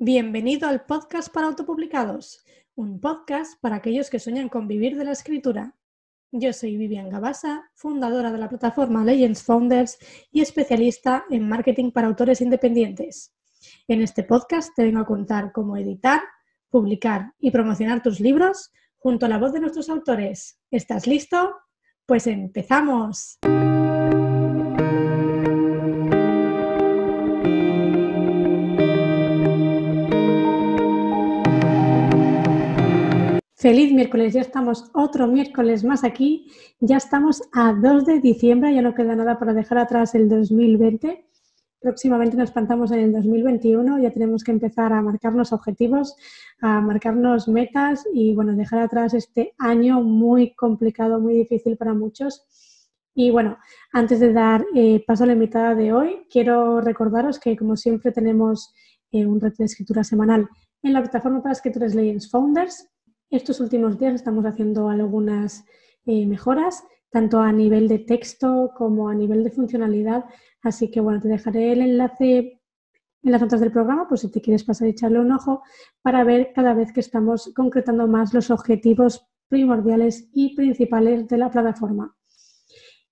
Bienvenido 0.00 0.68
al 0.68 0.84
podcast 0.84 1.28
para 1.34 1.48
autopublicados, 1.48 2.44
un 2.76 3.00
podcast 3.00 3.60
para 3.60 3.74
aquellos 3.74 4.10
que 4.10 4.20
sueñan 4.20 4.48
con 4.48 4.68
vivir 4.68 4.96
de 4.96 5.04
la 5.04 5.10
escritura. 5.10 5.74
Yo 6.30 6.52
soy 6.52 6.76
Vivian 6.76 7.08
Gabasa, 7.08 7.68
fundadora 7.74 8.30
de 8.30 8.38
la 8.38 8.48
plataforma 8.48 9.04
Legends 9.04 9.42
Founders 9.42 9.98
y 10.30 10.40
especialista 10.40 11.24
en 11.30 11.48
marketing 11.48 11.90
para 11.90 12.06
autores 12.06 12.40
independientes. 12.40 13.34
En 13.88 14.00
este 14.00 14.22
podcast 14.22 14.72
te 14.76 14.84
vengo 14.84 15.00
a 15.00 15.04
contar 15.04 15.50
cómo 15.50 15.76
editar, 15.76 16.20
publicar 16.70 17.34
y 17.40 17.50
promocionar 17.50 18.00
tus 18.00 18.20
libros 18.20 18.70
junto 18.98 19.26
a 19.26 19.28
la 19.28 19.38
voz 19.38 19.52
de 19.52 19.58
nuestros 19.58 19.90
autores. 19.90 20.60
¿Estás 20.70 21.08
listo? 21.08 21.56
Pues 22.06 22.28
empezamos. 22.28 23.40
Feliz 33.60 33.92
miércoles, 33.92 34.34
ya 34.34 34.40
estamos 34.40 34.88
otro 34.94 35.26
miércoles 35.26 35.82
más 35.82 36.04
aquí, 36.04 36.46
ya 36.78 36.96
estamos 36.96 37.42
a 37.52 37.72
2 37.72 38.06
de 38.06 38.20
diciembre, 38.20 38.72
ya 38.72 38.82
no 38.82 38.94
queda 38.94 39.16
nada 39.16 39.36
para 39.36 39.52
dejar 39.52 39.78
atrás 39.78 40.14
el 40.14 40.28
2020. 40.28 41.26
Próximamente 41.80 42.36
nos 42.36 42.52
plantamos 42.52 42.92
en 42.92 43.00
el 43.00 43.12
2021, 43.12 43.98
ya 43.98 44.12
tenemos 44.12 44.44
que 44.44 44.52
empezar 44.52 44.92
a 44.92 45.02
marcarnos 45.02 45.52
objetivos, 45.52 46.14
a 46.60 46.80
marcarnos 46.80 47.48
metas 47.48 48.06
y 48.14 48.32
bueno, 48.32 48.54
dejar 48.54 48.78
atrás 48.78 49.12
este 49.12 49.54
año 49.58 50.02
muy 50.02 50.54
complicado, 50.54 51.18
muy 51.18 51.34
difícil 51.34 51.76
para 51.76 51.94
muchos. 51.94 52.46
Y 53.12 53.32
bueno, 53.32 53.58
antes 53.92 54.20
de 54.20 54.32
dar 54.32 54.64
eh, 54.76 55.02
paso 55.04 55.24
a 55.24 55.26
la 55.26 55.32
invitada 55.32 55.74
de 55.74 55.92
hoy, 55.92 56.26
quiero 56.30 56.80
recordaros 56.80 57.40
que 57.40 57.56
como 57.56 57.76
siempre 57.76 58.12
tenemos 58.12 58.72
eh, 59.10 59.26
un 59.26 59.40
reto 59.40 59.56
de 59.58 59.64
escritura 59.64 60.04
semanal 60.04 60.48
en 60.80 60.92
la 60.92 61.02
plataforma 61.02 61.42
para 61.42 61.54
escritores 61.54 61.96
Legends 61.96 62.30
Founders 62.30 62.88
estos 63.30 63.60
últimos 63.60 63.98
días 63.98 64.14
estamos 64.14 64.44
haciendo 64.46 64.88
algunas 64.88 65.64
eh, 66.06 66.26
mejoras, 66.26 66.84
tanto 67.10 67.40
a 67.40 67.52
nivel 67.52 67.88
de 67.88 67.98
texto 67.98 68.72
como 68.76 69.08
a 69.08 69.14
nivel 69.14 69.44
de 69.44 69.50
funcionalidad. 69.50 70.24
Así 70.62 70.90
que 70.90 71.00
bueno, 71.00 71.20
te 71.20 71.28
dejaré 71.28 71.72
el 71.72 71.82
enlace 71.82 72.60
en 73.22 73.32
las 73.32 73.40
notas 73.40 73.60
del 73.60 73.72
programa, 73.72 74.08
pues 74.08 74.22
si 74.22 74.30
te 74.30 74.40
quieres 74.40 74.64
pasar 74.64 74.88
y 74.88 74.92
echarle 74.92 75.20
un 75.20 75.32
ojo 75.32 75.62
para 76.02 76.24
ver 76.24 76.52
cada 76.54 76.72
vez 76.74 76.92
que 76.92 77.00
estamos 77.00 77.52
concretando 77.54 78.06
más 78.06 78.32
los 78.32 78.50
objetivos 78.50 79.26
primordiales 79.48 80.28
y 80.32 80.54
principales 80.54 81.28
de 81.28 81.38
la 81.38 81.50
plataforma. 81.50 82.14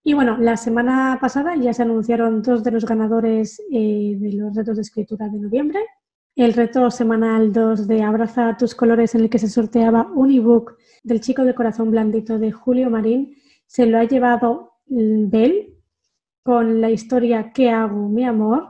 Y 0.02 0.14
bueno, 0.14 0.38
la 0.38 0.56
semana 0.56 1.18
pasada 1.20 1.56
ya 1.56 1.72
se 1.72 1.82
anunciaron 1.82 2.40
dos 2.40 2.62
de 2.62 2.70
los 2.70 2.84
ganadores 2.84 3.60
eh, 3.72 4.16
de 4.16 4.32
los 4.34 4.54
retos 4.54 4.76
de 4.76 4.82
escritura 4.82 5.28
de 5.28 5.40
noviembre 5.40 5.80
el 6.36 6.52
reto 6.52 6.90
semanal 6.90 7.50
2 7.50 7.88
de 7.88 8.02
Abraza 8.02 8.56
tus 8.58 8.74
colores 8.74 9.14
en 9.14 9.22
el 9.22 9.30
que 9.30 9.38
se 9.38 9.48
sorteaba 9.48 10.06
un 10.14 10.30
ebook 10.30 10.76
del 11.02 11.22
chico 11.22 11.44
de 11.44 11.54
corazón 11.54 11.90
blandito 11.90 12.38
de 12.38 12.52
Julio 12.52 12.90
Marín 12.90 13.34
se 13.66 13.86
lo 13.86 13.98
ha 13.98 14.04
llevado 14.04 14.74
Bel 14.86 15.74
con 16.42 16.80
la 16.80 16.90
historia 16.90 17.52
¿Qué 17.52 17.70
hago, 17.70 18.08
mi 18.08 18.24
amor? 18.24 18.68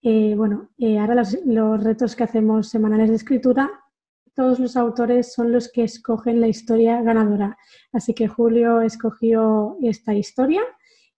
Eh, 0.00 0.34
bueno, 0.36 0.70
eh, 0.78 0.98
ahora 0.98 1.14
los, 1.16 1.38
los, 1.44 1.84
retos 1.84 2.16
que 2.16 2.24
hacemos 2.24 2.68
semanales 2.68 3.10
de 3.10 3.16
escritura, 3.16 3.70
todos 4.34 4.58
los 4.58 4.76
autores 4.76 5.32
son 5.32 5.52
los 5.52 5.70
que 5.70 5.84
escogen 5.84 6.40
la 6.40 6.48
historia 6.48 7.00
ganadora. 7.02 7.56
Así 7.92 8.14
que 8.14 8.26
Julio 8.26 8.80
escogió 8.80 9.76
esta 9.82 10.14
historia 10.14 10.62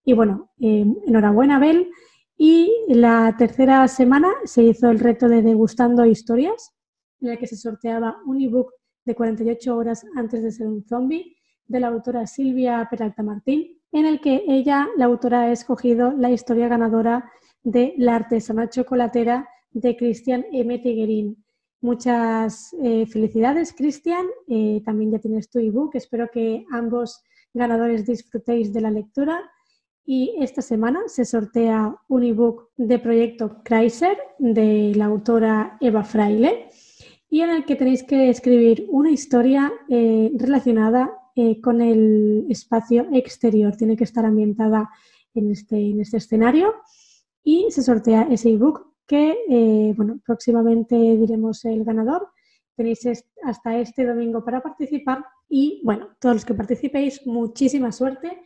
y 0.04 0.12
bueno, 0.12 0.50
eh, 0.60 0.84
enhorabuena 1.06 1.58
Bel. 1.58 1.88
Y 2.36 2.72
la 2.88 3.34
tercera 3.38 3.86
semana 3.88 4.28
se 4.44 4.62
hizo 4.64 4.90
el 4.90 4.98
reto 4.98 5.28
de 5.28 5.42
Degustando 5.42 6.04
Historias, 6.04 6.74
en 7.20 7.28
el 7.28 7.38
que 7.38 7.46
se 7.46 7.56
sorteaba 7.56 8.16
un 8.26 8.40
ebook 8.40 8.72
de 9.04 9.14
48 9.14 9.76
horas 9.76 10.04
antes 10.16 10.42
de 10.42 10.50
ser 10.50 10.66
un 10.66 10.84
zombie 10.84 11.36
de 11.66 11.80
la 11.80 11.88
autora 11.88 12.26
Silvia 12.26 12.86
Peralta 12.90 13.22
Martín, 13.22 13.78
en 13.92 14.06
el 14.06 14.20
que 14.20 14.44
ella, 14.48 14.88
la 14.96 15.04
autora, 15.04 15.42
ha 15.42 15.52
escogido 15.52 16.12
la 16.12 16.30
historia 16.30 16.68
ganadora 16.68 17.30
de 17.62 17.94
La 17.96 18.16
artesana 18.16 18.68
chocolatera 18.68 19.48
de 19.70 19.96
Cristian 19.96 20.44
M. 20.52 20.78
Tiguerín. 20.78 21.44
Muchas 21.80 22.74
eh, 22.82 23.06
felicidades, 23.06 23.72
Cristian. 23.72 24.26
Eh, 24.48 24.82
también 24.84 25.12
ya 25.12 25.18
tienes 25.18 25.50
tu 25.50 25.58
ebook. 25.58 25.94
Espero 25.94 26.28
que 26.32 26.64
ambos 26.72 27.22
ganadores 27.52 28.06
disfrutéis 28.06 28.72
de 28.72 28.80
la 28.80 28.90
lectura 28.90 29.40
y 30.06 30.34
esta 30.38 30.60
semana 30.60 31.00
se 31.06 31.24
sortea 31.24 31.96
un 32.08 32.24
ebook 32.24 32.70
de 32.76 32.98
proyecto 32.98 33.62
Chrysler 33.64 34.18
de 34.38 34.92
la 34.94 35.06
autora 35.06 35.78
Eva 35.80 36.04
Fraile 36.04 36.68
y 37.30 37.40
en 37.40 37.50
el 37.50 37.64
que 37.64 37.76
tenéis 37.76 38.02
que 38.02 38.28
escribir 38.28 38.86
una 38.90 39.10
historia 39.10 39.72
eh, 39.88 40.30
relacionada 40.34 41.10
eh, 41.34 41.60
con 41.60 41.80
el 41.80 42.46
espacio 42.50 43.06
exterior. 43.12 43.76
Tiene 43.76 43.96
que 43.96 44.04
estar 44.04 44.24
ambientada 44.24 44.90
en 45.34 45.50
este, 45.50 45.76
en 45.76 46.00
este 46.00 46.18
escenario 46.18 46.74
y 47.42 47.68
se 47.70 47.82
sortea 47.82 48.28
ese 48.30 48.50
ebook 48.50 48.94
que, 49.06 49.36
eh, 49.48 49.94
bueno, 49.96 50.20
próximamente 50.24 50.96
diremos 50.96 51.64
el 51.64 51.82
ganador. 51.82 52.28
Tenéis 52.76 53.24
hasta 53.42 53.78
este 53.78 54.04
domingo 54.04 54.44
para 54.44 54.60
participar 54.60 55.24
y, 55.48 55.80
bueno, 55.84 56.08
todos 56.20 56.36
los 56.36 56.44
que 56.44 56.54
participéis, 56.54 57.26
muchísima 57.26 57.90
suerte 57.90 58.42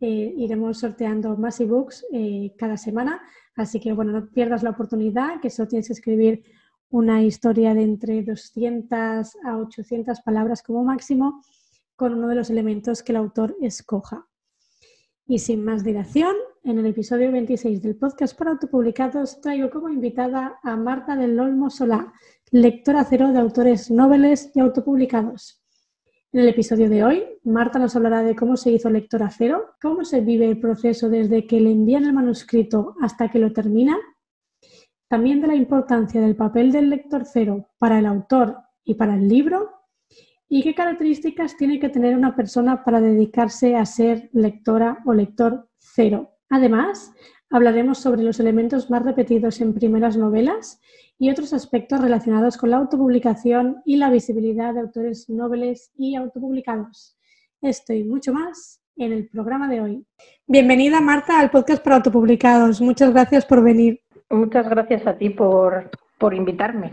eh, 0.00 0.34
iremos 0.36 0.78
sorteando 0.78 1.36
más 1.36 1.60
ebooks 1.60 2.06
eh, 2.12 2.54
cada 2.56 2.76
semana. 2.76 3.20
Así 3.54 3.80
que, 3.80 3.92
bueno, 3.92 4.12
no 4.12 4.30
pierdas 4.30 4.62
la 4.62 4.70
oportunidad, 4.70 5.40
que 5.40 5.50
solo 5.50 5.68
tienes 5.68 5.88
que 5.88 5.92
escribir 5.92 6.42
una 6.88 7.22
historia 7.22 7.74
de 7.74 7.82
entre 7.82 8.22
200 8.22 9.36
a 9.44 9.56
800 9.58 10.20
palabras 10.22 10.62
como 10.62 10.84
máximo 10.84 11.42
con 11.94 12.14
uno 12.14 12.28
de 12.28 12.34
los 12.34 12.50
elementos 12.50 13.02
que 13.02 13.12
el 13.12 13.16
autor 13.16 13.56
escoja. 13.60 14.26
Y 15.26 15.38
sin 15.38 15.64
más 15.64 15.84
dilación, 15.84 16.34
en 16.64 16.78
el 16.78 16.86
episodio 16.86 17.30
26 17.30 17.80
del 17.82 17.96
podcast 17.96 18.36
para 18.36 18.50
autopublicados 18.50 19.40
traigo 19.40 19.70
como 19.70 19.88
invitada 19.88 20.58
a 20.62 20.76
Marta 20.76 21.14
del 21.14 21.38
Olmo 21.38 21.70
Solá, 21.70 22.12
lectora 22.50 23.04
cero 23.04 23.32
de 23.32 23.38
autores 23.38 23.90
noveles 23.90 24.50
y 24.54 24.60
autopublicados. 24.60 25.59
En 26.32 26.42
el 26.42 26.48
episodio 26.48 26.88
de 26.88 27.02
hoy, 27.02 27.24
Marta 27.42 27.80
nos 27.80 27.96
hablará 27.96 28.22
de 28.22 28.36
cómo 28.36 28.56
se 28.56 28.70
hizo 28.70 28.88
lectora 28.88 29.30
cero, 29.36 29.74
cómo 29.82 30.04
se 30.04 30.20
vive 30.20 30.46
el 30.46 30.60
proceso 30.60 31.08
desde 31.08 31.44
que 31.44 31.58
le 31.58 31.72
envían 31.72 32.04
el 32.04 32.12
manuscrito 32.12 32.94
hasta 33.00 33.28
que 33.32 33.40
lo 33.40 33.52
termina, 33.52 33.96
también 35.08 35.40
de 35.40 35.48
la 35.48 35.56
importancia 35.56 36.20
del 36.20 36.36
papel 36.36 36.70
del 36.70 36.88
lector 36.88 37.24
cero 37.24 37.70
para 37.78 37.98
el 37.98 38.06
autor 38.06 38.58
y 38.84 38.94
para 38.94 39.16
el 39.16 39.26
libro, 39.26 39.70
y 40.48 40.62
qué 40.62 40.72
características 40.72 41.56
tiene 41.56 41.80
que 41.80 41.88
tener 41.88 42.16
una 42.16 42.36
persona 42.36 42.84
para 42.84 43.00
dedicarse 43.00 43.74
a 43.74 43.84
ser 43.84 44.30
lectora 44.32 44.98
o 45.06 45.12
lector 45.12 45.68
cero. 45.78 46.36
Además, 46.48 47.12
hablaremos 47.50 47.98
sobre 47.98 48.22
los 48.22 48.38
elementos 48.38 48.90
más 48.90 49.04
repetidos 49.04 49.60
en 49.60 49.74
primeras 49.74 50.16
novelas 50.16 50.80
y 51.18 51.30
otros 51.30 51.52
aspectos 51.52 52.00
relacionados 52.00 52.56
con 52.56 52.70
la 52.70 52.76
autopublicación 52.76 53.82
y 53.84 53.96
la 53.96 54.08
visibilidad 54.08 54.72
de 54.72 54.80
autores 54.80 55.28
nobles 55.28 55.90
y 55.98 56.14
autopublicados. 56.14 57.18
Esto 57.60 57.92
y 57.92 58.04
mucho 58.04 58.32
más 58.32 58.80
en 58.96 59.12
el 59.12 59.28
programa 59.28 59.68
de 59.68 59.80
hoy. 59.80 60.06
Bienvenida 60.46 61.00
Marta 61.00 61.40
al 61.40 61.50
podcast 61.50 61.82
para 61.82 61.96
autopublicados. 61.96 62.80
Muchas 62.80 63.12
gracias 63.12 63.44
por 63.44 63.62
venir. 63.62 64.00
Muchas 64.30 64.68
gracias 64.68 65.06
a 65.06 65.18
ti 65.18 65.30
por, 65.30 65.90
por 66.18 66.32
invitarme. 66.32 66.92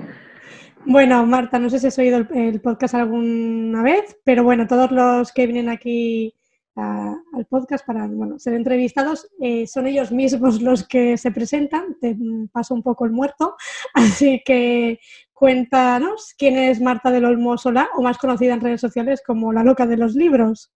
Bueno, 0.85 1.25
Marta, 1.25 1.59
no 1.59 1.69
sé 1.69 1.79
si 1.79 1.88
has 1.88 2.00
oído 2.00 2.17
el, 2.17 2.28
el, 2.34 2.62
podcast 2.62 2.96
alguna 2.96 3.84
vez, 3.84 4.17
pero 4.23 4.44
bueno, 4.44 4.67
todos 4.67 4.90
los 4.91 5.31
que 5.34 5.46
vienen 5.46 5.69
aquí 5.69 6.34
al 6.77 7.45
podcast 7.49 7.85
para 7.85 8.07
bueno, 8.07 8.39
ser 8.39 8.53
entrevistados. 8.53 9.29
Eh, 9.39 9.67
son 9.67 9.88
ellos 9.88 10.11
mismos 10.11 10.61
los 10.61 10.88
que 10.88 11.17
se 11.17 11.31
presentan, 11.31 11.97
te 11.99 12.15
paso 12.51 12.73
un 12.73 12.83
poco 12.83 13.05
el 13.05 13.11
muerto, 13.11 13.55
así 13.93 14.41
que 14.45 14.99
cuéntanos 15.33 16.34
quién 16.37 16.57
es 16.57 16.81
Marta 16.81 17.11
del 17.11 17.25
Olmo 17.25 17.57
Solá, 17.57 17.90
o 17.96 18.02
más 18.02 18.17
conocida 18.17 18.53
en 18.53 18.61
redes 18.61 18.81
sociales 18.81 19.22
como 19.25 19.53
la 19.53 19.63
loca 19.63 19.85
de 19.85 19.97
los 19.97 20.16
libros. 20.16 20.72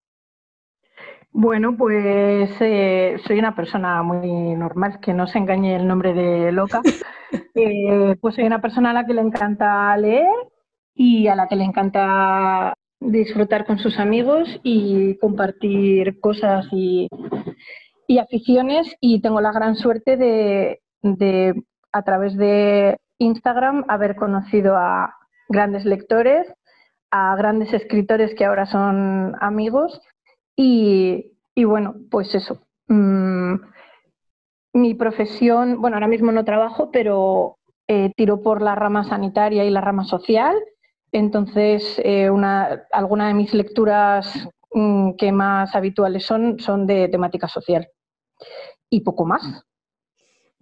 Bueno, 1.33 1.77
pues 1.77 2.51
eh, 2.61 3.17
soy 3.25 3.39
una 3.39 3.55
persona 3.55 4.03
muy 4.03 4.55
normal, 4.57 4.99
que 5.01 5.15
no 5.15 5.29
se 5.29 5.39
engañe 5.39 5.77
el 5.77 5.87
nombre 5.87 6.15
de 6.15 6.53
loca. 6.53 6.83
Eh, 7.55 8.17
pues 8.21 8.35
soy 8.35 8.45
una 8.45 8.61
persona 8.61 8.91
a 8.91 8.93
la 8.93 9.07
que 9.07 9.15
le 9.15 9.21
encanta 9.21 9.97
leer 9.97 10.27
y 10.95 11.29
a 11.29 11.37
la 11.37 11.47
que 11.47 11.55
le 11.55 11.63
encanta 11.63 12.75
disfrutar 13.01 13.65
con 13.67 13.79
sus 13.79 13.99
amigos 13.99 14.61
y 14.63 15.17
compartir 15.19 16.21
cosas 16.21 16.67
y, 16.73 17.09
aficiones 18.21 18.97
y 19.01 19.23
tengo 19.23 19.41
la 19.41 19.53
gran 19.53 19.77
suerte 19.77 20.17
de, 20.17 20.83
de, 21.03 21.63
a 21.93 22.03
través 22.03 22.37
de 22.37 22.99
Instagram 23.19 23.85
haber 23.89 24.17
conocido 24.17 24.77
a 24.77 25.15
grandes 25.49 25.85
lectores, 25.85 26.47
a 27.11 27.35
grandes 27.37 27.73
escritores 27.73 28.35
que 28.35 28.45
ahora 28.45 28.67
son 28.67 29.37
amigos 29.41 30.01
y, 30.57 31.33
bueno, 31.57 31.95
pues 32.11 32.35
eso. 32.35 32.61
Mm, 32.89 33.55
mi 34.75 34.95
profesión, 34.95 35.81
bueno, 35.81 35.97
ahora 35.97 36.09
mismo 36.09 36.33
no 36.33 36.45
trabajo, 36.45 36.91
pero 36.91 37.57
eh, 37.89 38.13
tiró 38.17 38.43
por 38.43 38.63
la 38.63 38.75
rama 38.75 39.05
sanitaria 39.05 39.65
y 39.65 39.71
la 39.71 39.81
rama 39.81 40.05
social. 40.05 40.57
Entonces, 41.13 42.01
eh, 42.05 42.31
una, 42.31 42.87
alguna 42.93 43.29
de 43.29 43.35
mis 43.35 43.53
lecturas 43.55 44.49
mm, 44.73 45.13
que 45.13 45.33
más 45.33 45.75
habituales 45.75 46.25
son, 46.25 46.59
son 46.59 46.87
de 46.87 47.09
temática 47.09 47.49
social. 47.49 47.89
Y 48.89 49.01
poco 49.03 49.25
más. 49.25 49.43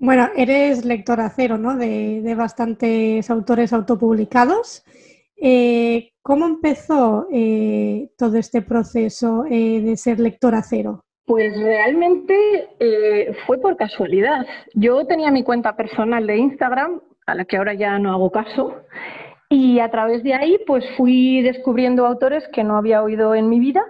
Bueno, 0.01 0.29
eres 0.37 0.85
lectora 0.85 1.29
cero, 1.35 1.59
¿no? 1.59 1.77
De, 1.77 2.35
bastantes 2.37 3.29
autores 3.31 3.73
autopublicados. 3.73 4.85
Eh, 5.37 6.13
¿Cómo 6.23 6.47
empezó 6.47 7.27
eh, 7.33 8.11
todo 8.17 8.37
este 8.39 8.63
proceso 8.63 9.45
eh, 9.51 9.81
de 9.81 9.97
ser 9.97 10.21
lectora 10.21 10.63
cero? 10.63 11.05
Pues 11.25 11.61
realmente 11.61 12.69
fue 13.45 13.59
por 13.59 13.77
casualidad. 13.77 14.47
Yo 14.73 15.05
tenía 15.05 15.31
mi 15.31 15.43
cuenta 15.43 15.77
personal 15.77 16.27
de 16.27 16.39
Instagram, 16.39 17.03
a 17.27 17.35
la 17.35 17.45
que 17.45 17.59
ahora 17.59 17.75
ya 17.75 17.99
no 17.99 18.13
hago 18.13 18.31
caso, 18.31 18.77
y 19.51 19.81
a 19.81 19.91
través 19.91 20.23
de 20.23 20.35
ahí 20.35 20.59
pues 20.67 20.85
fui 20.97 21.43
descubriendo 21.43 22.07
autores 22.07 22.47
que 22.53 22.65
no 22.65 22.77
había 22.77 23.03
oído 23.03 23.35
en 23.35 23.49
mi 23.49 23.59
vida 23.59 23.85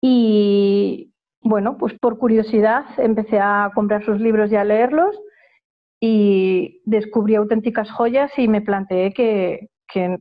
y 0.00 1.12
bueno, 1.40 1.76
pues 1.78 1.94
por 2.00 2.18
curiosidad 2.18 2.84
empecé 2.98 3.38
a 3.38 3.70
comprar 3.74 4.04
sus 4.04 4.20
libros 4.20 4.50
y 4.50 4.56
a 4.56 4.64
leerlos 4.64 5.16
y 6.00 6.82
descubrí 6.84 7.36
auténticas 7.36 7.90
joyas 7.90 8.30
y 8.36 8.48
me 8.48 8.60
planteé 8.60 9.12
que, 9.12 9.68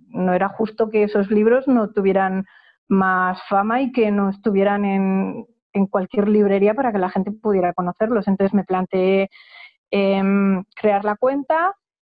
no 0.07 0.33
era 0.33 0.47
justo 0.49 0.89
que 0.89 1.03
esos 1.03 1.29
libros 1.29 1.67
no 1.67 1.91
tuvieran 1.91 2.45
más 2.87 3.39
fama 3.49 3.81
y 3.81 3.91
que 3.91 4.09
no 4.11 4.29
estuvieran 4.29 4.85
en, 4.85 5.45
cualquier 5.89 6.29
librería 6.29 6.73
para 6.73 6.93
que 6.93 6.99
la 6.99 7.09
gente 7.09 7.31
pudiera 7.33 7.73
conocerlos. 7.73 8.27
Entonces 8.29 8.53
me 8.53 8.63
planteé 8.63 9.29
em, 9.91 10.63
crear 10.79 11.03
la 11.03 11.17
cuenta 11.17 11.75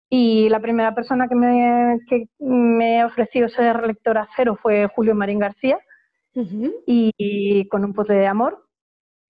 y 0.08 0.49
la 0.49 0.61
primera 0.61 0.94
persona 0.94 1.29
que 1.29 1.35
me, 1.35 1.99
que 2.08 2.29
me 2.38 3.05
ofreció 3.05 3.49
ser 3.49 3.87
lectora 3.87 4.29
cero 4.37 4.58
fue 4.61 4.87
Julio 4.94 5.14
Marín 5.14 5.41
García 5.41 5.79
y, 6.87 7.69
con 7.69 7.85
un 7.85 7.93
pote 7.93 8.12
de 8.12 8.26
amor. 8.26 8.67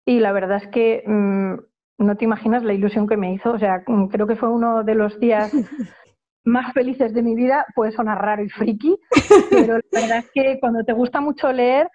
Y 0.04 0.20
la 0.20 0.32
verdad 0.32 0.62
es 0.62 0.68
que 0.68 1.02
mm, 1.06 1.54
no 1.98 2.16
te 2.16 2.24
imaginas 2.24 2.62
la 2.62 2.74
ilusión 2.74 3.06
que 3.06 3.16
me 3.16 3.32
hizo. 3.32 3.52
O 3.52 3.58
sea, 3.58 3.82
mm, 3.86 4.06
creo 4.08 4.26
que 4.26 4.36
fue 4.36 4.50
uno 4.50 4.84
de 4.84 4.94
los 4.94 5.18
días 5.18 5.52
más 6.44 6.72
felices 6.72 7.14
de 7.14 7.22
mi 7.22 7.34
vida. 7.34 7.64
Puede 7.74 7.92
sonar 7.92 8.20
raro 8.20 8.42
y 8.42 8.48
friki, 8.48 8.96
pero 9.50 9.78
la 9.90 10.00
verdad 10.00 10.18
es 10.18 10.30
que 10.32 10.58
cuando 10.60 10.84
te 10.84 10.92
gusta 10.92 11.20
mucho 11.20 11.52
leer 11.52 11.88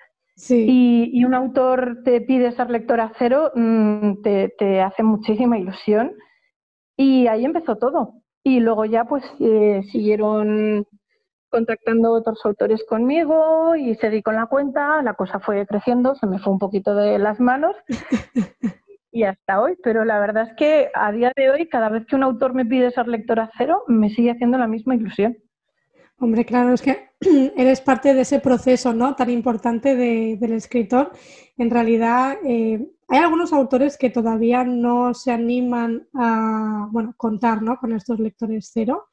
y, 0.49 1.23
un 1.23 1.33
autor 1.33 1.99
te 2.03 2.21
pide 2.21 2.51
ser 2.53 2.69
lectora 2.69 3.11
cero, 3.17 3.51
mm, 3.53 4.21
te, 4.23 4.81
hace 4.81 5.03
muchísima 5.03 5.57
ilusión. 5.57 6.13
Y 6.97 7.27
ahí 7.27 7.45
empezó 7.45 7.77
todo. 7.77 8.20
Y 8.43 8.59
luego 8.59 8.85
ya 8.85 9.05
pues 9.05 9.23
eh, 9.39 9.83
siguieron 9.91 10.85
contactando 11.49 12.13
otros 12.13 12.39
autores 12.45 12.83
conmigo 12.87 13.75
y 13.75 13.95
seguí 13.95 14.23
con 14.23 14.35
la 14.35 14.47
cuenta, 14.47 15.01
la 15.01 15.13
cosa 15.13 15.39
fue 15.39 15.67
creciendo, 15.67 16.15
se 16.15 16.25
me 16.25 16.39
fue 16.39 16.53
un 16.53 16.59
poquito 16.59 16.95
de 16.95 17.19
las 17.19 17.39
manos 17.39 17.75
y 19.11 19.23
hasta 19.23 19.61
hoy, 19.61 19.77
pero 19.83 20.05
la 20.05 20.19
verdad 20.19 20.47
es 20.49 20.55
que 20.55 20.89
a 20.93 21.11
día 21.11 21.33
de 21.35 21.49
hoy, 21.49 21.67
cada 21.67 21.89
vez 21.89 22.05
que 22.07 22.15
un 22.15 22.23
autor 22.23 22.53
me 22.53 22.65
pide 22.65 22.91
ser 22.91 23.07
lectora 23.07 23.51
cero, 23.57 23.83
me 23.87 24.09
sigue 24.09 24.31
haciendo 24.31 24.57
la 24.57 24.67
misma 24.67 24.95
ilusión. 24.95 25.37
Hombre, 26.17 26.45
claro, 26.45 26.73
es 26.73 26.81
que 26.81 27.09
eres 27.57 27.81
parte 27.81 28.13
de 28.13 28.21
ese 28.21 28.39
proceso 28.39 28.93
¿no? 28.93 29.15
tan 29.15 29.29
importante 29.29 29.95
del 29.95 30.53
escritor. 30.53 31.11
En 31.57 31.69
realidad, 31.69 32.37
eh, 32.45 32.87
hay 33.11 33.19
algunos 33.19 33.51
autores 33.51 33.97
que 33.97 34.09
todavía 34.09 34.63
no 34.63 35.13
se 35.13 35.33
animan 35.33 36.07
a 36.13 36.87
bueno, 36.91 37.13
contar 37.17 37.61
¿no? 37.61 37.75
con 37.75 37.91
estos 37.91 38.19
lectores 38.19 38.71
cero. 38.73 39.09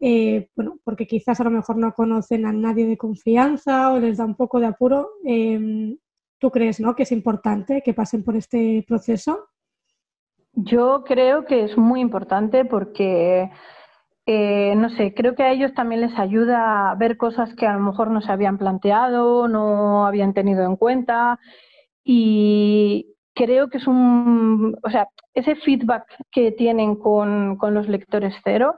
Eh, 0.00 0.48
bueno, 0.56 0.78
porque 0.82 1.06
quizás 1.06 1.38
a 1.38 1.44
lo 1.44 1.50
mejor 1.50 1.76
no 1.76 1.92
conocen 1.92 2.46
a 2.46 2.52
nadie 2.52 2.86
de 2.86 2.96
confianza 2.96 3.92
o 3.92 3.98
les 3.98 4.16
da 4.16 4.24
un 4.24 4.34
poco 4.34 4.60
de 4.60 4.66
apuro. 4.66 5.10
Em, 5.24 5.98
¿Tú 6.38 6.50
crees 6.50 6.80
¿no? 6.80 6.96
que 6.96 7.02
es 7.02 7.12
importante 7.12 7.82
que 7.84 7.92
pasen 7.92 8.24
por 8.24 8.34
este 8.34 8.82
proceso? 8.88 9.48
Yo 10.54 11.04
creo 11.04 11.44
que 11.44 11.64
es 11.64 11.76
muy 11.76 12.00
importante 12.00 12.64
porque, 12.64 13.50
eh, 14.24 14.74
no 14.74 14.88
sé, 14.88 15.12
creo 15.12 15.34
que 15.34 15.42
a 15.42 15.52
ellos 15.52 15.74
también 15.74 16.00
les 16.00 16.18
ayuda 16.18 16.90
a 16.90 16.94
ver 16.94 17.18
cosas 17.18 17.54
que 17.54 17.66
a 17.66 17.74
lo 17.74 17.80
mejor 17.80 18.10
no 18.10 18.22
se 18.22 18.32
habían 18.32 18.56
planteado, 18.56 19.48
no 19.48 20.06
habían 20.06 20.32
tenido 20.32 20.64
en 20.64 20.76
cuenta 20.76 21.38
y 22.10 23.17
creo 23.38 23.68
que 23.68 23.78
es 23.78 23.86
un, 23.86 24.76
o 24.82 24.90
sea, 24.90 25.06
ese 25.32 25.54
feedback 25.54 26.04
que 26.32 26.50
tienen 26.50 26.96
con, 26.96 27.56
con 27.56 27.72
los 27.72 27.88
lectores 27.88 28.34
cero, 28.42 28.74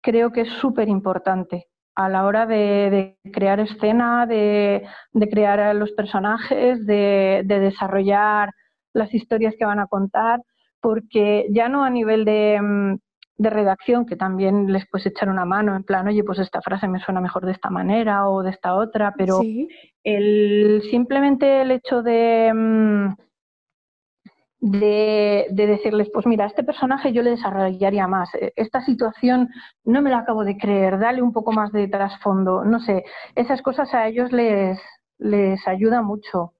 creo 0.00 0.32
que 0.32 0.40
es 0.40 0.48
súper 0.60 0.88
importante 0.88 1.66
a 1.94 2.08
la 2.08 2.24
hora 2.24 2.46
de, 2.46 3.18
crear 3.34 3.60
escena, 3.60 4.24
de, 4.26 4.82
crear 5.30 5.76
los 5.76 5.92
personajes, 5.92 6.86
de, 6.86 7.44
desarrollar 7.46 8.50
las 8.94 9.12
historias 9.12 9.54
que 9.58 9.66
van 9.66 9.78
a 9.78 9.86
contar, 9.86 10.40
porque 10.80 11.46
ya 11.50 11.68
no 11.68 11.84
a 11.84 11.90
nivel 11.90 12.22
mm, 12.22 12.96
de, 13.36 13.50
redacción, 13.50 14.06
que 14.06 14.16
también 14.16 14.72
les 14.72 14.88
puedes 14.88 15.06
echar 15.06 15.28
una 15.28 15.44
mano 15.44 15.76
en 15.76 15.84
plan, 15.84 16.08
oye, 16.08 16.24
pues 16.24 16.38
esta 16.38 16.62
frase 16.62 16.88
me 16.88 17.00
suena 17.00 17.20
mejor 17.20 17.44
de 17.44 17.52
esta 17.52 17.68
manera 17.68 18.26
o 18.30 18.42
de 18.42 18.50
esta 18.50 18.74
otra, 18.74 19.12
pero 19.18 19.40
el, 20.02 20.82
simplemente 20.90 21.60
el 21.60 21.72
hecho 21.72 22.02
de 22.02 23.14
de, 24.62 25.48
decirles, 25.50 26.08
pues 26.12 26.24
mira, 26.24 26.46
este 26.46 26.62
personaje 26.62 27.12
yo 27.12 27.22
le 27.22 27.30
desarrollaría 27.30 28.06
más, 28.06 28.32
e, 28.36 28.52
esta 28.54 28.80
situación 28.80 29.48
no 29.84 30.00
me 30.02 30.10
la 30.10 30.18
acabo 30.18 30.44
de 30.44 30.56
creer, 30.56 31.00
dale 31.00 31.20
un 31.20 31.32
poco 31.32 31.50
más 31.50 31.72
de 31.72 31.88
trasfondo, 31.88 32.64
no 32.64 32.78
sé, 32.78 33.04
esas 33.34 33.60
cosas 33.60 33.92
a 33.92 34.06
ellos 34.06 34.30
les, 34.30 34.78
les 35.18 35.66
ayuda 35.66 36.00
mucho. 36.02 36.54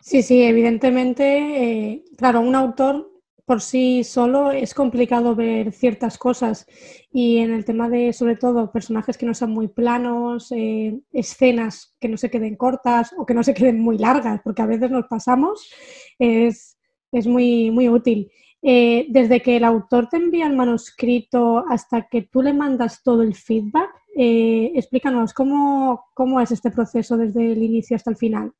Sí, 0.00 0.22
sí, 0.22 0.42
evidentemente, 0.42 1.22
eh, 1.24 2.04
claro, 2.16 2.40
un 2.40 2.56
autor 2.56 3.08
por 3.44 3.60
sí 3.60 4.02
solo 4.02 4.50
es 4.50 4.74
complicado 4.74 5.36
ver 5.36 5.70
ciertas 5.72 6.18
cosas. 6.18 6.66
Y 7.12 7.38
en 7.38 7.52
el 7.52 7.64
tema 7.64 7.88
de, 7.88 8.12
sobre 8.12 8.34
todo, 8.34 8.72
personajes 8.72 9.16
que 9.16 9.26
no 9.26 9.34
sean 9.34 9.52
muy 9.52 9.68
planos, 9.68 10.50
eh, 10.50 11.00
escenas 11.12 11.96
que 12.00 12.08
no 12.08 12.16
se 12.16 12.30
queden 12.30 12.56
cortas 12.56 13.14
o 13.16 13.24
que 13.24 13.34
no 13.34 13.44
se 13.44 13.54
queden 13.54 13.78
muy 13.78 13.98
largas, 13.98 14.40
porque 14.42 14.62
a 14.62 14.66
veces 14.66 14.90
nos 14.90 15.06
pasamos, 15.06 15.70
es, 16.18 16.75
es 17.18 17.26
muy, 17.26 17.70
muy 17.70 17.88
útil. 17.88 18.30
Eh, 18.68 19.06
desde 19.10 19.42
que 19.42 19.58
el 19.58 19.64
autor 19.64 20.08
te 20.08 20.16
envía 20.16 20.46
el 20.46 20.56
manuscrito 20.56 21.64
hasta 21.68 22.08
que 22.08 22.22
tú 22.22 22.42
le 22.42 22.52
mandas 22.52 23.02
todo 23.04 23.22
el 23.22 23.34
feedback, 23.34 23.90
eh, 24.16 24.72
explícanos 24.74 25.34
¿cómo, 25.34 26.06
cómo 26.14 26.40
es 26.40 26.50
este 26.50 26.70
proceso 26.70 27.16
desde 27.16 27.52
el 27.52 27.62
inicio 27.62 27.94
hasta 27.94 28.10
el 28.10 28.16
final. 28.16 28.52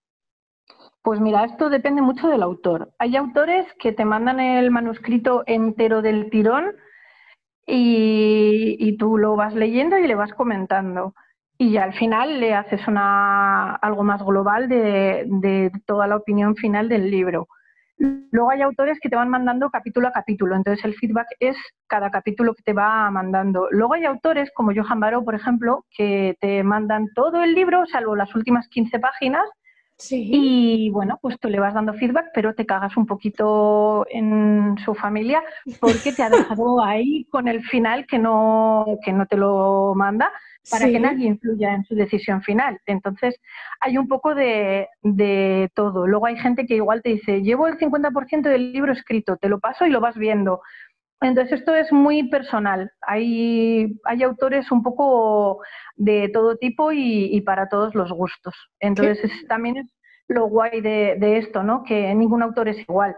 Pues 1.03 1.21
mira, 1.21 1.45
esto 1.45 1.71
depende 1.71 2.03
mucho 2.03 2.29
del 2.29 2.43
autor. 2.43 2.93
Hay 2.99 3.17
autores 3.17 3.67
que 3.81 3.93
te 3.93 4.05
mandan 4.05 4.39
el 4.39 4.71
manuscrito 4.71 5.43
entero 5.47 6.03
del 6.03 6.31
tirón 6.31 6.75
y, 7.67 8.97
tú 8.99 9.19
lo 9.19 9.35
vas 9.35 9.55
leyendo 9.55 9.99
y 9.99 10.07
le 10.07 10.15
vas 10.15 10.33
comentando. 10.35 11.15
Y 11.59 11.73
ya 11.73 11.85
al 11.85 11.95
final 11.95 12.39
le 12.39 12.55
haces 12.55 12.87
una, 12.87 13.75
algo 13.77 14.05
más 14.05 14.23
global 14.23 14.69
de 14.69 15.73
toda 15.87 16.07
la 16.07 16.17
opinión 16.17 16.55
final 16.55 16.89
del 16.89 17.11
libro. 17.11 17.49
Luego 17.99 18.51
hay 18.51 18.61
autores 18.63 18.99
que 19.01 19.09
te 19.09 19.17
van 19.17 19.31
mandando 19.31 19.71
capítulo 19.71 20.09
a 20.09 20.13
capítulo, 20.13 20.55
entonces 20.55 20.85
el 20.85 20.95
feedback 20.95 21.29
es 21.41 21.57
cada 21.87 22.11
capítulo 22.11 22.55
que 22.55 22.63
te 22.63 22.75
va 22.75 23.11
mandando. 23.11 23.69
Luego 23.71 23.95
hay 23.95 24.05
autores 24.05 24.51
como 24.55 24.73
Johan 24.75 25.01
Baró, 25.01 25.25
por 25.25 25.35
ejemplo, 25.35 25.85
que 25.97 26.37
te 26.41 26.63
mandan 26.63 27.07
todo 27.15 27.43
el 27.43 27.55
libro, 27.55 27.87
salvo 27.87 28.15
las 28.15 28.35
últimas 28.35 28.69
15 28.69 28.99
páginas, 28.99 29.45
Y 30.11 30.91
bueno, 30.91 31.19
pues 31.23 31.39
tú 31.41 31.49
le 31.49 31.59
vas 31.59 31.73
dando 31.73 31.95
feedback, 31.95 32.27
pero 32.35 32.55
te 32.55 32.67
cagas 32.67 32.97
un 32.99 33.07
poquito 33.07 34.07
en 34.11 34.77
su 34.85 34.95
familia 34.95 35.43
porque 35.81 36.13
te 36.13 36.23
ha 36.23 36.29
dejado 36.29 36.85
ahí 36.85 37.25
con 37.31 37.49
el 37.49 37.63
final 37.65 38.07
que 38.07 38.19
no, 38.19 38.85
que 39.03 39.13
no 39.15 39.25
te 39.27 39.39
lo 39.39 39.95
manda 39.95 40.31
para 40.71 40.87
que 40.87 41.01
nadie 41.01 41.27
influya 41.27 41.75
en 41.75 41.85
su 41.85 41.95
decisión 41.95 42.43
final. 42.43 42.81
Entonces, 42.87 43.35
hay 43.81 43.99
un 43.99 44.09
poco 44.09 44.35
de, 44.35 44.89
todo. 45.75 46.07
Luego 46.07 46.27
hay 46.27 46.37
gente 46.39 46.67
que 46.67 46.77
igual 46.77 47.03
te 47.03 47.11
dice, 47.11 47.43
llevo 47.43 47.67
el 47.67 47.79
50% 47.79 48.43
del 48.43 48.73
libro 48.73 48.93
escrito, 48.93 49.37
te 49.37 49.49
lo 49.49 49.61
paso 49.61 49.87
y 49.87 49.91
lo 49.91 50.01
vas 50.01 50.17
viendo. 50.17 50.61
Entonces, 51.21 51.61
esto 51.61 51.75
es 51.75 51.93
muy 51.93 52.29
personal. 52.29 52.91
Hay, 53.01 53.99
hay 54.05 54.23
autores 54.23 54.71
un 54.71 54.83
poco 54.83 55.61
de 55.95 56.29
todo 56.33 56.57
tipo 56.57 56.93
y, 56.93 57.41
para 57.43 57.69
todos 57.69 57.95
los 57.95 58.13
gustos. 58.13 58.55
Entonces, 58.81 59.31
también 59.49 59.79
es 59.79 59.87
lo 60.29 60.49
guay 60.49 60.81
de, 60.81 61.39
esto, 61.39 61.63
¿no? 61.63 61.85
Que 61.85 62.15
ningún 62.15 62.43
autor 62.43 62.69
es 62.69 62.79
igual. 62.81 63.15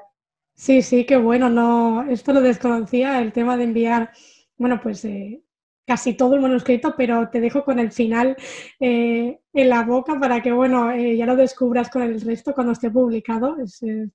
Sí, 0.55 0.83
sí, 0.83 1.07
qué 1.07 1.17
bueno. 1.17 1.49
No, 1.49 2.02
esto 2.02 2.33
lo 2.33 2.40
desconocía, 2.40 3.21
el 3.21 3.33
tema 3.33 3.57
de 3.57 3.64
enviar, 3.64 4.11
bueno, 4.57 4.81
pues 4.83 5.05
eh, 5.05 5.43
casi 5.88 6.12
todo 6.12 6.35
el 6.35 6.42
manuscrito, 6.42 6.95
pero 6.99 7.30
te 7.30 7.40
dejo 7.40 7.64
con 7.64 7.78
el 7.78 7.90
final 7.90 8.37
eh, 8.78 9.40
en 9.54 9.68
la 9.71 9.85
boca 9.85 10.21
para 10.21 10.42
que, 10.42 10.52
bueno, 10.52 10.90
eh, 10.90 11.16
ya 11.16 11.25
lo 11.25 11.35
descubras 11.35 11.88
con 11.88 12.02
el 12.02 12.21
resto 12.21 12.52
cuando 12.52 12.75
esté 12.75 12.90
publicado. 12.90 13.57
Es, 13.59 13.78
sí, 13.78 14.11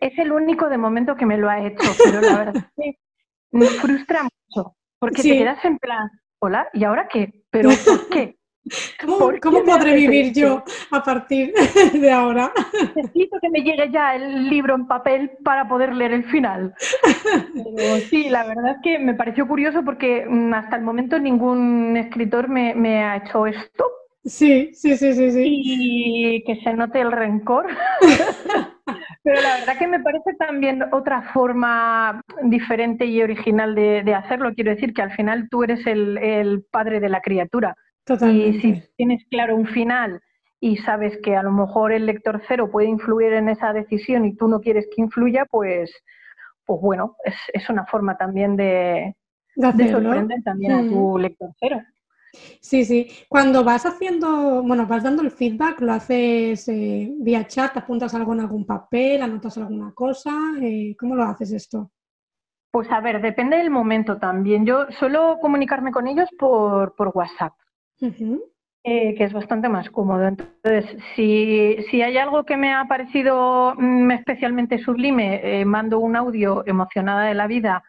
es, 0.00 0.18
el 0.18 0.32
único 0.32 0.68
de 0.68 0.76
momento 0.76 1.16
que 1.16 1.24
me 1.24 1.38
lo 1.38 1.48
ha 1.48 1.66
hecho, 1.66 1.78
pero 2.04 2.20
la 2.20 2.36
verdad 2.36 2.56
es 2.56 2.64
que 2.76 2.98
me 3.52 3.66
frustra 3.66 4.24
mucho. 4.24 4.76
Porque 4.98 5.22
te 5.22 5.38
quedas 5.38 5.64
en 5.64 5.78
plan, 5.78 6.10
hola, 6.40 6.68
¿y 6.74 6.84
ahora 6.84 7.08
qué? 7.10 7.44
¿Pero 7.50 7.70
por 7.86 8.08
qué? 8.10 8.38
¿Cómo, 9.42 9.64
podré 9.64 9.94
vivir 9.94 10.32
yo 10.32 10.64
a 10.90 11.02
partir 11.02 11.52
de 11.92 12.10
ahora? 12.10 12.52
Necesito 12.94 13.38
que 13.40 13.50
me 13.50 13.60
llegue 13.60 13.90
ya 13.90 14.14
el 14.14 14.48
libro 14.48 14.74
en 14.74 14.86
papel 14.86 15.30
para 15.44 15.68
poder 15.68 15.94
leer 15.94 16.12
el 16.12 16.24
final. 16.24 16.74
sí, 18.10 18.28
la 18.28 18.44
verdad 18.46 18.72
es 18.72 18.78
que 18.82 18.98
me 18.98 19.14
pareció 19.14 19.46
curioso 19.46 19.84
porque 19.84 20.26
mm, 20.28 20.54
hasta 20.54 20.76
el 20.76 20.82
momento 20.82 21.18
ningún 21.18 21.96
escritor 21.96 22.48
me, 22.48 22.74
me 22.74 23.04
ha 23.04 23.16
hecho 23.16 23.46
esto. 23.46 23.84
Sí, 24.26 24.72
sí, 24.74 24.96
sí, 24.96 25.14
sí, 25.14 25.30
sí. 25.30 25.42
Y 25.46 26.44
que 26.44 26.56
se 26.56 26.72
note 26.74 27.00
el 27.00 27.12
rencor. 27.12 27.66
Pero 29.22 29.40
la 29.40 29.58
verdad 29.58 29.78
que 29.78 29.86
me 29.86 30.00
parece 30.00 30.34
también 30.34 30.82
otra 30.92 31.22
forma 31.32 32.20
diferente 32.42 33.06
y 33.06 33.22
original 33.22 33.74
de, 33.74 34.14
hacerlo. 34.14 34.52
Quiero 34.54 34.72
decir 34.72 34.92
que 34.94 35.02
al 35.02 35.12
final 35.12 35.48
tú 35.48 35.62
eres 35.62 35.86
el, 35.86 36.64
padre 36.70 36.98
de 36.98 37.08
la 37.08 37.20
criatura. 37.20 37.76
Y 38.08 38.60
si 38.60 38.82
tienes 38.96 39.24
claro 39.30 39.56
un 39.56 39.66
final 39.66 40.20
y 40.60 40.76
sabes 40.78 41.18
que 41.22 41.36
a 41.36 41.42
lo 41.42 41.52
mejor 41.52 41.92
el 41.92 42.06
lector 42.06 42.40
cero 42.46 42.70
puede 42.70 42.88
influir 42.88 43.32
en 43.32 43.48
esa 43.48 43.72
decisión 43.72 44.24
y 44.24 44.36
tú 44.36 44.48
no 44.48 44.60
quieres 44.60 44.86
que 44.94 45.02
influya, 45.02 45.44
pues, 45.50 45.92
pues 46.64 46.80
bueno, 46.80 47.16
es, 47.52 47.68
una 47.68 47.84
forma 47.86 48.16
también 48.16 48.56
de, 48.56 49.16
sorprender 49.56 50.42
también 50.44 50.72
a 50.72 50.82
tu 50.82 51.18
mm. 51.18 51.20
lector 51.20 51.50
cero. 51.58 51.82
Sí, 52.60 52.84
sí. 52.84 53.08
Cuando 53.28 53.64
vas 53.64 53.86
haciendo, 53.86 54.62
bueno, 54.62 54.86
vas 54.86 55.02
dando 55.02 55.22
el 55.22 55.30
feedback, 55.30 55.80
lo 55.80 55.92
haces 55.92 56.68
eh, 56.68 57.12
vía 57.18 57.46
chat, 57.46 57.72
te 57.72 57.78
apuntas 57.78 58.14
algo 58.14 58.34
en 58.34 58.40
algún 58.40 58.66
papel, 58.66 59.22
anotas 59.22 59.56
alguna 59.58 59.92
cosa, 59.94 60.32
eh, 60.60 60.94
¿cómo 60.98 61.14
lo 61.14 61.24
haces 61.24 61.52
esto? 61.52 61.90
Pues 62.70 62.90
a 62.90 63.00
ver, 63.00 63.22
depende 63.22 63.56
del 63.56 63.70
momento 63.70 64.18
también. 64.18 64.66
Yo 64.66 64.86
suelo 64.90 65.38
comunicarme 65.40 65.92
con 65.92 66.06
ellos 66.06 66.28
por, 66.38 66.94
WhatsApp, 67.14 67.54
eh, 68.00 69.14
que 69.16 69.24
es 69.24 69.32
bastante 69.32 69.68
más 69.68 69.90
cómodo. 69.90 70.26
Entonces, 70.26 70.84
si, 71.14 71.76
si, 71.90 72.02
hay 72.02 72.16
algo 72.18 72.44
que 72.44 72.56
me 72.56 72.72
ha 72.72 72.84
parecido 72.86 73.74
mm, 73.76 74.10
especialmente 74.12 74.78
sublime, 74.78 75.64
mando 75.64 75.98
un 75.98 76.16
audio 76.16 76.62
emocionada 76.66 77.24
de 77.26 77.34
la 77.34 77.46
vida 77.46 77.82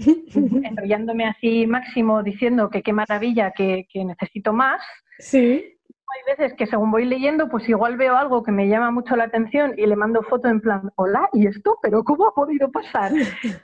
enrollándome 0.64 1.26
así 1.26 1.66
máximo 1.66 2.22
diciendo 2.22 2.70
que 2.70 2.82
qué 2.82 2.92
maravilla, 2.92 3.52
que, 3.52 3.86
necesito 3.94 4.52
más. 4.52 4.80
Sí. 5.18 5.76
Hay 6.12 6.36
veces 6.36 6.56
que 6.56 6.66
según 6.66 6.90
voy 6.90 7.04
leyendo, 7.04 7.48
pues 7.48 7.68
igual 7.68 7.96
veo 7.96 8.16
algo 8.16 8.42
que 8.42 8.50
me 8.50 8.68
llama 8.68 8.90
mucho 8.90 9.14
la 9.14 9.24
atención 9.24 9.74
y 9.76 9.86
le 9.86 9.94
mando 9.94 10.22
foto 10.22 10.48
en 10.48 10.60
plan, 10.60 10.90
hola, 10.96 11.28
¿y 11.32 11.46
esto? 11.46 11.78
¿Pero 11.82 12.02
cómo 12.02 12.26
ha 12.26 12.34
podido 12.34 12.70
pasar? 12.70 13.12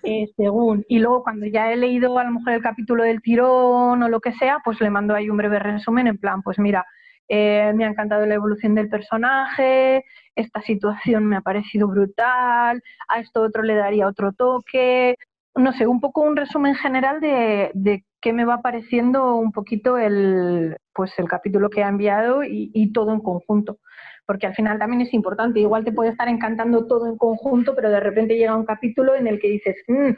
Eh, 0.05 0.26
según. 0.37 0.85
Y 0.88 1.00
luego 1.00 1.25
cuando 1.25 1.47
ya 1.47 1.73
he 1.73 1.76
leído 1.76 2.17
a 2.19 2.25
lo 2.25 2.31
mejor 2.31 2.53
el 2.53 2.62
capítulo 2.62 3.03
del 3.03 3.21
tirón 3.21 4.03
o 4.03 4.09
lo 4.09 4.21
que 4.21 4.33
sea, 4.35 4.61
pues 4.65 4.81
le 4.81 4.91
mando 4.91 5.15
ahí 5.15 5.29
un 5.29 5.37
breve 5.37 5.59
resumen 5.59 6.07
en 6.07 6.19
plan, 6.19 6.43
pues 6.43 6.59
mira, 6.59 6.87
eh, 7.29 7.73
me 7.75 7.85
ha 7.85 7.88
encantado 7.88 8.25
la 8.25 8.35
evolución 8.35 8.75
del 8.76 8.88
personaje, 8.88 10.05
esta 10.37 10.61
situación 10.62 11.26
me 11.26 11.37
ha 11.37 11.41
parecido 11.41 11.88
brutal, 11.88 12.83
a 13.09 13.21
esto 13.21 13.43
otro 13.43 13.65
le 13.65 13.75
daría 13.75 14.07
otro 14.07 14.33
toque, 14.33 15.17
no 15.57 15.73
sé, 15.73 15.87
un 15.87 16.01
poco 16.01 16.23
un 16.23 16.37
resumen 16.37 16.75
general 16.75 17.21
de, 17.21 17.71
de 17.75 18.05
qué 18.21 18.33
me 18.33 18.45
va 18.45 18.61
pareciendo 18.61 19.37
un 19.37 19.53
poquito 19.53 19.99
el, 19.99 20.77
pues 20.93 21.13
el 21.19 21.29
capítulo 21.29 21.71
que 21.71 21.83
ha 21.83 21.89
enviado 21.89 22.43
y, 22.45 22.93
todo 22.93 23.13
en 23.13 23.21
conjunto. 23.21 23.79
Porque 24.27 24.47
al 24.47 24.55
final 24.55 24.79
también 24.79 25.03
es 25.03 25.15
importante, 25.15 25.61
igual 25.61 25.85
te 25.85 25.93
puede 25.93 26.11
estar 26.11 26.29
encantando 26.29 26.87
todo 26.87 27.07
en 27.07 27.17
conjunto, 27.17 27.75
pero 27.75 27.91
de 27.91 28.01
repente 28.01 28.37
llega 28.37 28.57
un 28.57 28.67
capítulo 28.67 29.15
en 29.15 29.29
el 29.29 29.39
que 29.39 29.49
dices, 29.49 29.77
mm, 29.87 30.11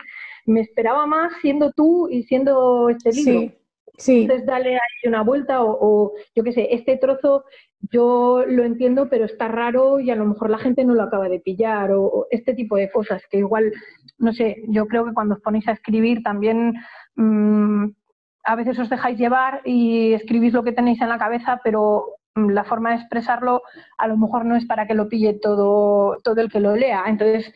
me 0.46 0.60
esperaba 0.60 1.06
más 1.06 1.32
siendo 1.42 1.72
tú 1.72 2.08
y 2.10 2.22
siendo 2.22 2.88
este 2.88 3.12
libro. 3.12 3.52
Sí. 3.98 4.22
Entonces 4.22 4.46
dale 4.46 4.74
ahí 4.74 5.08
una 5.08 5.22
vuelta 5.22 5.62
o, 5.62 5.76
o 5.80 6.12
yo 6.34 6.44
qué 6.44 6.52
sé, 6.52 6.68
este 6.70 6.96
trozo 6.96 7.44
yo 7.80 8.44
lo 8.46 8.64
entiendo, 8.64 9.08
pero 9.08 9.24
está 9.24 9.48
raro 9.48 10.00
y 10.00 10.10
a 10.10 10.16
lo 10.16 10.26
mejor 10.26 10.50
la 10.50 10.58
gente 10.58 10.84
no 10.84 10.94
lo 10.94 11.02
acaba 11.02 11.28
de 11.28 11.40
pillar 11.40 11.92
o, 11.92 12.26
este 12.30 12.54
tipo 12.54 12.76
de 12.76 12.90
cosas 12.90 13.22
que 13.30 13.38
igual, 13.38 13.72
no 14.18 14.32
sé, 14.32 14.62
yo 14.68 14.86
creo 14.86 15.04
que 15.04 15.14
cuando 15.14 15.34
os 15.34 15.40
ponéis 15.40 15.68
a 15.68 15.72
escribir 15.72 16.22
también 16.22 16.74
mm, 17.16 17.86
a 18.44 18.56
veces 18.56 18.78
os 18.78 18.90
dejáis 18.90 19.18
llevar 19.18 19.62
y 19.64 20.12
escribís 20.12 20.52
lo 20.52 20.64
que 20.64 20.72
tenéis 20.72 21.00
en 21.00 21.08
la 21.08 21.18
cabeza, 21.18 21.60
pero 21.62 22.16
mm, 22.34 22.50
la 22.50 22.64
forma 22.64 22.90
de 22.90 22.96
expresarlo 22.96 23.62
a 23.96 24.08
lo 24.08 24.16
mejor 24.16 24.44
no 24.44 24.56
es 24.56 24.66
para 24.66 24.86
que 24.86 24.94
lo 24.94 25.08
pille 25.08 25.38
todo, 25.40 26.16
todo 26.24 26.40
el 26.40 26.50
que 26.50 26.60
lo 26.60 26.74
lea. 26.74 27.04
Entonces, 27.06 27.52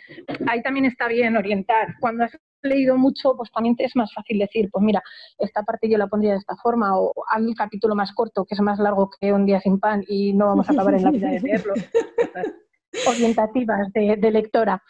ahí 0.47 0.63
también 0.63 0.85
está 0.87 1.09
bien 1.09 1.37
orientar. 1.37 1.95
Cuando 2.01 2.27
leído 2.63 2.97
mucho, 2.97 3.35
pues 3.37 3.51
también 3.53 3.75
es 3.79 3.97
más 3.97 4.13
fácil 4.13 4.39
decir, 4.39 4.69
pues 4.71 4.85
mira, 4.85 5.03
esta 5.39 5.63
parte 5.63 5.89
yo 5.89 5.99
la 5.99 6.07
pondría 6.07 6.33
de 6.33 6.39
esta 6.39 6.57
forma, 6.57 6.99
o 6.99 7.13
al 7.29 7.49
el 7.49 7.55
capítulo 7.55 7.95
más 7.95 8.13
corto, 8.13 8.45
que 8.45 8.55
es 8.55 8.61
más 8.61 8.79
largo 8.79 9.11
que 9.21 9.33
un 9.33 9.47
día 9.47 9.61
sin 9.61 9.79
pan 9.79 10.05
y 10.07 10.33
no 10.33 10.47
vamos 10.47 10.69
a 10.69 10.73
acabar 10.73 10.95
en 10.95 11.05
la 11.05 11.11
vida 11.11 11.31
de 11.31 11.41
leerlo. 11.41 11.75
orientativas 13.07 13.91
de, 13.93 14.17
de, 14.17 14.31
lectora. 14.31 14.83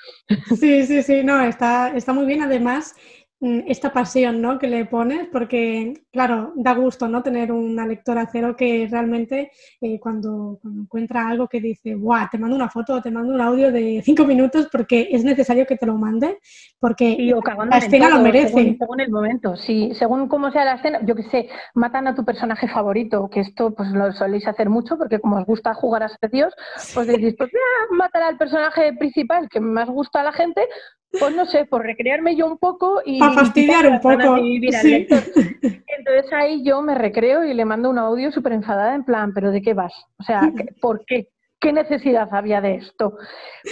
Sí, 0.58 0.84
sí, 0.86 1.02
sí, 1.02 1.22
no, 1.22 1.40
está, 1.42 1.94
está 1.94 2.12
muy 2.12 2.26
bien. 2.26 2.42
Además, 2.42 2.96
esta 3.42 3.92
pasión 3.92 4.40
¿no? 4.40 4.56
que 4.58 4.68
le 4.68 4.84
pones, 4.84 5.26
porque 5.32 6.04
claro, 6.12 6.52
da 6.54 6.74
gusto 6.74 7.08
¿no? 7.08 7.24
tener 7.24 7.50
una 7.50 7.84
lectora 7.84 8.28
cero 8.30 8.54
que 8.56 8.86
realmente 8.88 9.50
eh, 9.80 9.98
cuando, 9.98 10.60
encuentra 10.64 11.28
algo 11.28 11.48
que 11.48 11.60
dice, 11.60 11.94
¡guau! 11.94 12.28
Te 12.30 12.38
mando 12.38 12.54
una 12.54 12.68
foto 12.68 12.94
o 12.94 13.02
te 13.02 13.10
mando 13.10 13.34
un 13.34 13.40
audio 13.40 13.72
de 13.72 14.00
cinco 14.04 14.24
minutos 14.24 14.68
porque 14.70 15.08
es 15.10 15.24
necesario 15.24 15.66
que 15.66 15.76
te 15.76 15.86
lo 15.86 15.96
mande, 15.96 16.38
porque 16.78 17.16
la 17.68 17.78
escena 17.78 18.10
lo 18.10 18.20
merece. 18.20 18.76
Según, 18.78 19.00
el 19.00 19.10
momento, 19.10 19.56
sí, 19.56 19.92
según 19.98 20.28
cómo 20.28 20.52
sea 20.52 20.64
la 20.64 20.74
escena, 20.74 21.00
yo 21.04 21.16
que 21.16 21.24
sé, 21.24 21.48
matan 21.74 22.06
a 22.06 22.14
tu 22.14 22.24
personaje 22.24 22.68
favorito, 22.68 23.28
que 23.28 23.40
esto 23.40 23.74
pues 23.74 23.90
lo 23.90 24.12
soléis 24.12 24.46
hacer 24.46 24.70
mucho 24.70 24.96
porque 24.96 25.18
como 25.18 25.38
os 25.38 25.46
gusta 25.46 25.74
jugar 25.74 26.04
a 26.04 26.08
ser 26.08 26.30
Dios, 26.30 26.54
pues 26.94 27.08
decís, 27.08 27.34
pues 27.36 27.50
ah, 27.52 27.94
matar 27.94 28.22
al 28.22 28.36
personaje 28.36 28.92
principal 28.92 29.48
que 29.48 29.58
más 29.58 29.88
gusta 29.88 30.20
a 30.20 30.24
la 30.24 30.32
gente, 30.32 30.68
pues 31.18 31.34
no 31.34 31.46
sé, 31.46 31.64
por 31.66 31.82
recrearme 31.82 32.36
yo 32.36 32.46
un 32.46 32.58
poco 32.58 33.02
y... 33.04 33.18
Para 33.18 33.32
fastidiar 33.32 33.86
un 33.86 34.00
poco. 34.00 34.36
Entonces 34.38 36.32
ahí 36.32 36.64
yo 36.64 36.82
me 36.82 36.94
recreo 36.94 37.44
y 37.44 37.54
le 37.54 37.64
mando 37.64 37.90
un 37.90 37.98
audio 37.98 38.32
súper 38.32 38.52
enfadada 38.52 38.94
en 38.94 39.04
plan, 39.04 39.32
pero 39.34 39.50
¿de 39.50 39.62
qué 39.62 39.74
vas? 39.74 39.92
O 40.18 40.22
sea, 40.22 40.52
¿por 40.80 41.04
qué? 41.06 41.28
¿Qué 41.62 41.72
necesidad 41.72 42.28
había 42.32 42.60
de 42.60 42.74
esto? 42.74 43.16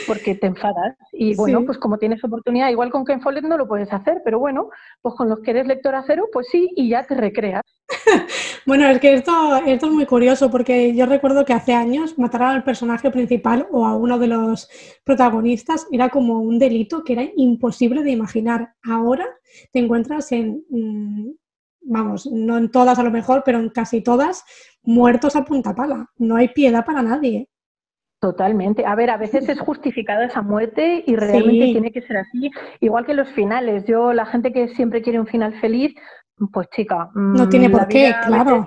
Porque 0.06 0.36
te 0.36 0.46
enfadas. 0.46 0.96
Y 1.12 1.34
bueno, 1.34 1.64
pues 1.66 1.76
como 1.76 1.98
tienes 1.98 2.22
oportunidad, 2.22 2.70
igual 2.70 2.92
con 2.92 3.04
Ken 3.04 3.20
Follett 3.20 3.44
no 3.44 3.58
lo 3.58 3.66
puedes 3.66 3.92
hacer, 3.92 4.22
pero 4.24 4.38
bueno, 4.38 4.70
pues 5.02 5.16
con 5.16 5.28
los 5.28 5.40
que 5.40 5.50
eres 5.50 5.66
lectora 5.66 6.04
cero, 6.06 6.28
pues 6.32 6.46
sí, 6.52 6.70
y 6.76 6.88
ya 6.88 7.04
te 7.04 7.16
recreas. 7.16 7.64
bueno, 8.64 8.86
es 8.86 9.00
que 9.00 9.14
esto, 9.14 9.56
esto 9.66 9.86
es 9.86 9.92
muy 9.92 10.06
curioso 10.06 10.52
porque 10.52 10.94
yo 10.94 11.04
recuerdo 11.04 11.44
que 11.44 11.52
hace 11.52 11.74
años 11.74 12.16
matar 12.16 12.44
al 12.44 12.62
personaje 12.62 13.10
principal 13.10 13.66
o 13.72 13.84
a 13.84 13.96
uno 13.96 14.20
de 14.20 14.28
los 14.28 14.68
protagonistas 15.02 15.88
era 15.90 16.10
como 16.10 16.38
un 16.38 16.60
delito 16.60 17.02
que 17.02 17.14
era 17.14 17.24
imposible 17.34 18.04
de 18.04 18.12
imaginar. 18.12 18.72
Ahora 18.84 19.26
te 19.72 19.80
encuentras 19.80 20.30
en, 20.30 20.62
mm, 20.70 21.30
vamos, 21.80 22.26
no 22.26 22.56
en 22.56 22.70
todas 22.70 23.00
a 23.00 23.02
lo 23.02 23.10
mejor, 23.10 23.42
pero 23.44 23.58
en 23.58 23.70
casi 23.70 24.00
todas, 24.00 24.44
muertos 24.84 25.34
a 25.34 25.44
punta 25.44 25.74
pala. 25.74 26.06
No 26.18 26.36
hay 26.36 26.50
piedad 26.50 26.84
para 26.84 27.02
nadie. 27.02 27.48
Totalmente. 28.20 28.84
A 28.84 28.94
ver, 28.94 29.08
a 29.08 29.16
veces 29.16 29.48
es 29.48 29.58
justificada 29.58 30.26
esa 30.26 30.42
muerte 30.42 31.02
y 31.06 31.16
realmente 31.16 31.72
tiene 31.72 31.90
que 31.90 32.02
ser 32.02 32.18
así. 32.18 32.50
Igual 32.80 33.06
que 33.06 33.14
los 33.14 33.30
finales. 33.30 33.86
Yo, 33.86 34.12
la 34.12 34.26
gente 34.26 34.52
que 34.52 34.68
siempre 34.68 35.00
quiere 35.00 35.18
un 35.18 35.26
final 35.26 35.58
feliz, 35.58 35.94
pues 36.52 36.68
chica. 36.68 37.10
No 37.14 37.48
tiene 37.48 37.70
mm, 37.70 37.72
por 37.72 37.88
qué, 37.88 38.14
claro. 38.26 38.66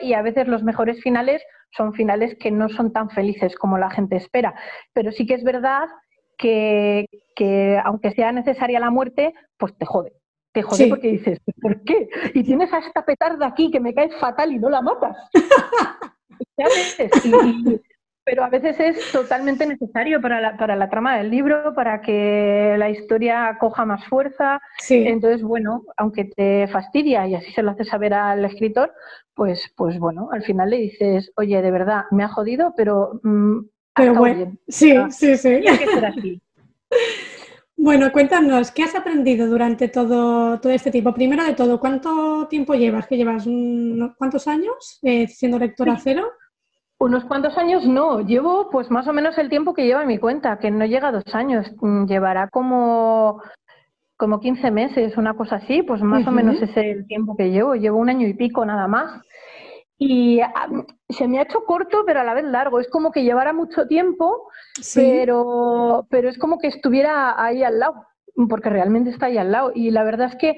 Y 0.00 0.12
a 0.12 0.22
veces 0.22 0.46
los 0.46 0.62
mejores 0.62 1.02
finales 1.02 1.42
son 1.76 1.92
finales 1.92 2.36
que 2.38 2.52
no 2.52 2.68
son 2.68 2.92
tan 2.92 3.10
felices 3.10 3.56
como 3.56 3.78
la 3.78 3.90
gente 3.90 4.14
espera. 4.14 4.54
Pero 4.92 5.10
sí 5.10 5.26
que 5.26 5.34
es 5.34 5.42
verdad 5.42 5.88
que, 6.36 7.06
que 7.34 7.80
aunque 7.84 8.12
sea 8.12 8.30
necesaria 8.30 8.78
la 8.78 8.90
muerte, 8.90 9.34
pues 9.56 9.76
te 9.76 9.86
jode. 9.86 10.12
Te 10.52 10.62
jode 10.62 10.86
porque 10.86 11.08
dices, 11.08 11.40
¿por 11.60 11.82
qué? 11.82 12.08
Y 12.32 12.44
tienes 12.44 12.72
a 12.72 12.78
esta 12.78 13.04
petarda 13.04 13.48
aquí 13.48 13.72
que 13.72 13.80
me 13.80 13.92
cae 13.92 14.10
fatal 14.20 14.52
y 14.52 14.58
no 14.60 14.70
la 14.70 14.82
matas. 14.82 15.16
y, 16.56 17.80
pero 18.28 18.44
a 18.44 18.50
veces 18.50 18.78
es 18.78 19.10
totalmente 19.10 19.66
necesario 19.66 20.20
para 20.20 20.38
la, 20.38 20.56
para 20.58 20.76
la 20.76 20.90
trama 20.90 21.16
del 21.16 21.30
libro, 21.30 21.72
para 21.74 22.02
que 22.02 22.74
la 22.76 22.90
historia 22.90 23.56
coja 23.58 23.86
más 23.86 24.04
fuerza. 24.04 24.60
Entonces, 24.90 25.42
bueno, 25.42 25.84
aunque 25.96 26.24
te 26.24 26.68
fastidia 26.68 27.26
y 27.26 27.34
así 27.34 27.50
se 27.52 27.62
lo 27.62 27.70
haces 27.70 27.88
saber 27.88 28.12
al 28.12 28.44
escritor, 28.44 28.92
pues, 29.32 29.72
pues 29.74 29.98
bueno, 29.98 30.28
al 30.30 30.42
final 30.42 30.68
le 30.68 30.76
dices, 30.76 31.32
oye, 31.36 31.62
de 31.62 31.70
verdad, 31.70 32.02
me 32.10 32.22
ha 32.22 32.28
jodido, 32.28 32.74
pero... 32.76 33.18
Mm, 33.22 33.60
pero 33.94 34.14
bueno, 34.14 34.52
sí, 34.68 34.94
sí, 35.10 35.36
sí. 35.38 35.64
Bueno, 37.80 38.10
cuéntanos, 38.10 38.72
¿qué 38.72 38.82
has 38.82 38.96
aprendido 38.96 39.46
durante 39.46 39.86
todo, 39.86 40.58
todo 40.58 40.72
este 40.72 40.90
tiempo? 40.90 41.14
Primero 41.14 41.44
de 41.44 41.54
todo, 41.54 41.78
¿cuánto 41.78 42.48
tiempo 42.50 42.74
llevas? 42.74 43.06
¿Que 43.06 43.16
llevas 43.16 43.46
cuántos 44.18 44.48
años 44.48 44.98
eh, 45.02 45.28
siendo 45.28 45.60
lectora 45.60 45.96
cero? 45.96 46.28
Unos 47.00 47.24
cuantos 47.24 47.56
años 47.56 47.86
no, 47.86 48.20
llevo 48.20 48.70
pues 48.70 48.90
más 48.90 49.06
o 49.06 49.12
menos 49.12 49.38
el 49.38 49.48
tiempo 49.48 49.72
que 49.72 49.86
lleva 49.86 50.04
mi 50.04 50.18
cuenta, 50.18 50.58
que 50.58 50.70
no 50.70 50.84
llega 50.84 51.08
a 51.08 51.12
dos 51.12 51.34
años, 51.34 51.70
mm, 51.80 52.06
llevará 52.06 52.48
como 52.48 53.40
como 54.18 54.40
15 54.40 54.72
meses, 54.72 55.16
una 55.16 55.34
cosa 55.34 55.56
así, 55.56 55.82
pues 55.84 56.02
más 56.02 56.26
o 56.26 56.32
menos 56.32 56.60
es 56.60 56.76
el 56.76 57.06
tiempo 57.06 57.36
que 57.36 57.50
llevo. 57.50 57.76
Llevo 57.76 57.98
un 57.98 58.10
año 58.10 58.26
y 58.26 58.34
pico 58.34 58.66
nada 58.66 58.88
más. 58.88 59.22
Y 59.96 60.40
se 61.08 61.28
me 61.28 61.38
ha 61.38 61.42
hecho 61.42 61.64
corto, 61.64 62.02
pero 62.04 62.20
a 62.20 62.24
la 62.24 62.34
vez 62.34 62.44
largo. 62.44 62.80
Es 62.80 62.88
como 62.88 63.12
que 63.12 63.22
llevara 63.22 63.52
mucho 63.52 63.86
tiempo, 63.86 64.48
pero, 64.92 66.04
pero 66.10 66.28
es 66.28 66.36
como 66.36 66.58
que 66.58 66.66
estuviera 66.66 67.40
ahí 67.40 67.62
al 67.62 67.78
lado, 67.78 68.06
porque 68.48 68.70
realmente 68.70 69.10
está 69.10 69.26
ahí 69.26 69.38
al 69.38 69.52
lado. 69.52 69.70
Y 69.72 69.92
la 69.92 70.02
verdad 70.02 70.30
es 70.32 70.36
que 70.36 70.56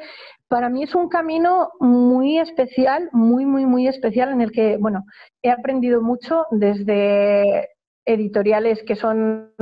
para 0.50 0.68
mí 0.68 0.82
es 0.82 0.96
un 0.96 1.08
camino 1.08 1.70
muy 1.78 2.40
especial, 2.40 3.08
muy, 3.12 3.46
muy, 3.46 3.66
muy 3.66 3.86
especial, 3.86 4.32
en 4.32 4.40
el 4.40 4.50
que, 4.50 4.78
bueno, 4.78 5.04
he 5.42 5.50
aprendido 5.50 6.02
mucho 6.02 6.44
desde 6.50 7.68
editoriales 8.04 8.82
que 8.82 8.96
son 8.96 9.52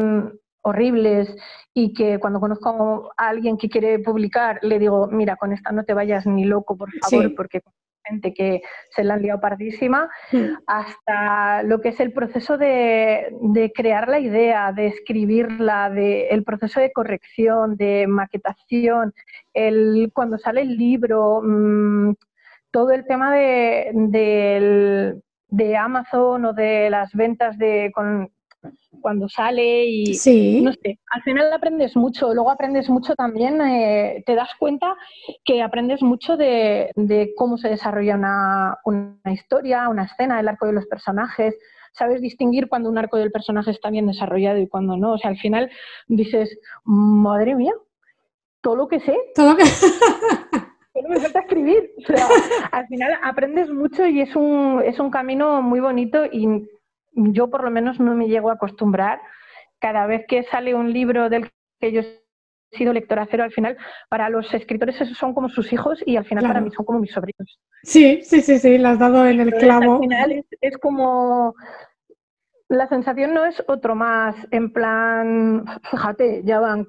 horribles 0.63 1.37
y 1.75 1.93
que 1.93 2.19
cuando 2.19 2.41
conozco 2.41 3.13
a 3.19 3.29
alguien 3.29 3.59
que 3.59 3.69
quiere 3.69 3.99
publicar 3.99 4.61
le 4.63 4.79
digo, 4.79 5.09
mira, 5.09 5.37
con 5.37 5.53
esta 5.53 5.73
no 5.73 5.85
te 5.85 5.93
vayas 5.93 6.27
ni 6.27 6.45
loco, 6.45 6.79
por 6.79 6.89
favor, 7.03 7.35
porque 7.35 7.61
gente 8.09 8.35
que 8.35 8.63
se 8.91 9.05
la 9.05 9.15
han 9.15 9.23
liado 9.23 9.41
pardísima, 9.41 10.09
hasta 10.67 11.63
lo 11.63 11.81
que 11.81 11.91
es 11.91 12.01
el 12.01 12.13
proceso 12.13 12.59
de, 12.59 13.73
crear 13.75 14.09
la 14.09 14.19
idea, 14.19 14.73
de 14.73 14.87
escribirla, 14.87 15.91
de, 15.91 16.29
el 16.29 16.45
proceso 16.45 16.81
de 16.81 16.93
corrección, 16.93 17.77
de 17.77 18.07
maquetación, 18.07 19.13
el, 19.55 20.11
cuando 20.15 20.39
sale 20.39 20.63
el 20.63 20.77
libro, 20.77 21.41
mm, 21.43 22.15
todo 22.71 22.91
el 22.93 23.07
tema 23.07 23.35
de, 23.35 23.91
de, 25.49 25.77
Amazon 25.77 26.45
o 26.45 26.53
de 26.53 26.91
las 26.91 27.13
ventas 27.15 27.59
de, 27.59 27.91
con, 27.95 28.31
cuando 29.01 29.29
sale 29.29 29.87
y 29.87 30.61
no 30.63 30.73
sé, 30.73 30.99
al 31.13 31.23
final 31.23 31.53
aprendes 31.53 31.97
mucho, 31.97 32.35
luego 32.35 32.51
aprendes 32.51 32.89
mucho 32.89 33.15
también, 33.15 33.61
eh, 33.61 34.23
te 34.27 34.35
das 34.35 34.51
cuenta 34.59 34.97
que 35.45 35.63
aprendes 35.63 36.03
mucho 36.03 36.37
de, 36.37 36.93
cómo 37.37 37.59
se 37.59 37.69
desarrolla 37.69 38.17
una, 38.85 39.33
historia, 39.33 39.89
una 39.89 40.05
escena, 40.05 40.41
el 40.41 40.49
arco 40.49 40.67
de 40.67 40.73
los 40.73 40.87
personajes, 40.87 41.57
sabes 41.93 42.21
distinguir 42.21 42.69
cuando 42.69 42.91
un 42.91 42.99
arco 42.99 43.17
del 43.17 43.31
personaje 43.31 43.71
está 43.71 43.91
bien 43.91 44.07
desarrollado 44.07 44.59
y 44.59 44.69
cuando 44.69 44.97
no, 44.97 45.13
o 45.13 45.19
sea, 45.19 45.31
al 45.31 45.39
final 45.39 45.71
dices, 46.07 46.59
madre 46.85 47.55
mía, 47.55 47.73
todo 48.61 48.77
lo 48.77 48.89
que 48.89 49.01
sé. 49.01 49.17
Todo 49.35 49.51
lo 49.51 49.57
que... 49.57 49.65
no 51.03 51.09
me 51.09 51.21
falta 51.21 51.41
escribir. 51.41 51.93
O 51.99 52.07
sea, 52.07 52.27
al 52.73 52.87
final 52.89 53.13
aprendes 53.23 53.71
mucho 53.71 54.07
y 54.07 54.21
es 54.21 54.35
un, 54.37 54.83
es 54.85 54.99
un 54.99 55.11
camino 55.11 55.63
muy 55.63 55.81
bonito 55.81 56.25
y 56.27 56.69
yo 57.13 57.51
por 57.51 57.65
lo 57.65 57.71
menos 57.71 58.01
no 58.01 58.15
me 58.15 58.29
llego 58.29 58.51
a 58.51 58.55
acostumbrar. 58.55 59.21
Cada 59.79 60.07
vez 60.07 60.25
que 60.27 60.43
sale 60.45 60.75
un 60.75 60.93
libro 60.93 61.29
del 61.29 61.51
que 61.81 61.93
yo 61.93 62.01
he 62.01 62.77
sido 62.77 62.93
lectora 62.93 63.27
cero, 63.31 63.45
al 63.45 63.53
final 63.53 63.77
para 64.09 64.29
los 64.29 64.53
escritores 64.53 65.01
esos 65.01 65.17
son 65.17 65.33
como 65.33 65.49
sus 65.49 65.73
hijos 65.73 66.03
y 66.05 66.17
al 66.17 66.25
final 66.25 66.47
para 66.47 66.61
mí 66.61 66.71
son 66.71 66.85
como 66.85 66.99
mis 66.99 67.13
sobrinos. 67.13 67.59
Sí, 67.83 68.21
sí, 68.23 68.41
sí, 68.43 68.59
sí, 68.59 68.79
lo 68.79 68.89
has 68.89 68.99
dado 68.99 69.27
en 69.27 69.41
el 69.41 69.55
clavo. 69.55 69.95
Al 69.95 70.01
final 70.01 70.45
es, 70.61 70.79
como 70.79 71.55
la 72.69 72.89
sensación 72.89 73.33
no 73.33 73.45
es 73.45 73.63
otro 73.69 73.95
más, 73.95 74.35
en 74.51 74.73
plan, 74.73 75.65
fíjate, 75.91 76.43
ya 76.45 76.61
van 76.61 76.87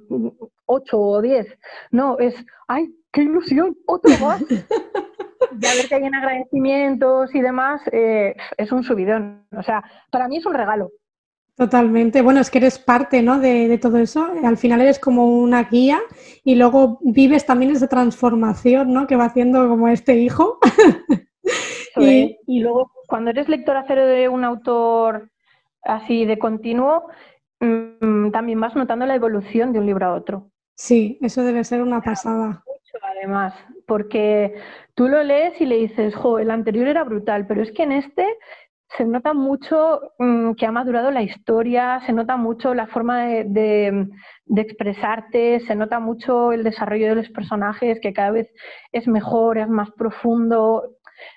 ocho 0.65 0.99
o 0.99 1.21
diez. 1.21 1.47
No, 1.91 2.17
es, 2.19 2.35
¡ay, 2.67 2.93
qué 3.11 3.21
ilusión! 3.21 3.77
¡Otro 3.85 4.11
más! 4.19 4.43
ya 5.57 5.73
ver 5.75 5.87
que 5.87 5.95
hay 5.95 6.03
en 6.03 6.15
agradecimientos 6.15 7.33
y 7.33 7.41
demás, 7.41 7.81
eh, 7.91 8.35
es 8.57 8.71
un 8.71 8.83
subidón. 8.83 9.45
O 9.55 9.63
sea, 9.63 9.83
para 10.11 10.27
mí 10.27 10.37
es 10.37 10.45
un 10.45 10.53
regalo. 10.53 10.91
Totalmente. 11.55 12.21
Bueno, 12.21 12.39
es 12.39 12.49
que 12.49 12.59
eres 12.59 12.79
parte 12.79 13.21
¿no? 13.21 13.39
de, 13.39 13.77
todo 13.81 13.97
eso. 13.97 14.29
Al 14.43 14.57
final 14.57 14.79
eres 14.79 14.97
como 14.97 15.25
una 15.25 15.63
guía 15.63 15.99
y 16.43 16.55
luego 16.55 16.99
vives 17.01 17.45
también 17.45 17.71
esa 17.71 17.87
transformación 17.87 18.93
¿no? 18.93 19.07
que 19.07 19.17
va 19.17 19.25
haciendo 19.25 19.67
como 19.67 19.89
este 19.89 20.15
hijo. 20.15 20.57
y... 21.97 22.37
y... 22.47 22.61
luego, 22.61 22.91
cuando 23.07 23.31
eres 23.31 23.49
lectora 23.49 23.83
cero 23.87 24.05
de 24.05 24.29
un 24.29 24.45
autor 24.45 25.31
así 25.83 26.23
de 26.23 26.39
continuo, 26.39 27.07
mm, 27.59 28.31
también 28.31 28.61
vas 28.61 28.75
notando 28.75 29.05
la 29.05 29.15
evolución 29.15 29.73
de 29.73 29.79
un 29.79 29.85
libro 29.85 30.05
a 30.05 30.13
otro. 30.13 30.51
Sí, 30.75 31.19
eso 31.21 31.43
debe 31.43 31.65
ser 31.65 31.81
una 31.81 31.99
pasada 31.99 32.63
además, 33.15 33.53
porque 33.85 34.55
tú 34.99 35.07
lo 35.07 35.23
lees 35.23 35.53
y 35.61 35.65
le 35.65 35.77
dices, 35.77 36.13
jo, 36.13 36.39
el 36.39 36.51
anterior 36.51 36.85
era 36.85 37.05
brutal, 37.05 37.47
pero 37.47 37.63
es 37.63 37.71
que 37.71 37.83
en 37.83 37.93
este 37.93 38.25
se 38.97 39.05
nota 39.05 39.33
mucho 39.33 40.01
mm, 40.19 40.55
que 40.55 40.65
ha 40.65 40.73
madurado 40.73 41.09
la 41.09 41.21
historia, 41.21 42.01
se 42.05 42.11
nota 42.11 42.35
mucho 42.35 42.73
la 42.73 42.85
forma 42.85 43.25
de, 43.27 44.07
expresarte, 44.57 45.61
se 45.61 45.75
nota 45.75 46.01
mucho 46.01 46.51
el 46.51 46.65
desarrollo 46.65 47.07
de 47.07 47.15
los 47.15 47.29
personajes, 47.29 48.01
que 48.01 48.11
cada 48.11 48.31
vez 48.31 48.49
es 48.91 49.07
mejor, 49.07 49.57
es 49.57 49.69
más 49.69 49.89
profundo. 49.91 50.83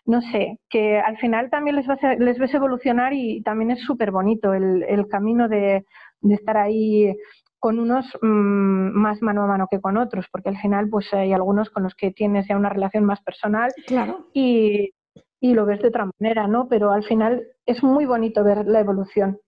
No 0.06 0.20
sé, 0.22 0.58
que 0.68 0.98
al 0.98 1.16
final 1.18 1.48
también 1.48 1.76
les, 1.76 1.86
les 2.18 2.38
ves 2.38 2.54
evolucionar 2.54 3.12
y 3.12 3.42
también 3.42 3.70
es 3.70 3.80
súper 3.82 4.10
bonito 4.10 4.54
el, 4.54 5.06
camino 5.08 5.48
de 5.48 5.84
estar 6.22 6.56
ahí 6.56 7.14
con 7.62 7.78
unos 7.78 8.04
mm, 8.20 8.90
más 8.90 9.22
mano 9.22 9.44
a 9.44 9.46
mano 9.46 9.68
que 9.70 9.80
con 9.80 9.96
otros, 9.96 10.26
porque 10.32 10.48
al 10.48 10.58
final 10.58 10.88
pues 10.90 11.14
hay 11.14 11.32
algunos 11.32 11.70
con 11.70 11.84
los 11.84 11.94
que 11.94 12.10
tienes 12.10 12.48
ya 12.48 12.56
una 12.56 12.68
relación 12.68 13.04
más 13.04 13.22
personal 13.22 13.70
claro. 13.86 14.26
y, 14.34 14.92
lo 15.40 15.64
ves 15.64 15.80
de 15.80 15.88
otra 15.88 16.10
manera, 16.18 16.48
¿no? 16.48 16.66
Pero 16.68 16.90
al 16.90 17.04
final 17.04 17.44
es 17.64 17.84
muy 17.84 18.04
bonito 18.04 18.42
ver 18.42 18.66
la 18.66 18.80
evolución. 18.80 19.38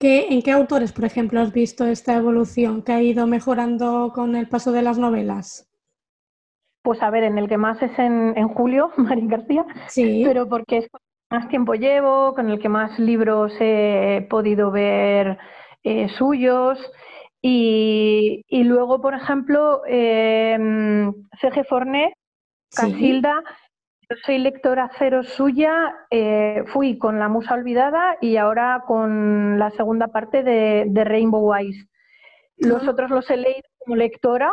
¿Qué, 0.00 0.28
¿En 0.30 0.40
qué 0.40 0.50
autores, 0.50 0.92
por 0.92 1.04
ejemplo, 1.04 1.40
has 1.40 1.52
visto 1.52 1.84
esta 1.84 2.16
evolución 2.16 2.82
que 2.82 2.92
ha 2.92 3.02
ido 3.02 3.26
mejorando 3.26 4.10
con 4.14 4.34
el 4.34 4.48
paso 4.48 4.72
de 4.72 4.80
las 4.80 4.98
novelas? 4.98 5.68
Pues 6.82 7.02
a 7.02 7.10
ver, 7.10 7.24
en 7.24 7.36
el 7.36 7.48
que 7.48 7.58
más 7.58 7.82
es 7.82 7.98
en, 7.98 8.32
en 8.34 8.48
Julio, 8.48 8.92
Marín 8.96 9.28
García, 9.28 9.66
sí. 9.88 10.22
pero 10.24 10.48
porque 10.48 10.78
es 10.78 10.88
más 11.30 11.48
tiempo 11.50 11.74
llevo, 11.74 12.34
con 12.34 12.48
el 12.48 12.58
que 12.58 12.70
más 12.70 12.98
libros 12.98 13.52
he 13.60 14.26
podido 14.30 14.70
ver 14.70 15.38
eh, 15.88 16.08
suyos. 16.08 16.78
Y, 17.40 18.44
luego, 18.64 19.00
por 19.00 19.14
ejemplo, 19.14 19.82
eh, 19.86 20.58
C.G. 21.40 21.64
Forné, 21.64 22.12
Casilda, 22.74 23.42
yo 24.10 24.16
soy 24.24 24.38
lectora 24.38 24.90
cero 24.98 25.22
suya, 25.22 25.94
eh, 26.10 26.64
fui 26.66 26.98
con 26.98 27.18
La 27.18 27.28
Musa 27.28 27.54
Olvidada 27.54 28.16
y 28.20 28.36
ahora 28.36 28.84
con 28.86 29.58
la 29.58 29.70
segunda 29.70 30.08
parte 30.08 30.42
de, 30.42 30.86
de 30.88 31.04
Rainbow 31.04 31.54
Eyes. 31.54 31.86
Los 32.56 32.88
otros 32.88 33.10
los 33.10 33.30
he 33.30 33.36
leído 33.36 33.68
como 33.78 33.96
lectora, 33.96 34.52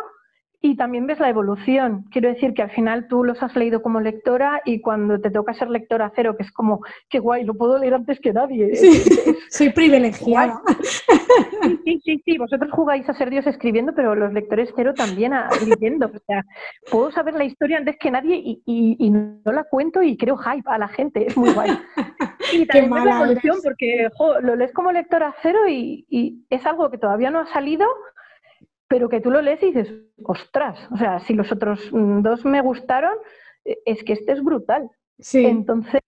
y 0.65 0.75
también 0.75 1.05
ves 1.05 1.19
la 1.19 1.29
evolución. 1.29 2.05
Quiero 2.09 2.27
decir 2.27 2.55
que 2.55 2.63
al 2.63 2.71
final 2.71 3.07
tú 3.07 3.23
los 3.23 3.41
has 3.43 3.55
leído 3.55 3.83
como 3.83 4.01
lectora 4.01 4.63
y 4.65 4.81
cuando 4.81 5.21
te 5.21 5.29
toca 5.29 5.53
ser 5.53 5.69
lectora 5.69 6.11
cero, 6.15 6.35
que 6.35 6.41
es 6.41 6.51
como, 6.51 6.81
qué 7.07 7.19
guay, 7.19 7.43
lo 7.43 7.53
puedo 7.53 7.77
leer 7.77 7.93
antes 7.93 8.19
que 8.19 8.33
nadie. 8.33 8.71
soy 9.49 9.69
privilegiada. 9.69 10.59
Sí, 11.83 12.01
sí, 12.03 12.21
sí, 12.25 12.37
vosotros 12.39 12.71
jugáis 12.71 13.07
a 13.07 13.13
ser 13.13 13.29
Dios 13.29 13.45
escribiendo, 13.45 13.93
pero 13.93 14.15
los 14.15 14.33
lectores 14.33 14.73
cero 14.75 14.95
también 14.95 15.33
a, 15.33 15.49
leyendo. 15.67 16.07
O 16.07 16.19
sea, 16.25 16.43
puedo 16.89 17.11
saber 17.11 17.35
la 17.35 17.45
historia 17.45 17.77
antes 17.77 17.97
que 17.99 18.09
nadie 18.09 18.41
y, 18.65 19.09
no 19.11 19.51
la 19.51 19.65
cuento 19.65 20.01
y 20.01 20.17
creo 20.17 20.35
hype 20.35 20.67
a 20.67 20.79
la 20.79 20.87
gente. 20.87 21.27
Es 21.27 21.37
muy 21.37 21.53
guay. 21.53 21.77
Y 22.53 22.65
también 22.65 22.91
ves 22.91 23.05
la 23.05 23.17
evolución 23.17 23.57
porque 23.63 24.09
lo 24.41 24.55
lees 24.55 24.73
como 24.73 24.91
lectora 24.91 25.35
cero 25.43 25.59
y, 25.69 26.07
y 26.09 26.43
es 26.49 26.65
algo 26.65 26.89
que 26.89 26.97
todavía 26.97 27.29
no 27.29 27.41
ha 27.41 27.53
salido 27.53 27.85
pero 28.87 29.09
que 29.09 29.21
tú 29.21 29.31
lo 29.31 29.41
lees 29.41 29.61
y 29.63 29.67
dices, 29.67 29.93
ostras, 30.23 30.79
o 30.91 30.97
sea, 30.97 31.19
si 31.19 31.33
los 31.33 31.51
otros 31.51 31.91
mm, 31.91 32.21
dos 32.21 32.45
me 32.45 32.61
gustaron, 32.61 33.13
e, 33.63 33.77
es 33.85 34.03
que 34.03 34.13
este 34.13 34.33
es 34.33 34.43
brutal. 34.43 34.89
Sí. 35.19 35.45
Entonces, 35.45 36.01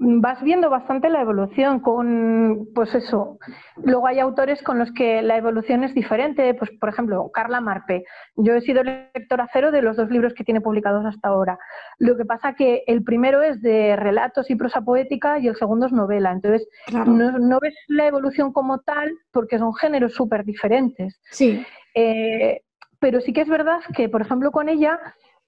vas 0.00 0.42
viendo 0.42 0.70
bastante 0.70 1.10
la 1.10 1.20
evolución 1.20 1.80
con, 1.80 2.68
pues 2.74 2.94
eso. 2.94 3.38
Luego 3.84 4.06
hay 4.06 4.18
autores 4.18 4.62
con 4.62 4.78
los 4.78 4.90
que 4.92 5.20
la 5.20 5.36
evolución 5.36 5.84
es 5.84 5.94
diferente, 5.94 6.54
pues 6.54 6.70
por 6.80 6.88
ejemplo, 6.88 7.30
Carla 7.32 7.60
Marpe. 7.60 8.04
Yo 8.36 8.54
he 8.54 8.62
sido 8.62 8.82
lectora 8.82 9.48
cero 9.52 9.70
de 9.70 9.82
los 9.82 9.96
dos 9.96 10.10
libros 10.10 10.32
que 10.34 10.44
tiene 10.44 10.60
publicados 10.60 11.04
hasta 11.04 11.28
ahora. 11.28 11.58
Lo 11.98 12.16
que 12.16 12.24
pasa 12.24 12.54
que 12.54 12.82
el 12.86 13.04
primero 13.04 13.42
es 13.42 13.60
de 13.60 13.94
relatos 13.96 14.50
y 14.50 14.56
prosa 14.56 14.80
poética 14.80 15.38
y 15.38 15.48
el 15.48 15.56
segundo 15.56 15.86
es 15.86 15.92
novela. 15.92 16.32
Entonces, 16.32 16.66
no, 16.92 17.38
no, 17.38 17.60
ves 17.60 17.74
la 17.88 18.06
evolución 18.06 18.52
como 18.52 18.78
tal 18.80 19.12
porque 19.30 19.58
son 19.58 19.74
géneros 19.74 20.14
súper 20.14 20.44
diferentes. 20.44 21.20
Sí. 21.30 21.64
Eh, 21.94 22.62
pero 23.00 23.20
sí 23.20 23.32
que 23.32 23.40
es 23.40 23.48
verdad 23.48 23.80
que, 23.94 24.08
por 24.08 24.20
ejemplo, 24.20 24.52
con 24.52 24.68
ella, 24.68 25.00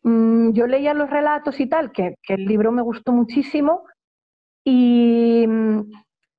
mm, 0.03 0.53
yo 0.53 0.67
leía 0.67 0.95
los 0.95 1.11
relatos 1.11 1.61
y 1.61 1.67
tal, 1.67 1.93
que, 1.93 2.17
el 2.29 2.45
libro 2.47 2.73
me 2.73 2.83
gustó 2.83 3.13
muchísimo, 3.13 3.85
y, 4.65 5.47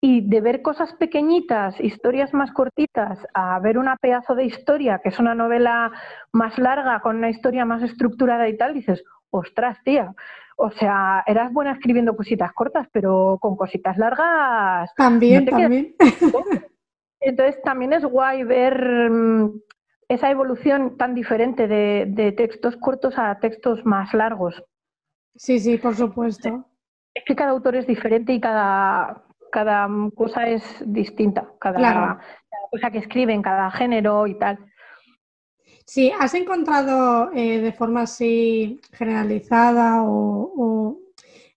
y, 0.02 0.22
de 0.30 0.42
ver 0.42 0.62
cosas 0.62 0.94
pequeñitas, 0.94 1.80
historias 1.80 2.34
más 2.34 2.52
cortitas, 2.52 3.20
a 3.34 3.60
ver 3.60 3.78
una 3.78 3.98
pedazo 3.98 4.36
de 4.36 4.46
historia, 4.46 5.00
que 5.04 5.10
es 5.10 5.20
una 5.20 5.36
novela 5.36 5.92
más 6.32 6.58
larga, 6.58 7.00
con 7.02 7.18
una 7.18 7.30
historia 7.30 7.66
más 7.66 7.84
estructurada 7.84 8.48
y 8.48 8.58
tal, 8.58 8.74
dices, 8.74 9.04
ostras, 9.30 9.78
tía. 9.84 10.14
O 10.56 10.72
sea, 10.72 11.24
eras 11.26 11.52
buena 11.52 11.72
escribiendo 11.72 12.16
cositas 12.16 12.54
cortas, 12.54 12.88
pero 12.92 13.38
con 13.42 13.56
cositas 13.56 13.98
largas. 13.98 14.94
También, 14.96 15.46
también. 15.46 15.96
Entonces 17.20 17.62
también 17.64 17.94
es 17.94 18.04
guay 18.04 18.44
ver 18.44 19.10
mm, 19.10 19.62
esa 20.10 20.30
evolución 20.30 20.98
tan 20.98 21.16
diferente 21.16 21.68
de, 21.68 22.34
textos 22.38 22.76
cortos 22.78 23.18
a 23.18 23.40
textos 23.40 23.86
más 23.86 24.14
largos. 24.14 24.62
Sí, 25.36 25.60
sí, 25.60 25.78
por 25.78 25.96
supuesto. 25.96 26.66
Es 27.14 27.24
que 27.26 27.36
cada 27.36 27.52
autor 27.52 27.76
es 27.76 27.88
diferente 27.88 28.34
y 28.34 28.40
cada, 28.40 29.24
cada 29.52 29.88
cosa 30.16 30.48
es 30.48 30.64
distinta, 30.86 31.48
cada, 31.60 32.20
cosa 32.72 32.90
que 32.92 32.98
escriben, 32.98 33.42
cada 33.42 33.70
género 33.72 34.26
y 34.26 34.38
tal. 34.40 34.58
Sí, 35.86 36.12
¿has 36.18 36.34
encontrado 36.34 37.32
eh, 37.34 37.60
de 37.60 37.74
forma 37.74 38.04
así 38.04 38.80
generalizada 38.94 40.02
o, 40.04 40.98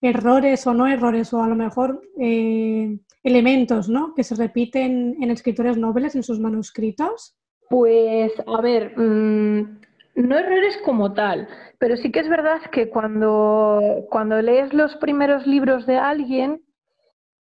errores 0.03 0.67
o 0.67 0.75
no 0.75 0.87
errores 0.87 1.33
o 1.33 1.43
a 1.43 1.49
lo 1.49 1.57
mejor 1.57 2.03
eh, 2.21 2.99
elementos 3.23 3.89
¿no? 3.89 4.15
que 4.15 4.25
se 4.25 4.35
repiten 4.35 5.17
en 5.21 5.31
escritores 5.31 5.79
nobles 5.79 6.15
en 6.15 6.23
sus 6.23 6.39
manuscritos? 6.39 7.35
Pues, 7.69 8.33
a 8.47 8.61
ver, 8.61 8.97
mm, 8.97 9.81
no 10.17 10.39
errores 10.39 10.79
como 10.79 11.13
tal, 11.13 11.47
pero 11.79 11.97
sí 11.97 12.11
que 12.11 12.21
es 12.21 12.29
verdad 12.29 12.61
que 12.73 12.89
cuando, 12.89 14.07
cuando 14.11 14.41
lees 14.41 14.73
los 14.73 14.97
primeros 14.97 15.47
libros 15.47 15.87
de 15.87 15.99
alguien, 15.99 16.63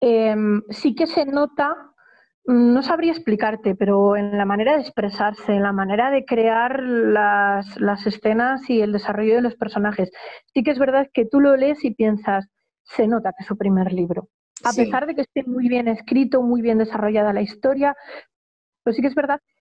em, 0.00 0.62
sí 0.68 0.94
que 0.94 1.06
se 1.06 1.24
nota, 1.24 1.74
mm, 2.44 2.74
no 2.74 2.82
sabría 2.82 3.12
explicarte, 3.12 3.74
pero 3.74 4.16
en 4.16 4.36
la 4.36 4.44
manera 4.44 4.74
de 4.74 4.82
expresarse, 4.82 5.54
en 5.54 5.62
la 5.62 5.72
manera 5.72 6.10
de 6.10 6.26
crear 6.26 6.82
las, 6.82 7.80
las 7.80 8.06
escenas 8.06 8.68
y 8.68 8.82
el 8.82 8.92
desarrollo 8.92 9.36
de 9.36 9.42
los 9.42 9.56
personajes. 9.56 10.10
Sí 10.52 10.62
que 10.62 10.72
es 10.72 10.78
verdad 10.78 11.08
que 11.12 11.24
tú 11.24 11.40
lo 11.40 11.56
lees 11.56 11.82
y 11.82 11.94
piensas, 11.94 12.46
se 12.84 13.08
nota 13.08 13.30
que 13.30 13.42
es 13.42 13.46
su 13.46 13.56
primer 13.56 13.92
libro. 13.92 14.28
A 14.64 14.72
pesar 14.72 15.06
de 15.06 15.14
que 15.14 15.22
esté 15.22 15.44
muy 15.44 15.68
bien 15.68 15.88
escrito, 15.88 16.42
muy 16.42 16.60
bien 16.60 16.78
desarrollada 16.78 17.32
la 17.32 17.42
historia, 17.42 17.94
pues 18.84 18.96
sí 18.96 19.02
que 19.02 19.08
es 19.08 19.14
verdad 19.14 19.40
que 19.40 19.55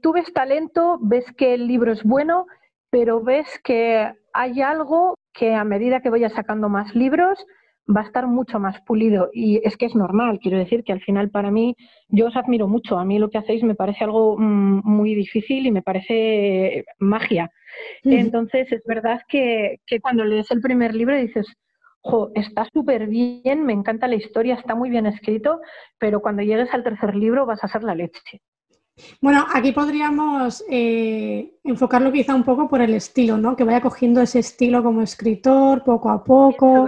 tú 0.00 0.12
ves 0.12 0.32
talento, 0.32 0.98
ves 1.00 1.24
que 1.36 1.54
el 1.54 1.66
libro 1.66 1.92
es 1.92 2.02
bueno, 2.04 2.46
pero 2.90 3.22
ves 3.22 3.46
que 3.64 4.12
hay 4.32 4.62
algo 4.62 5.14
que 5.32 5.54
a 5.54 5.64
medida 5.64 6.00
que 6.00 6.10
vaya 6.10 6.28
sacando 6.30 6.68
más 6.68 6.94
libros 6.94 7.44
va 7.86 8.00
a 8.00 8.04
estar 8.04 8.26
mucho 8.26 8.58
más 8.58 8.80
pulido. 8.82 9.30
Y 9.32 9.60
es 9.64 9.76
que 9.76 9.86
es 9.86 9.94
normal, 9.94 10.38
quiero 10.40 10.58
decir 10.58 10.84
que 10.84 10.92
al 10.92 11.00
final 11.00 11.30
para 11.30 11.50
mí, 11.50 11.74
yo 12.08 12.26
os 12.26 12.36
admiro 12.36 12.68
mucho, 12.68 12.98
a 12.98 13.04
mí 13.04 13.18
lo 13.18 13.30
que 13.30 13.38
hacéis 13.38 13.62
me 13.62 13.74
parece 13.74 14.04
algo 14.04 14.36
mm, 14.38 14.82
muy 14.84 15.14
difícil 15.14 15.66
y 15.66 15.70
me 15.70 15.82
parece 15.82 16.84
magia. 16.98 17.50
Entonces 18.04 18.70
es 18.72 18.82
verdad 18.84 19.20
que, 19.28 19.80
que 19.86 20.00
cuando 20.00 20.24
lees 20.24 20.50
el 20.50 20.60
primer 20.60 20.94
libro 20.94 21.16
dices, 21.16 21.46
jo, 22.00 22.30
está 22.34 22.66
súper 22.72 23.08
bien, 23.08 23.64
me 23.64 23.72
encanta 23.72 24.06
la 24.06 24.14
historia, 24.14 24.54
está 24.54 24.74
muy 24.74 24.90
bien 24.90 25.06
escrito, 25.06 25.60
pero 25.98 26.20
cuando 26.20 26.42
llegues 26.42 26.72
al 26.72 26.84
tercer 26.84 27.16
libro 27.16 27.46
vas 27.46 27.64
a 27.64 27.68
ser 27.68 27.82
la 27.82 27.94
leche. 27.94 28.40
Bueno, 29.20 29.44
aquí 29.52 29.72
podríamos 29.72 30.64
eh, 30.70 31.50
enfocarlo 31.64 32.12
quizá 32.12 32.34
un 32.34 32.44
poco 32.44 32.68
por 32.68 32.80
el 32.80 32.94
estilo, 32.94 33.36
¿no? 33.36 33.56
Que 33.56 33.64
vaya 33.64 33.80
cogiendo 33.80 34.20
ese 34.20 34.38
estilo 34.38 34.84
como 34.84 35.02
escritor 35.02 35.82
poco 35.82 36.10
a 36.10 36.22
poco. 36.22 36.86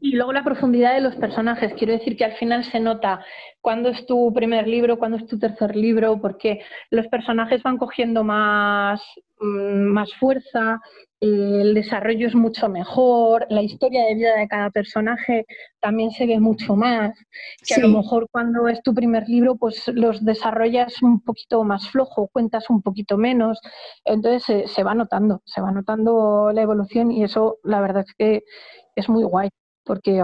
Y 0.00 0.16
luego 0.16 0.32
la 0.32 0.42
profundidad 0.42 0.94
de 0.94 1.00
los 1.00 1.14
personajes. 1.14 1.72
Quiero 1.74 1.92
decir 1.92 2.16
que 2.16 2.24
al 2.24 2.34
final 2.34 2.64
se 2.64 2.80
nota 2.80 3.24
cuándo 3.60 3.90
es 3.90 4.04
tu 4.06 4.32
primer 4.32 4.66
libro, 4.66 4.98
cuándo 4.98 5.16
es 5.16 5.26
tu 5.26 5.38
tercer 5.38 5.76
libro, 5.76 6.20
porque 6.20 6.60
los 6.90 7.06
personajes 7.06 7.62
van 7.62 7.78
cogiendo 7.78 8.24
más, 8.24 9.00
mm, 9.38 9.92
más 9.92 10.12
fuerza, 10.14 10.80
el 11.24 11.72
desarrollo 11.72 12.26
es 12.26 12.34
mucho 12.34 12.68
mejor, 12.68 13.46
la 13.48 13.62
historia 13.62 14.04
de 14.04 14.14
vida 14.14 14.36
de 14.36 14.46
cada 14.46 14.70
personaje 14.70 15.46
también 15.80 16.10
se 16.10 16.26
ve 16.26 16.38
mucho 16.38 16.76
más, 16.76 17.14
que 17.66 17.74
a 17.74 17.78
lo 17.78 17.88
mejor 17.88 18.28
cuando 18.30 18.68
es 18.68 18.82
tu 18.82 18.92
primer 18.92 19.26
libro 19.26 19.56
pues 19.56 19.88
los 19.88 20.22
desarrollas 20.22 21.02
un 21.02 21.20
poquito 21.20 21.64
más 21.64 21.88
flojo, 21.88 22.28
cuentas 22.28 22.68
un 22.68 22.82
poquito 22.82 23.16
menos, 23.16 23.58
entonces 24.04 24.70
se, 24.70 24.82
va 24.82 24.94
notando, 24.94 25.40
se 25.46 25.62
va 25.62 25.72
notando 25.72 26.50
la 26.52 26.60
evolución 26.60 27.10
y 27.10 27.24
eso 27.24 27.58
la 27.64 27.80
verdad 27.80 28.04
es 28.06 28.14
que 28.16 28.44
es 28.94 29.08
muy 29.08 29.24
guay, 29.24 29.48
porque 29.82 30.22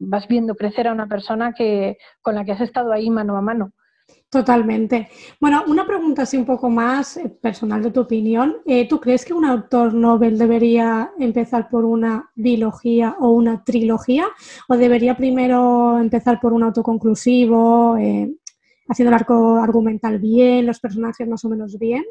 vas 0.00 0.28
viendo 0.28 0.54
crecer 0.54 0.86
a 0.86 0.92
una 0.92 1.06
persona 1.06 1.54
que, 1.54 1.96
con 2.20 2.34
la 2.34 2.44
que 2.44 2.52
has 2.52 2.60
estado 2.60 2.92
ahí 2.92 3.08
mano 3.08 3.36
a 3.38 3.40
mano. 3.40 3.72
Totalmente. 4.32 5.10
Bueno, 5.38 5.62
una 5.66 5.86
pregunta 5.86 6.22
así 6.22 6.38
un 6.38 6.46
poco 6.46 6.70
más 6.70 7.18
eh, 7.18 7.28
personal 7.28 7.82
de 7.82 7.90
tu 7.90 8.00
opinión. 8.00 8.62
Eh, 8.64 8.88
¿Tú 8.88 8.98
crees 8.98 9.26
que 9.26 9.34
un 9.34 9.44
autor 9.44 9.92
novel 9.92 10.38
debería 10.38 11.12
empezar 11.18 11.68
por 11.68 11.84
una 11.84 12.30
biología 12.34 13.14
o 13.20 13.32
una 13.32 13.62
trilogía? 13.62 14.24
¿O 14.70 14.78
debería 14.78 15.18
primero 15.18 15.98
empezar 15.98 16.40
por 16.40 16.54
un 16.54 16.62
autoconclusivo, 16.62 17.98
eh, 17.98 18.34
haciendo 18.88 19.10
el 19.10 19.20
arco 19.20 19.56
argumental 19.56 20.18
bien, 20.18 20.64
los 20.64 20.80
personajes 20.80 21.28
más 21.28 21.44
o 21.44 21.50
menos 21.50 21.78
bien? 21.78 22.02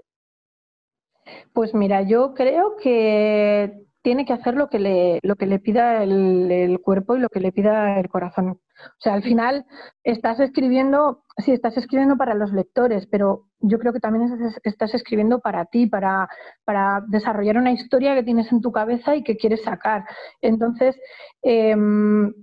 Pues 1.53 1.73
mira, 1.73 2.03
yo 2.03 2.35
creo 2.35 2.75
que 2.75 3.81
tiene 4.01 4.25
que 4.25 4.33
hacer 4.33 4.55
lo 4.55 4.69
que 4.69 4.79
le, 4.79 5.19
lo 5.23 5.35
que 5.35 5.45
le 5.45 5.59
pida 5.59 6.03
el, 6.03 6.79
cuerpo 6.81 7.15
y 7.15 7.19
lo 7.19 7.29
que 7.29 7.39
le 7.39 7.51
pida 7.51 7.99
el 7.99 8.09
corazón. 8.09 8.49
O 8.49 8.59
sea, 8.99 9.13
al 9.13 9.23
final 9.23 9.65
estás 10.03 10.39
escribiendo, 10.39 11.23
sí, 11.41 11.51
estás 11.51 11.77
escribiendo 11.77 12.17
para 12.17 12.33
los 12.33 12.51
lectores, 12.51 13.07
pero 13.07 13.47
yo 13.59 13.79
creo 13.79 13.93
que 13.93 13.99
también 13.99 14.29
estás 14.63 14.93
escribiendo 14.93 15.39
para 15.39 15.65
ti, 15.65 15.87
para, 15.87 16.29
para 16.63 17.03
desarrollar 17.07 17.57
una 17.57 17.71
historia 17.71 18.15
que 18.15 18.23
tienes 18.23 18.51
en 18.51 18.61
tu 18.61 18.71
cabeza 18.71 19.15
y 19.15 19.23
que 19.23 19.37
quieres 19.37 19.63
sacar. 19.63 20.05
Entonces, 20.41 20.99
em, 21.41 22.33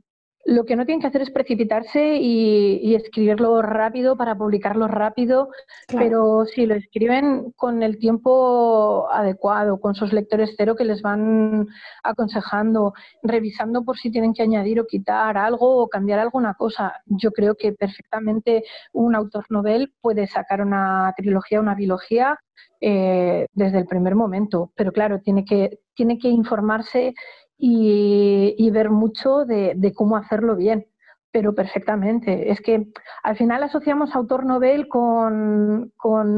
lo 0.45 0.65
que 0.65 0.77
no 0.77 0.87
tienen 0.87 1.01
que 1.01 1.09
hacer 1.09 1.23
es 1.23 1.31
precipitarse 1.31 2.17
y, 2.17 2.95
escribirlo 2.95 3.61
rápido 3.63 4.17
para 4.17 4.35
publicarlo 4.37 4.89
rápido, 4.89 5.51
pero 5.89 6.47
si 6.47 6.67
lo 6.67 6.75
escriben 6.75 7.53
con 7.53 7.83
el 7.83 7.99
tiempo 7.99 9.09
adecuado, 9.13 9.81
con 9.81 9.95
sus 9.95 10.13
lectores 10.13 10.55
cero 10.57 10.75
que 10.75 10.85
les 10.85 11.03
van 11.03 11.67
aconsejando, 12.03 12.95
revisando 13.23 13.85
por 13.85 13.99
si 13.99 14.11
tienen 14.11 14.33
que 14.33 14.43
añadir 14.43 14.81
o 14.81 14.87
quitar 14.87 15.37
algo 15.37 15.83
o 15.83 15.89
cambiar 15.89 16.19
alguna 16.19 16.55
cosa, 16.55 16.95
yo 17.07 17.31
creo 17.31 17.55
que 17.55 17.73
perfectamente 17.73 18.65
un 18.93 19.15
autor 19.15 19.45
novel 19.51 19.93
puede 20.01 20.27
sacar 20.27 20.61
una 20.61 21.13
trilogía, 21.17 21.61
una 21.61 21.75
biología 21.75 22.39
eh, 22.81 23.47
desde 23.53 23.79
el 23.79 23.87
primer 23.87 24.15
momento, 24.15 24.73
pero 24.77 24.93
claro, 24.93 25.21
tiene 25.21 25.45
que, 25.45 25.81
tiene 25.95 26.19
que 26.19 26.29
informarse 26.29 27.15
y, 27.59 28.71
ver 28.71 28.91
mucho 28.91 29.45
de, 29.45 29.93
cómo 29.95 30.17
hacerlo 30.17 30.57
bien, 30.57 30.87
pero 31.33 31.55
perfectamente. 31.55 32.51
Es 32.51 32.61
que 32.61 32.87
al 33.23 33.37
final 33.37 33.63
asociamos 33.63 34.15
autor 34.15 34.47
novel 34.47 34.89
con, 34.89 35.93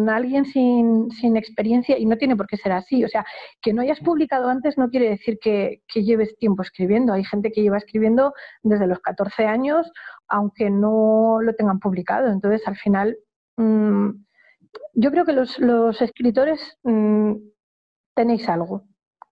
alguien 0.08 0.46
sin, 0.46 1.36
experiencia 1.36 1.98
y 1.98 2.06
no 2.06 2.16
tiene 2.16 2.36
por 2.36 2.46
qué 2.46 2.56
ser 2.56 2.72
así. 2.72 3.04
O 3.04 3.08
sea, 3.08 3.24
que 3.60 3.72
no 3.72 3.82
hayas 3.82 4.00
publicado 4.00 4.48
antes 4.48 4.78
no 4.78 4.88
quiere 4.88 5.10
decir 5.10 5.38
que, 5.40 5.82
lleves 5.94 6.36
tiempo 6.38 6.62
escribiendo. 6.62 7.12
Hay 7.12 7.24
gente 7.24 7.52
que 7.52 7.62
lleva 7.62 7.78
escribiendo 7.78 8.32
desde 8.62 8.86
los 8.86 9.00
14 9.00 9.44
años, 9.46 9.90
aunque 10.28 10.70
no 10.70 11.38
lo 11.42 11.54
tengan 11.54 11.80
publicado. 11.80 12.28
Entonces, 12.28 12.66
al 12.66 12.76
final, 12.76 13.18
mm, 13.56 14.10
yo 14.94 15.10
creo 15.10 15.24
que 15.24 15.32
los, 15.32 15.58
escritores 16.00 16.78
mm, 16.84 17.34
tenéis 18.14 18.48
algo 18.48 18.84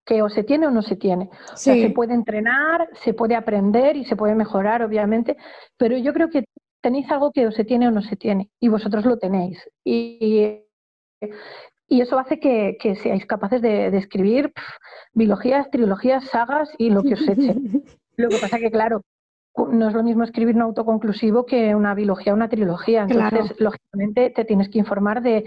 que 0.08 0.22
o 0.22 0.30
se 0.30 0.42
tiene 0.42 0.66
o 0.66 0.70
no 0.70 0.80
se 0.80 0.96
tiene. 0.96 1.28
O 1.52 1.56
sea, 1.56 1.74
se 1.74 1.90
puede 1.90 2.14
entrenar, 2.14 2.88
se 3.04 3.12
puede 3.12 3.36
aprender 3.36 3.94
y 3.94 4.06
se 4.06 4.16
puede 4.16 4.34
mejorar, 4.34 4.82
obviamente, 4.82 5.36
pero 5.76 5.98
yo 5.98 6.14
creo 6.14 6.30
que 6.30 6.46
tenéis 6.80 7.10
algo 7.10 7.30
que 7.30 7.46
o 7.46 7.52
se 7.52 7.64
tiene 7.64 7.88
o 7.88 7.90
no 7.90 8.00
se 8.00 8.16
tiene 8.16 8.48
y 8.58 8.68
vosotros 8.68 9.04
lo 9.04 9.18
tenéis. 9.18 9.58
Y, 9.84 10.62
y 11.86 12.00
eso 12.00 12.18
hace 12.18 12.40
que, 12.40 12.78
seáis 13.02 13.26
capaces 13.26 13.60
de, 13.60 13.94
escribir 13.98 14.50
biologías, 15.12 15.70
trilogías, 15.70 16.24
sagas 16.24 16.70
y 16.78 16.88
lo 16.88 17.02
que 17.02 17.12
os 17.12 17.28
eche. 17.28 17.54
Lo 18.16 18.30
que 18.30 18.38
pasa 18.38 18.58
que, 18.58 18.72
claro, 18.72 19.02
no 19.66 19.88
es 19.88 19.94
lo 19.94 20.02
mismo 20.02 20.24
escribir 20.24 20.54
un 20.54 20.62
autoconclusivo 20.62 21.44
que 21.44 21.74
una 21.74 21.94
biología 21.94 22.32
o 22.32 22.36
una 22.36 22.48
trilogía. 22.48 23.06
Entonces, 23.08 23.58
lógicamente, 23.58 24.30
te 24.30 24.44
tienes 24.44 24.68
que 24.68 24.78
informar 24.78 25.22
de, 25.22 25.44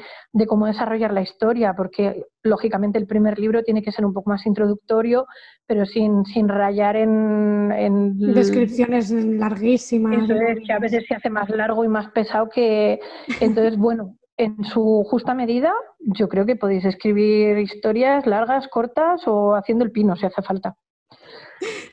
cómo 0.47 0.65
desarrollar 0.65 1.13
la 1.13 1.21
historia, 1.21 1.73
porque 1.75 2.25
lógicamente 2.43 2.99
el 2.99 3.07
primer 3.07 3.39
libro 3.39 3.63
tiene 3.63 3.81
que 3.81 3.91
ser 3.91 4.05
un 4.05 4.13
poco 4.13 4.29
más 4.29 4.45
introductorio, 4.45 5.27
pero 5.65 5.85
sin, 5.85 6.25
sin 6.25 6.49
rayar 6.49 6.95
en, 6.95 8.17
Descripciones 8.33 9.11
larguísimas. 9.11 10.27
que 10.27 10.73
a 10.73 10.79
veces 10.79 11.05
se 11.07 11.15
hace 11.15 11.29
más 11.29 11.49
largo 11.49 11.83
y 11.83 11.87
más 11.87 12.09
pesado 12.11 12.49
que... 12.49 12.99
Entonces, 13.39 13.77
bueno, 13.77 14.17
en 14.37 14.63
su 14.63 15.05
justa 15.07 15.33
medida, 15.33 15.73
yo 15.99 16.27
creo 16.27 16.45
que 16.45 16.55
podéis 16.55 16.85
escribir 16.85 17.57
historias 17.59 18.25
largas, 18.25 18.67
cortas 18.67 19.21
o 19.27 19.55
haciendo 19.55 19.85
el 19.85 19.91
pino 19.91 20.15
si 20.15 20.25
hace 20.25 20.41
falta. 20.41 20.75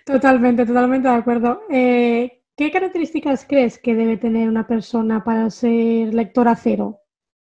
Totalmente, 0.05 0.65
totalmente 0.65 1.09
de 1.09 1.15
acuerdo. 1.15 1.63
Eh, 1.69 2.43
¿Qué 2.57 2.71
características 2.71 3.47
crees 3.49 3.79
que 3.79 3.95
debe 3.95 4.17
tener 4.17 4.49
una 4.49 4.67
persona 4.67 5.23
para 5.23 5.49
ser 5.51 6.13
lectora 6.15 6.57
cero 6.57 7.01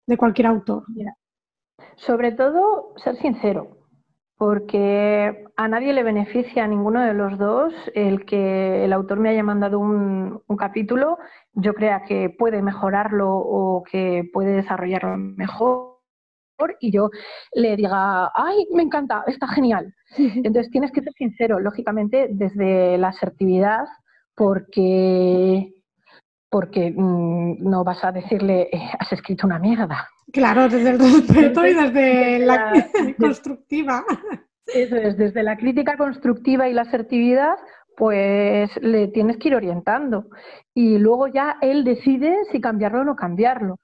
de 0.07 0.16
cualquier 0.16 0.48
autor? 0.48 0.85
sobre 1.96 2.33
todo 2.33 2.94
ser 2.96 3.16
sincero, 3.16 3.78
porque 4.37 5.44
a 5.57 5.68
nadie 5.68 5.92
le 5.92 6.02
beneficia 6.02 6.64
a 6.64 6.68
ninguno 6.68 7.00
de 7.00 7.14
los 7.14 7.38
dos 7.38 7.74
el 7.94 8.24
que 8.24 8.85
el 8.85 8.92
autor 8.92 9.18
me 9.18 9.31
haya 9.31 9.42
mandado 9.42 9.78
un, 9.78 10.42
un 10.46 10.57
capítulo, 10.57 11.18
yo 11.54 11.74
crea 11.74 12.02
que 12.02 12.31
puede 12.31 12.62
mejorarlo 12.62 13.37
o 13.37 13.83
que 13.83 14.28
puede 14.33 14.52
desarrollarlo 14.52 15.16
mejor 15.16 15.97
y 16.81 16.90
yo 16.90 17.11
le 17.53 17.77
diga, 17.77 18.31
ay, 18.35 18.66
me 18.73 18.83
encanta, 18.83 19.25
está 19.27 19.47
genial. 19.49 19.94
Entonces 20.16 20.71
tienes 20.71 20.92
que 20.92 21.03
ser 21.03 21.12
sincero, 21.14 21.61
lógicamente, 21.61 22.29
desde 22.31 22.99
la 22.99 23.09
asertividad, 23.09 23.85
porque, 24.35 25.73
porque 26.51 26.92
mm, 26.97 27.68
no 27.68 27.85
vas 27.85 28.05
a 28.05 28.12
decirle, 28.12 28.68
eh, 28.73 28.90
has 28.99 29.12
escrito 29.12 29.47
una 29.47 29.59
mierda. 29.59 30.09
Claro, 30.33 30.68
desde 30.68 30.90
el 30.90 30.99
respeto 30.99 31.66
y 31.66 31.75
desde 31.75 32.38
la, 32.40 32.87
constructiva. 33.18 34.05
Eso 34.66 34.97
es, 34.97 35.16
desde 35.16 35.42
la 35.42 35.57
crítica 35.57 35.97
constructiva 35.97 36.68
y 36.68 36.75
la 36.75 36.83
asertividad, 36.83 37.57
pues 37.97 38.71
le 38.83 39.09
tienes 39.09 39.38
que 39.38 39.49
ir 39.49 39.55
orientando. 39.55 40.27
Y 40.75 40.99
luego 40.99 41.27
ya 41.29 41.57
él 41.62 41.85
decide 41.85 42.37
si 42.53 42.61
cambiarlo 42.61 43.01
o 43.01 43.05
no 43.05 43.16
cambiarlo 43.16 43.79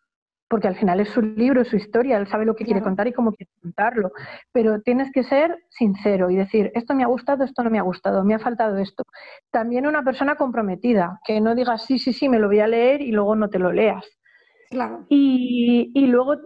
porque 0.49 0.69
al 0.69 0.77
final 0.77 1.01
es 1.01 1.09
su 1.09 1.23
libro, 1.23 1.63
es 1.63 1.69
su 1.69 1.77
historia, 1.77 2.19
él 2.19 2.27
sabe 2.27 2.45
lo 2.45 2.55
que 2.55 2.65
quiere 2.65 2.83
contar 2.83 3.07
y 3.07 3.13
cómo 3.13 3.33
quiere 3.33 3.51
contarlo. 3.61 4.13
Pero 4.53 4.81
tienes 4.83 5.11
que 5.13 5.25
ser 5.25 5.59
sincero 5.71 6.31
y 6.31 6.37
decir, 6.37 6.71
esto 6.75 6.95
me 6.95 7.03
ha 7.03 7.09
gustado, 7.09 7.45
esto 7.45 7.63
no 7.63 7.71
me 7.71 7.79
ha 7.79 7.83
gustado, 7.83 8.25
me 8.25 8.35
ha 8.35 8.39
faltado 8.39 8.79
esto. 8.79 9.05
También 9.51 9.87
una 9.87 10.03
persona 10.03 10.37
comprometida, 10.37 11.21
que 11.25 11.41
no 11.41 11.55
digas, 11.55 11.85
sí, 11.85 11.99
sí, 11.99 12.13
sí, 12.13 12.29
me 12.29 12.39
lo 12.39 12.49
voy 12.49 12.61
a 12.61 12.67
leer 12.67 13.01
y 13.01 13.13
luego 13.13 13.37
no 13.37 13.49
te 13.49 13.59
lo 13.59 13.73
leas. 13.73 14.05
Claro. 14.71 15.07
Y, 15.09 15.91
y 15.95 16.07
luego 16.07 16.37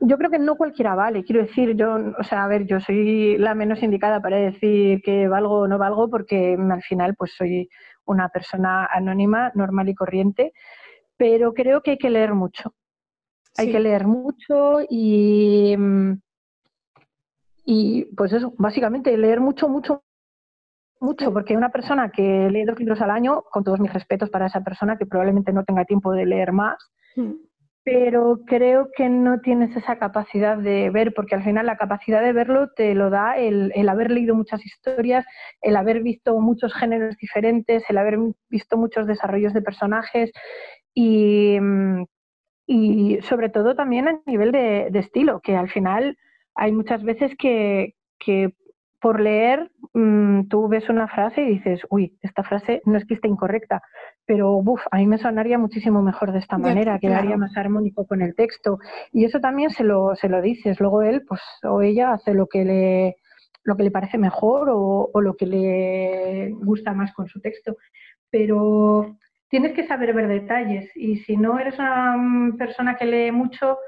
yo 0.00 0.16
creo 0.16 0.30
que 0.30 0.38
no 0.38 0.56
cualquiera 0.56 0.94
vale. 0.94 1.24
Quiero 1.24 1.42
decir, 1.42 1.74
yo, 1.74 1.96
o 2.18 2.24
sea, 2.24 2.44
a 2.44 2.48
ver, 2.48 2.66
yo 2.66 2.80
soy 2.80 3.36
la 3.38 3.54
menos 3.54 3.82
indicada 3.82 4.20
para 4.20 4.36
decir 4.36 5.02
que 5.02 5.28
valgo 5.28 5.60
o 5.60 5.68
no 5.68 5.78
valgo, 5.78 6.08
porque 6.08 6.56
al 6.58 6.82
final, 6.82 7.14
pues 7.16 7.34
soy 7.36 7.68
una 8.04 8.28
persona 8.28 8.86
anónima, 8.86 9.52
normal 9.54 9.88
y 9.88 9.94
corriente, 9.94 10.52
pero 11.16 11.52
creo 11.52 11.82
que 11.82 11.92
hay 11.92 11.98
que 11.98 12.10
leer 12.10 12.34
mucho. 12.34 12.74
Hay 13.58 13.72
que 13.72 13.80
leer 13.80 14.06
mucho 14.06 14.80
y, 14.88 15.76
mm, 15.76 16.20
y 17.64 18.04
pues 18.16 18.32
eso, 18.32 18.54
básicamente 18.56 19.16
leer 19.18 19.40
mucho, 19.40 19.68
mucho, 19.68 20.02
mucho, 21.00 21.32
porque 21.32 21.56
una 21.56 21.70
persona 21.70 22.10
que 22.10 22.48
lee 22.50 22.64
dos 22.64 22.78
libros 22.78 23.00
al 23.00 23.10
año, 23.10 23.42
con 23.50 23.64
todos 23.64 23.80
mis 23.80 23.92
respetos 23.92 24.30
para 24.30 24.46
esa 24.46 24.62
persona 24.62 24.96
que 24.96 25.06
probablemente 25.06 25.52
no 25.52 25.64
tenga 25.64 25.84
tiempo 25.84 26.12
de 26.12 26.24
leer 26.24 26.52
más, 26.52 26.76
hmm. 27.16 27.32
pero 27.84 28.40
creo 28.46 28.88
que 28.96 29.08
no 29.08 29.40
tienes 29.40 29.76
esa 29.76 29.98
capacidad 29.98 30.56
de 30.56 30.90
ver, 30.90 31.12
porque 31.14 31.34
al 31.34 31.44
final 31.44 31.66
la 31.66 31.76
capacidad 31.76 32.22
de 32.22 32.32
verlo 32.32 32.70
te 32.74 32.94
lo 32.94 33.10
da 33.10 33.36
el, 33.36 33.72
el 33.74 33.88
haber 33.88 34.10
leído 34.10 34.34
muchas 34.34 34.64
historias, 34.64 35.26
el 35.60 35.76
haber 35.76 36.02
visto 36.02 36.38
muchos 36.40 36.72
géneros 36.74 37.16
diferentes, 37.16 37.84
el 37.88 37.98
haber 37.98 38.18
visto 38.48 38.76
muchos 38.76 39.06
desarrollos 39.06 39.52
de 39.52 39.62
personajes 39.62 40.32
y 40.94 41.58
mm, 41.60 42.04
y 42.70 43.18
sobre 43.22 43.48
todo 43.48 43.74
también 43.74 44.08
a 44.08 44.20
nivel 44.26 44.52
de, 44.52 44.90
estilo, 44.92 45.40
que 45.40 45.56
al 45.56 45.70
final 45.70 46.18
hay 46.54 46.70
muchas 46.70 47.02
veces 47.02 47.34
que, 47.38 47.94
por 49.00 49.20
leer 49.20 49.70
mm, 49.94 50.48
tú 50.48 50.68
ves 50.68 50.90
una 50.90 51.08
frase 51.08 51.40
y 51.40 51.48
dices, 51.48 51.80
uy, 51.88 52.18
esta 52.20 52.42
frase 52.42 52.82
no 52.84 52.98
es 52.98 53.06
que 53.06 53.14
esté 53.14 53.26
incorrecta, 53.26 53.80
pero 54.26 54.60
buf, 54.60 54.82
a 54.90 54.98
mí 54.98 55.06
me 55.06 55.16
sonaría 55.16 55.56
muchísimo 55.56 56.02
mejor 56.02 56.32
de 56.32 56.40
esta 56.40 56.58
manera, 56.58 56.98
quedaría 56.98 57.38
más 57.38 57.56
armónico 57.56 58.06
con 58.06 58.20
el 58.20 58.34
texto. 58.34 58.80
Y 59.12 59.24
eso 59.24 59.40
también 59.40 59.70
se 59.70 59.84
lo, 59.84 60.14
se 60.14 60.28
lo 60.28 60.42
dices. 60.42 60.78
Luego 60.78 61.00
él 61.00 61.24
pues, 61.26 61.40
o 61.62 61.80
ella 61.80 62.12
hace 62.12 62.34
lo 62.34 62.48
que 62.48 62.66
le, 62.66 63.16
lo 63.62 63.76
que 63.76 63.84
le 63.84 63.90
parece 63.90 64.18
mejor 64.18 64.68
o, 64.68 65.08
o 65.10 65.20
lo 65.22 65.36
que 65.36 65.46
le 65.46 66.50
gusta 66.50 66.92
más 66.92 67.14
con 67.14 67.28
su 67.28 67.40
texto. 67.40 67.76
Pero 68.30 69.16
tienes 69.48 69.72
que 69.72 69.86
saber 69.86 70.14
ver 70.14 70.28
detalles 70.28 70.90
y 70.94 71.16
si 71.18 71.36
no 71.36 71.58
eres 71.58 71.78
una 71.78 72.16
mm, 72.16 72.56
persona 72.56 72.96
que 72.96 73.06
lee 73.06 73.32
mucho, 73.32 73.78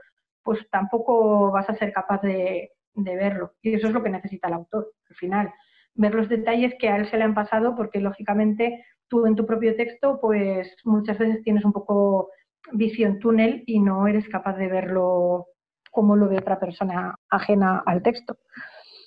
pues 0.43 0.69
tampoco 0.71 1.51
vas 1.51 1.69
a 1.69 1.77
ser 1.77 1.93
capaz 1.93 2.23
de, 2.23 2.73
verlo. 2.95 3.55
Y 3.63 3.75
eso 3.75 3.87
es 3.87 3.95
lo 3.95 4.03
que 4.03 4.11
necesita 4.11 4.49
el 4.49 4.55
autor, 4.55 4.93
al 5.09 5.17
final. 5.17 5.55
Ver 5.95 6.15
los 6.15 6.29
detalles 6.29 6.75
que 6.79 6.89
a 6.89 6.97
él 6.97 7.09
se 7.09 7.17
le 7.17 7.25
han 7.25 7.35
pasado, 7.35 7.75
porque 7.75 8.01
lógicamente 8.01 8.85
tú 9.09 9.27
en 9.27 9.37
tu 9.37 9.47
propio 9.47 9.75
texto, 9.77 10.19
pues 10.21 10.77
muchas 10.85 11.19
veces 11.19 11.43
tienes 11.43 11.65
un 11.65 11.73
poco 11.73 12.31
visión 12.73 13.19
túnel 13.19 13.65
y 13.67 13.81
no 13.81 14.07
eres 14.07 14.29
capaz 14.29 14.57
de 14.57 14.69
verlo 14.69 15.47
como 15.91 16.15
lo 16.15 16.29
ve 16.29 16.39
otra 16.39 16.61
persona 16.61 17.17
ajena 17.29 17.83
al 17.87 18.03
texto. 18.03 18.37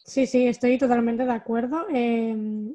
Sí, 0.06 0.28
sí, 0.28 0.48
estoy 0.48 0.78
totalmente 0.78 1.26
de 1.26 1.32
acuerdo. 1.32 1.86
Em, 1.90 2.74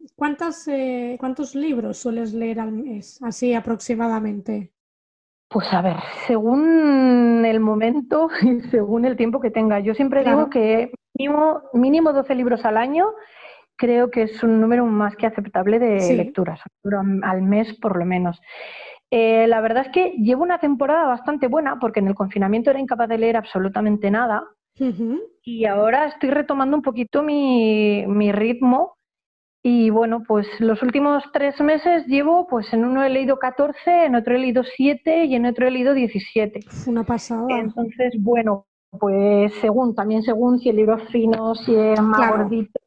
eh, 0.68 1.16
¿Cuántos 1.18 1.54
libros 1.54 1.98
sueles 1.98 2.32
leer 2.32 2.60
al 2.60 2.72
mes, 2.72 3.22
así 3.22 3.52
aproximadamente? 3.54 4.72
Pues 5.48 5.72
a 5.72 5.82
ver, 5.82 5.96
según 6.26 7.44
el 7.44 7.60
momento 7.60 8.28
y 8.42 8.60
según 8.68 9.04
el 9.04 9.16
tiempo 9.16 9.40
que 9.40 9.50
tenga. 9.50 9.80
Yo 9.80 9.94
siempre 9.94 10.24
digo 10.24 10.48
que 10.48 10.90
mínimo, 11.18 11.62
mínimo 11.74 12.12
12 12.12 12.34
libros 12.34 12.64
al 12.64 12.76
año 12.76 13.06
creo 13.76 14.10
que 14.10 14.22
es 14.22 14.42
un 14.42 14.60
número 14.60 14.84
más 14.86 15.14
que 15.16 15.26
aceptable 15.26 15.78
de 15.78 16.14
lecturas, 16.14 16.60
al 17.22 17.42
mes 17.42 17.74
por 17.74 17.96
lo 17.96 18.04
menos. 18.04 18.40
Eh, 19.10 19.46
la 19.46 19.60
verdad 19.60 19.86
es 19.86 19.92
que 19.92 20.10
llevo 20.18 20.42
una 20.42 20.58
temporada 20.58 21.06
bastante 21.06 21.46
buena 21.46 21.78
porque 21.78 22.00
en 22.00 22.08
el 22.08 22.14
confinamiento 22.14 22.70
era 22.70 22.80
incapaz 22.80 23.08
de 23.08 23.18
leer 23.18 23.36
absolutamente 23.36 24.10
nada 24.10 24.44
y 25.44 25.64
ahora 25.64 26.06
estoy 26.06 26.30
retomando 26.30 26.76
un 26.76 26.82
poquito 26.82 27.22
mi, 27.22 28.32
ritmo. 28.32 28.96
Y 29.62 29.90
bueno, 29.90 30.22
pues 30.26 30.46
los 30.60 30.82
últimos 30.82 31.24
tres 31.32 31.60
meses 31.60 32.06
llevo, 32.06 32.46
pues 32.46 32.72
en 32.72 32.84
uno 32.84 33.02
he 33.02 33.10
leído 33.10 33.38
14, 33.38 34.06
en 34.06 34.14
otro 34.14 34.36
he 34.36 34.38
leído 34.38 34.62
7 34.62 35.24
y 35.24 35.34
en 35.34 35.46
otro 35.46 35.66
he 35.66 35.70
leído 35.70 35.94
17. 35.94 36.60
Una 36.86 37.02
pasada. 37.02 37.46
Entonces, 37.48 38.14
bueno, 38.20 38.66
pues 38.98 39.52
según, 39.60 39.94
también 39.94 40.22
según 40.22 40.60
si 40.60 40.68
el 40.68 40.76
libro 40.76 40.96
es 40.96 41.08
fino, 41.08 41.54
si 41.56 41.74
es 41.74 42.00
más 42.00 42.30
gordito, 42.30 42.80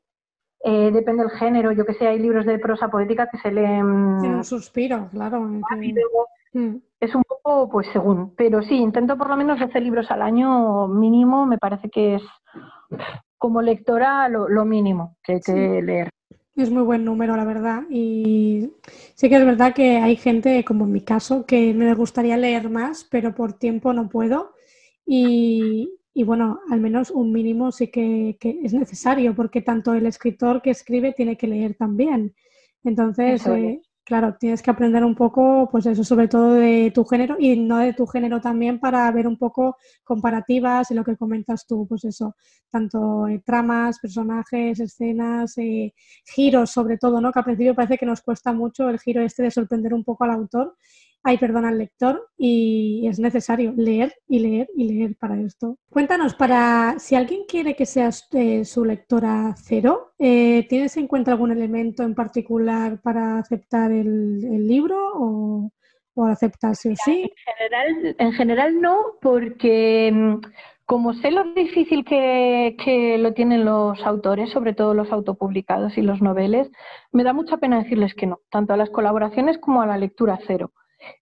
eh, 0.64 0.92
depende 0.92 1.24
del 1.24 1.32
género. 1.32 1.72
Yo 1.74 1.86
que 1.86 1.94
sé, 1.94 2.08
hay 2.08 2.20
libros 2.20 2.46
de 2.46 2.58
prosa 2.58 2.90
poética 2.90 3.28
que 3.30 3.38
se 3.40 3.52
leen. 3.52 3.86
Un 3.86 4.44
suspiro, 4.44 5.10
claro. 5.12 5.42
Mm. 5.42 5.62
Es 6.54 7.16
un 7.16 7.24
poco, 7.24 7.70
pues 7.70 7.88
según, 7.94 8.36
pero 8.36 8.62
sí, 8.62 8.76
intento 8.76 9.18
por 9.18 9.30
lo 9.30 9.38
menos 9.38 9.60
12 9.60 9.80
libros 9.80 10.12
al 10.12 10.22
año 10.22 10.88
mínimo, 10.88 11.46
me 11.46 11.58
parece 11.58 11.90
que 11.90 12.16
es 12.16 12.24
como 13.38 13.62
lectora 13.62 14.30
lo, 14.30 14.66
mínimo 14.66 15.18
que 15.24 15.34
hay 15.34 15.40
que 15.42 15.82
leer. 15.82 16.10
Es 16.56 16.70
muy 16.70 16.84
buen 16.84 17.06
número, 17.06 17.36
la 17.36 17.46
verdad. 17.46 17.84
Y 17.90 18.70
sí 19.16 19.30
que 19.30 19.38
es 19.38 19.46
verdad 19.46 19.74
que 19.74 19.98
hay 19.98 20.16
gente, 20.16 20.64
como 20.64 20.86
en 20.86 20.92
mi 20.92 21.02
caso, 21.02 21.46
que 21.46 21.74
me 21.74 21.94
gustaría 21.96 22.38
leer 22.38 22.70
más, 22.70 23.08
pero 23.10 23.34
por 23.34 23.54
tiempo 23.54 23.94
no 23.94 24.10
puedo. 24.10 24.54
Y, 25.06 25.90
bueno, 26.24 26.60
al 26.70 26.82
menos 26.82 27.10
un 27.10 27.32
mínimo 27.32 27.72
sí 27.72 27.88
que, 27.88 28.38
que, 28.40 28.60
es 28.64 28.74
necesario, 28.74 29.34
porque 29.34 29.62
tanto 29.62 29.94
el 29.94 30.06
escritor 30.06 30.62
que 30.62 30.70
escribe 30.70 31.14
tiene 31.14 31.38
que 31.38 31.48
leer 31.48 31.76
también. 31.76 32.36
Entonces, 32.84 33.44
Claro, 34.12 34.36
tienes 34.38 34.62
que 34.62 34.70
aprender 34.70 35.06
un 35.06 35.16
poco, 35.16 35.70
pues 35.72 35.86
eso, 35.86 36.04
sobre 36.04 36.28
todo 36.28 36.56
de 36.56 36.92
tu 36.94 37.06
género 37.06 37.38
y 37.40 37.56
no 37.58 37.78
de 37.78 37.94
tu 37.94 38.06
género 38.06 38.42
también 38.42 38.78
para 38.78 39.10
ver 39.14 39.26
un 39.26 39.38
poco 39.38 39.78
comparativas 40.04 40.92
y 40.92 40.96
lo 40.96 41.06
que 41.06 41.16
comentas 41.16 41.66
tú, 41.66 41.88
pues 41.88 42.04
eso, 42.04 42.36
tanto 42.70 43.26
eh, 43.30 43.42
tramas, 43.46 44.00
personajes, 44.00 44.82
escenas, 44.82 45.58
eh, 45.60 45.94
giros 46.26 46.72
sobre 46.72 46.98
todo, 46.98 47.22
¿no? 47.22 47.32
Que 47.32 47.40
al 47.40 47.46
principio 47.46 47.74
parece 47.74 47.98
que 47.98 48.06
nos 48.06 48.22
cuesta 48.22 48.52
mucho 48.52 48.90
el 48.90 49.00
giro 49.00 49.22
este 49.22 49.44
de 49.44 49.52
sorprender 49.52 49.94
un 49.94 50.04
poco 50.04 50.26
al 50.26 50.32
autor 50.32 50.76
ay, 51.24 51.38
perdón, 51.38 51.66
al 51.66 51.78
lector 51.78 52.30
y 52.38 53.08
es 53.08 53.20
necesario 53.20 53.74
leer 53.76 54.14
y 54.28 54.40
leer 54.40 54.70
y 54.76 54.92
leer 54.92 55.16
para 55.18 55.40
esto. 55.40 55.78
Cuéntanos, 55.90 56.34
para 56.36 56.96
si 57.00 57.16
alguien 57.16 57.44
quiere 57.48 57.76
que 57.76 57.86
seas 57.86 58.28
eh, 58.34 58.66
su 58.66 58.86
lectora 58.86 59.54
cero, 59.58 60.14
eh, 60.20 60.66
¿tienes 60.70 60.98
en 60.98 61.08
cuenta 61.08 61.32
algún 61.32 61.52
elemento 61.52 62.04
en 62.04 62.16
particular 62.16 63.02
para 63.02 63.38
aceptar 63.38 63.92
el, 63.92 64.68
libro 64.68 64.98
o, 65.16 65.72
o 66.16 66.26
aceptarse 66.26 66.92
o 66.92 66.96
sí? 66.96 67.32
En 67.48 67.56
general, 67.58 68.16
en 68.18 68.32
general 68.34 68.82
no, 68.82 68.98
porque 69.22 70.12
mm, 70.14 70.36
como 70.86 71.14
sé 71.14 71.32
lo 71.32 71.54
difícil 71.54 72.04
que, 72.04 72.76
que, 72.84 73.18
lo 73.18 73.34
tienen 73.34 73.64
los 73.64 74.00
autores, 74.06 74.50
sobre 74.52 74.74
todo 74.74 74.94
los 74.94 75.12
autopublicados 75.12 75.98
y 75.98 76.02
los 76.02 76.22
noveles, 76.22 76.70
me 77.12 77.24
da 77.24 77.32
mucha 77.32 77.58
pena 77.58 77.82
decirles 77.82 78.14
que 78.14 78.28
no, 78.28 78.40
tanto 78.50 78.74
a 78.74 78.78
las 78.78 78.90
colaboraciones 78.90 79.58
como 79.58 79.82
a 79.82 79.86
la 79.86 79.98
lectura 79.98 80.40
cero. 80.48 80.74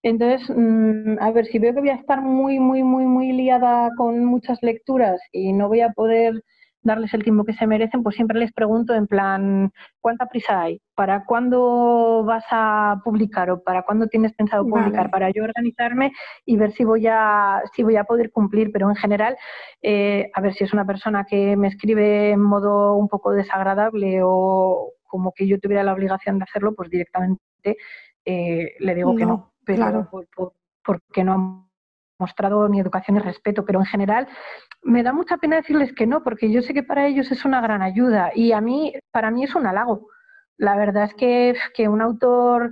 Entonces, 0.04 0.50
mm, 0.56 1.18
a 1.20 1.32
ver, 1.32 1.46
si 1.48 1.60
veo 1.60 1.74
que 1.74 1.82
voy 1.82 1.90
a 1.90 1.96
estar 1.96 2.22
muy, 2.22 2.60
muy, 2.60 2.84
muy, 2.84 3.06
muy 3.06 3.32
liada 3.32 3.92
con 3.98 4.26
muchas 4.26 4.60
lecturas 4.62 5.20
y 5.32 5.54
no 5.54 5.68
voy 5.68 5.82
a 5.82 5.90
poder 5.90 6.44
darles 6.82 7.14
el 7.14 7.24
tiempo 7.24 7.44
que 7.44 7.54
se 7.54 7.68
merecen, 7.68 8.04
pues 8.04 8.16
siempre 8.16 8.40
les 8.40 8.54
pregunto 8.54 8.94
en 8.94 9.08
plan, 9.08 9.72
¿cuánta 10.00 10.28
prisa 10.28 10.62
hay? 10.62 10.82
¿Para 10.96 11.26
cuándo 11.26 12.24
vas 12.26 12.46
a 12.52 13.02
publicar 13.04 13.52
o 13.52 13.62
para 13.62 13.84
cuándo 13.84 14.08
tienes 14.08 14.34
pensado 14.34 14.66
publicar? 14.66 15.10
Para 15.12 15.30
yo 15.32 15.44
organizarme 15.44 16.12
y 16.46 16.58
ver 16.58 16.72
si 16.74 16.86
voy 16.86 17.06
a, 17.08 17.62
si 17.76 17.84
voy 17.84 17.98
a 17.98 18.06
poder 18.06 18.32
cumplir. 18.32 18.72
Pero 18.72 18.90
en 18.90 18.96
general, 18.96 19.36
eh, 19.82 20.30
a 20.34 20.42
ver 20.42 20.54
si 20.54 20.64
es 20.64 20.74
una 20.74 20.86
persona 20.86 21.26
que 21.30 21.58
me 21.58 21.68
escribe 21.68 22.32
en 22.32 22.42
modo 22.42 22.96
un 22.96 23.10
poco 23.10 23.32
desagradable 23.32 24.22
o 24.24 24.94
como 25.04 25.34
que 25.34 25.48
yo 25.48 25.60
tuviera 25.60 25.84
la 25.84 25.94
obligación 25.94 26.38
de 26.40 26.44
hacerlo, 26.44 26.76
pues 26.76 26.90
directamente 26.90 27.42
eh, 28.26 28.74
le 28.80 28.96
digo 28.96 29.16
que 29.16 29.26
no 29.26 29.52
pero 29.76 30.08
claro. 30.10 30.10
por, 30.10 30.54
porque 30.84 31.24
no 31.24 31.70
mostrado 32.18 32.68
mi 32.70 32.80
educación 32.80 33.18
y 33.18 33.20
respeto, 33.20 33.66
pero 33.66 33.80
en 33.80 33.86
general 33.86 34.28
me 34.82 35.04
da 35.04 35.14
mucha 35.14 35.38
pena 35.38 35.58
decirles 35.58 35.94
que 35.94 36.08
no, 36.08 36.24
porque 36.24 36.52
yo 36.52 36.62
sé 36.64 36.74
que 36.74 36.84
para 36.84 37.06
ellos 37.06 37.32
es 37.32 37.46
una 37.46 37.62
gran 37.62 37.84
ayuda 37.84 38.32
y 38.34 38.52
a 38.52 38.62
mí, 38.62 38.94
para 39.12 39.30
mí 39.30 39.44
es 39.44 39.54
un 39.56 39.68
halago. 39.68 40.08
La 40.58 40.76
verdad 40.76 41.04
es 41.04 41.14
que, 41.14 41.56
que 41.76 41.88
un 41.88 42.02
autor 42.02 42.72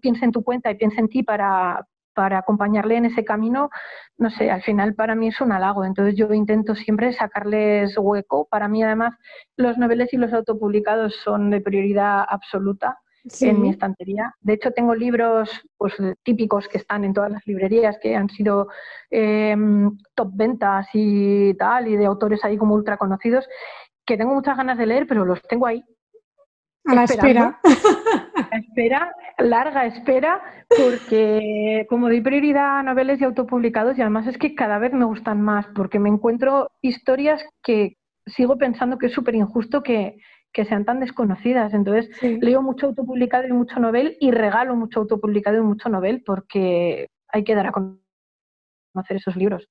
piense 0.00 0.24
en 0.24 0.32
tu 0.32 0.42
cuenta 0.42 0.70
y 0.70 0.74
piense 0.74 1.00
en 1.00 1.08
ti 1.08 1.22
para, 1.22 1.86
para 2.12 2.38
acompañarle 2.38 2.96
en 2.96 3.04
ese 3.04 3.24
camino, 3.24 3.70
no 4.18 4.28
sé, 4.28 4.50
al 4.50 4.62
final 4.62 4.94
para 4.94 5.14
mí 5.14 5.28
es 5.28 5.40
un 5.40 5.52
halago. 5.52 5.84
Entonces 5.84 6.16
yo 6.16 6.32
intento 6.34 6.74
siempre 6.74 7.12
sacarles 7.12 7.96
hueco. 7.96 8.48
Para 8.50 8.66
mí 8.66 8.82
además 8.82 9.14
los 9.56 9.78
noveles 9.78 10.12
y 10.12 10.16
los 10.16 10.32
autopublicados 10.32 11.14
son 11.22 11.50
de 11.50 11.60
prioridad 11.60 12.26
absoluta 12.28 12.98
en 13.40 13.60
mi 13.60 13.70
estantería. 13.70 14.34
De 14.40 14.54
hecho 14.54 14.72
tengo 14.72 14.94
libros 14.94 15.50
pues, 15.76 15.94
típicos 16.22 16.68
que 16.68 16.78
están 16.78 17.04
en 17.04 17.14
todas 17.14 17.30
las 17.30 17.46
librerías 17.46 17.96
que 18.00 18.16
han 18.16 18.28
sido 18.28 18.68
em, 19.10 19.96
top 20.14 20.30
ventas 20.34 20.88
y 20.92 21.54
tal, 21.54 21.88
y 21.88 21.96
de 21.96 22.06
autores 22.06 22.44
ahí 22.44 22.56
como 22.56 22.74
ultra 22.74 22.96
conocidos, 22.96 23.48
que 24.04 24.16
tengo 24.16 24.34
muchas 24.34 24.56
ganas 24.56 24.78
de 24.78 24.86
leer, 24.86 25.06
pero 25.06 25.24
los 25.24 25.40
tengo 25.42 25.66
ahí 25.66 25.84
a 26.84 26.94
la 26.94 27.04
espera. 27.04 27.60
espera, 28.52 29.14
larga 29.38 29.86
espera, 29.86 30.42
porque 30.68 31.86
como 31.88 32.08
doy 32.08 32.20
prioridad 32.20 32.78
a 32.78 32.82
noveles 32.82 33.20
y 33.20 33.24
autopublicados, 33.24 33.96
y 33.96 34.02
además 34.02 34.26
es 34.26 34.36
que 34.36 34.54
cada 34.54 34.78
vez 34.78 34.92
me 34.92 35.04
gustan 35.04 35.40
más, 35.40 35.66
porque 35.74 36.00
me 36.00 36.08
encuentro 36.08 36.70
historias 36.80 37.44
que 37.62 37.98
sigo 38.26 38.58
pensando 38.58 38.98
que 38.98 39.06
es 39.06 39.12
súper 39.12 39.34
injusto 39.34 39.82
que, 39.82 40.16
sean 40.64 40.84
tan 40.84 41.00
desconocidas. 41.00 41.74
Entonces, 41.74 42.10
leo 42.22 42.62
mucho 42.62 42.86
autopublicado 42.86 43.46
y 43.48 43.52
mucho 43.52 43.80
novel 43.80 44.16
y 44.20 44.30
regalo 44.30 44.76
mucho 44.76 45.00
autopublicado 45.00 45.58
y 45.58 45.62
mucho 45.62 45.88
novel 45.88 46.22
porque 46.24 47.08
hay 47.28 47.44
que 47.44 47.54
dar 47.54 47.66
a 47.68 47.72
conocer 47.72 49.16
esos 49.16 49.36
libros. 49.36 49.68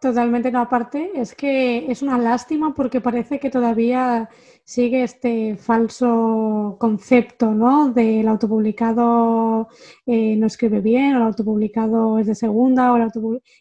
Totalmente, 0.00 0.50
no, 0.50 0.60
aparte 0.60 1.10
es 1.14 1.34
que 1.34 1.90
es 1.92 2.00
una 2.00 2.16
lástima 2.16 2.72
porque 2.74 3.02
parece 3.02 3.38
que 3.38 3.50
todavía 3.50 4.30
sigue 4.64 5.02
este 5.02 5.56
falso 5.56 6.76
concepto, 6.80 7.52
¿no? 7.52 7.92
Del 7.92 8.26
autopublicado 8.26 9.68
eh, 10.06 10.36
no 10.36 10.46
escribe 10.46 10.80
bien, 10.80 11.14
o 11.14 11.18
el 11.18 11.24
autopublicado 11.24 12.18
es 12.18 12.28
de 12.28 12.34
segunda, 12.34 12.92
o 12.92 12.96
el 12.96 13.10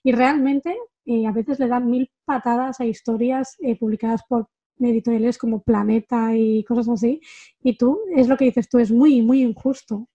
y 0.02 0.12
realmente 0.14 0.78
eh, 1.06 1.28
a 1.28 1.34
veces 1.34 1.60
le 1.60 1.68
dan 1.68 1.90
mil 1.90 2.10
patadas 2.24 2.80
a 2.80 2.86
historias 2.86 3.58
eh, 3.60 3.78
publicadas 3.78 4.24
por 4.24 4.48
editoriales 4.80 5.38
como 5.38 5.62
Planeta 5.62 6.36
y 6.36 6.64
cosas 6.64 6.90
así, 6.90 7.22
y 7.62 7.78
tú, 7.78 8.00
es 8.16 8.28
lo 8.28 8.38
que 8.38 8.46
dices 8.46 8.70
tú, 8.70 8.80
es 8.80 8.92
muy, 8.92 9.22
muy 9.22 9.42
injusto. 9.42 10.08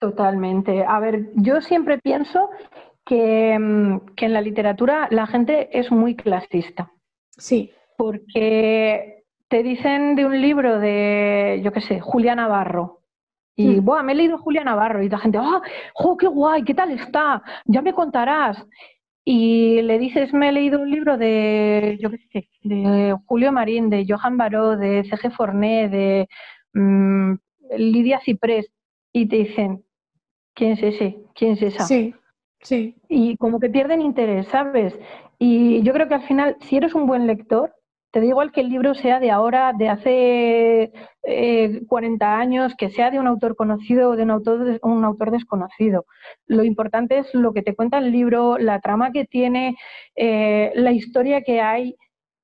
Totalmente. 0.00 0.84
A 0.84 1.00
ver, 1.00 1.30
yo 1.34 1.60
siempre 1.60 1.98
pienso 1.98 2.50
Mm, 3.10 3.98
que, 4.16 4.26
en 4.26 4.32
la 4.32 4.40
literatura 4.40 5.08
la 5.10 5.26
gente 5.26 5.78
es 5.78 5.90
muy 5.90 6.14
clasista. 6.16 6.92
Sí. 7.36 7.70
Porque 7.96 9.24
te 9.48 9.62
dicen 9.62 10.14
de 10.14 10.26
un 10.26 10.40
libro 10.40 10.78
de, 10.78 11.60
yo 11.64 11.72
qué 11.72 11.80
sé, 11.80 12.00
Julia 12.00 12.34
Navarro. 12.34 13.00
Y, 13.56 13.80
mm. 13.80 14.04
me 14.04 14.12
he 14.12 14.16
leído 14.16 14.38
Julia 14.38 14.64
Navarro. 14.64 15.02
Y 15.02 15.08
la 15.08 15.18
gente, 15.18 15.38
¡ah, 15.38 15.62
oh, 15.94 16.16
qué 16.16 16.26
guay! 16.26 16.62
¿Qué 16.64 16.74
tal 16.74 16.90
está? 16.92 17.42
Ya 17.64 17.82
me 17.82 17.92
contarás. 17.92 18.64
Y 19.30 19.82
le 19.82 19.98
dices, 19.98 20.32
me 20.32 20.48
he 20.48 20.52
leído 20.52 20.80
un 20.80 20.90
libro 20.90 21.18
de, 21.18 21.98
yo 22.00 22.08
qué 22.08 22.16
sé, 22.32 22.48
de 22.62 23.14
Julio 23.26 23.52
Marín, 23.52 23.90
de 23.90 24.06
Johan 24.08 24.38
Baró, 24.38 24.74
de 24.74 25.04
C.G. 25.04 25.30
Forné, 25.30 25.90
de 25.90 26.28
mm, 26.72 27.34
Lidia 27.76 28.20
Ciprés. 28.20 28.72
Y 29.12 29.28
te 29.28 29.36
dicen, 29.36 29.84
¿quién 30.54 30.72
es 30.72 30.82
ese? 30.82 31.18
¿Quién 31.34 31.52
es 31.52 31.60
esa? 31.60 31.84
Sí. 31.84 32.14
Sí. 32.62 32.96
Y 33.10 33.36
como 33.36 33.60
que 33.60 33.68
pierden 33.68 34.00
interés, 34.00 34.48
¿sabes? 34.48 34.98
Y 35.38 35.82
yo 35.82 35.92
creo 35.92 36.08
que 36.08 36.14
al 36.14 36.26
final, 36.26 36.56
si 36.60 36.78
eres 36.78 36.94
un 36.94 37.06
buen 37.06 37.26
lector, 37.26 37.74
te 38.10 38.20
da 38.20 38.26
igual 38.26 38.52
que 38.52 38.60
el 38.60 38.68
libro 38.68 38.94
sea 38.94 39.20
de 39.20 39.30
ahora, 39.30 39.72
de 39.76 39.88
hace 39.88 40.92
40 41.86 42.24
eh, 42.24 42.28
años, 42.28 42.74
que 42.76 42.90
sea 42.90 43.10
de 43.10 43.18
un 43.18 43.26
autor 43.26 43.54
conocido 43.54 44.10
o 44.10 44.16
de 44.16 44.22
un 44.22 44.30
autor, 44.30 44.78
un 44.82 45.04
autor 45.04 45.30
desconocido. 45.30 46.06
Lo 46.46 46.64
importante 46.64 47.18
es 47.18 47.34
lo 47.34 47.52
que 47.52 47.62
te 47.62 47.74
cuenta 47.74 47.98
el 47.98 48.10
libro, 48.10 48.58
la 48.58 48.80
trama 48.80 49.12
que 49.12 49.24
tiene, 49.26 49.76
eh, 50.16 50.72
la 50.74 50.92
historia 50.92 51.42
que 51.42 51.60
hay 51.60 51.96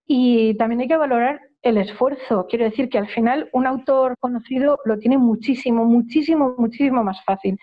y 0.06 0.54
también 0.58 0.82
hay 0.82 0.88
que 0.88 0.96
valorar 0.98 1.40
el 1.62 1.78
esfuerzo. 1.78 2.46
Quiero 2.48 2.66
decir 2.66 2.90
que 2.90 2.98
al 2.98 3.08
final 3.08 3.48
un 3.52 3.66
autor 3.66 4.16
conocido 4.18 4.78
lo 4.84 4.98
tiene 4.98 5.16
muchísimo, 5.16 5.86
muchísimo, 5.86 6.54
muchísimo 6.58 7.02
más 7.02 7.24
fácil. 7.24 7.58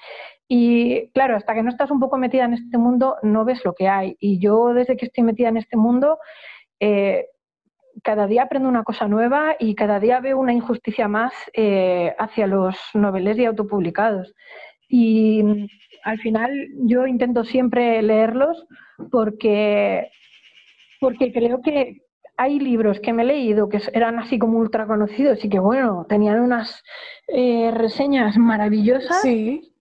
Y 0.48 1.08
claro, 1.14 1.38
hasta 1.38 1.54
que 1.54 1.64
no 1.64 1.70
estás 1.70 1.92
un 1.92 2.00
poco 2.00 2.18
metida 2.18 2.46
en 2.46 2.54
este 2.54 2.78
mundo, 2.80 3.18
no 3.22 3.46
ves 3.46 3.64
lo 3.64 3.74
que 3.74 3.88
hay. 3.88 4.18
Y 4.20 4.40
yo 4.40 4.74
desde 4.74 4.98
que 4.98 5.06
estoy 5.06 5.24
metida 5.24 5.50
en 5.50 5.58
este 5.58 5.78
mundo, 5.78 6.18
eh, 6.80 7.28
cada 8.04 8.28
día 8.28 8.44
aprendo 8.44 8.70
una 8.70 8.84
cosa 8.84 9.08
nueva 9.08 9.56
y 9.60 9.76
cada 9.76 10.00
día 10.00 10.20
veo 10.20 10.40
una 10.40 10.54
injusticia 10.54 11.08
más 11.08 11.34
eh, 11.54 12.14
hacia 12.18 12.48
los 12.48 12.76
noveles 12.94 13.38
y 13.38 13.46
autopublicados. 13.46 14.34
Y 14.88 15.44
mm, 15.44 15.68
al 16.04 16.20
final 16.20 16.52
yo 16.86 17.08
intento 17.08 17.44
siempre 17.44 18.02
leerlos 18.02 18.66
porque, 19.12 20.10
porque 21.00 21.32
creo 21.32 21.62
que 21.62 22.02
hay 22.38 22.60
libros 22.60 23.00
que 23.00 23.14
me 23.14 23.24
he 23.24 23.26
leído 23.26 23.70
que 23.70 23.82
eran 23.94 24.18
así 24.20 24.40
como 24.40 24.58
ultra 24.58 24.88
conocidos 24.88 25.44
y 25.46 25.50
que 25.50 25.60
bueno, 25.60 26.06
tenían 26.10 26.40
unas 26.40 26.84
eh, 27.28 27.72
reseñas 27.72 28.38
maravillosas. 28.38 29.22
Sí 29.22 29.72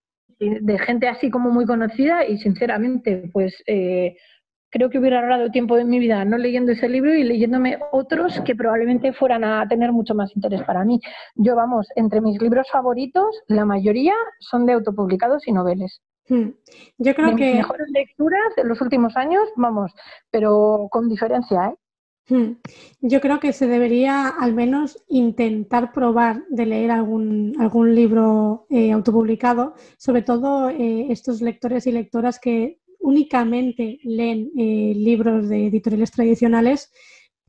de 0.41 0.79
gente 0.79 1.07
así 1.07 1.31
como 1.31 1.51
muy 1.51 1.67
conocida 1.67 2.25
y 2.27 2.39
sinceramente, 2.39 3.29
pues 3.33 3.63
eh, 3.67 4.17
creo 4.71 4.89
que 4.91 4.99
hubiera 4.99 5.21
ahorrado 5.21 5.51
tiempo 5.51 5.77
de 5.77 5.85
mi 5.85 5.99
vida 5.99 6.25
no 6.25 6.39
leyendo 6.39 6.73
ese 6.73 6.89
libro 6.89 7.15
y 7.15 7.25
leyéndome 7.25 7.79
otros 7.93 8.41
que 8.45 8.55
probablemente 8.55 9.13
fueran 9.13 9.45
a 9.45 9.67
tener 9.69 9.93
mucho 9.93 10.15
más 10.15 10.35
interés 10.35 10.63
para 10.63 10.85
mí. 10.85 11.01
Yo, 11.35 11.57
vamos, 11.57 11.89
entre 11.97 12.21
mis 12.21 12.41
libros 12.41 12.69
favoritos, 12.71 13.43
la 13.49 13.65
mayoría 13.65 14.15
son 14.39 14.67
de 14.67 14.73
autopublicados 14.75 15.47
y 15.47 15.53
noveles. 15.53 16.01
Hmm. 16.29 16.51
Yo 16.99 17.15
creo 17.15 17.37
que... 17.37 17.47
Mis 17.47 17.57
mejores 17.57 17.89
lecturas 17.91 18.55
de 18.57 18.65
los 18.65 18.81
últimos 18.81 19.17
años, 19.17 19.43
vamos, 19.57 19.93
pero 20.31 20.89
con 20.91 21.09
diferencia, 21.09 21.69
¿eh? 21.69 21.75
Hmm. 22.31 22.53
Yo 23.01 23.21
creo 23.21 23.41
que 23.41 23.53
se 23.53 23.67
debería 23.67 24.29
al 24.29 24.55
menos 24.55 25.03
intentar 25.09 25.91
probar 25.91 26.45
de 26.49 26.65
leer 26.65 26.93
algún, 26.93 27.55
algún 27.59 27.95
libro 27.97 28.67
eh, 28.71 28.93
autopublicado, 28.93 29.75
sobre 29.99 30.23
todo 30.23 30.71
eh, 30.71 31.07
estos 31.11 31.43
lectores 31.43 31.89
y 31.89 31.93
lectoras 31.93 32.39
que 32.39 32.79
únicamente 33.01 33.99
leen 34.03 34.51
eh, 34.57 34.93
libros 34.97 35.49
de 35.49 35.67
editoriales 35.67 36.11
tradicionales 36.11 36.91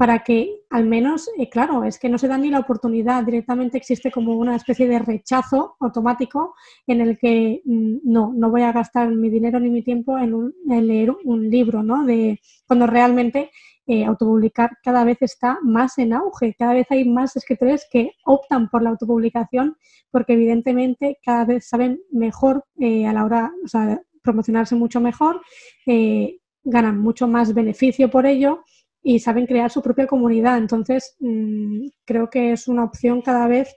para 0.02 0.24
que 0.24 0.64
al 0.72 0.86
menos, 0.86 1.30
claro, 1.52 1.84
es 1.84 2.00
que 2.00 2.10
no 2.10 2.18
se 2.18 2.28
da 2.28 2.36
ni 2.36 2.50
la 2.50 2.58
oportunidad, 2.58 3.24
directamente 3.24 3.78
existe 3.78 4.10
como 4.10 4.36
una 4.36 4.56
especie 4.56 4.88
de 4.88 4.98
rechazo 4.98 5.76
automático 5.80 6.56
en 6.88 7.02
el 7.02 7.20
que 7.20 7.62
mm, 7.66 7.98
no, 8.04 8.34
no 8.36 8.50
voy 8.50 8.64
a 8.64 8.72
gastar 8.72 9.10
mi 9.12 9.30
dinero 9.30 9.60
ni 9.60 9.70
mi 9.70 9.84
tiempo 9.84 10.18
en, 10.18 10.56
leer 10.66 11.16
un 11.24 11.48
libro, 11.52 11.84
¿no? 11.84 12.04
De, 12.04 12.40
cuando 12.66 12.88
realmente 12.88 13.52
eh, 13.86 14.04
autopublicar 14.04 14.72
cada 14.82 15.04
vez 15.04 15.22
está 15.22 15.60
más 15.62 16.00
en 16.00 16.14
auge, 16.14 16.56
cada 16.58 16.74
vez 16.74 16.88
hay 16.90 17.08
más 17.08 17.36
escritores 17.36 17.88
que 17.92 18.14
optan 18.26 18.70
por 18.70 18.82
la 18.82 18.90
autopublicación 18.90 19.78
porque 20.10 20.34
evidentemente 20.34 21.20
cada 21.24 21.46
vez 21.46 21.68
saben 21.68 22.02
mejor 22.10 22.66
eh, 22.80 23.06
a 23.06 23.14
la 23.14 23.24
hora, 23.24 23.52
o 23.64 23.68
sea, 23.68 24.02
promocionarse 24.22 24.76
mucho 24.76 25.00
mejor, 25.00 25.42
eh, 25.86 26.40
ganan 26.64 27.00
mucho 27.00 27.28
más 27.28 27.54
beneficio 27.54 28.10
por 28.10 28.26
ello 28.26 28.64
y 29.04 29.20
saben 29.20 29.48
crear 29.48 29.72
su 29.72 29.82
propia 29.82 30.08
comunidad. 30.08 30.58
Entonces, 30.58 31.16
mm, 31.20 31.88
creo 32.06 32.30
que 32.30 32.52
es 32.52 32.68
una 32.68 32.84
opción 32.84 33.22
cada 33.22 33.48
vez 33.48 33.76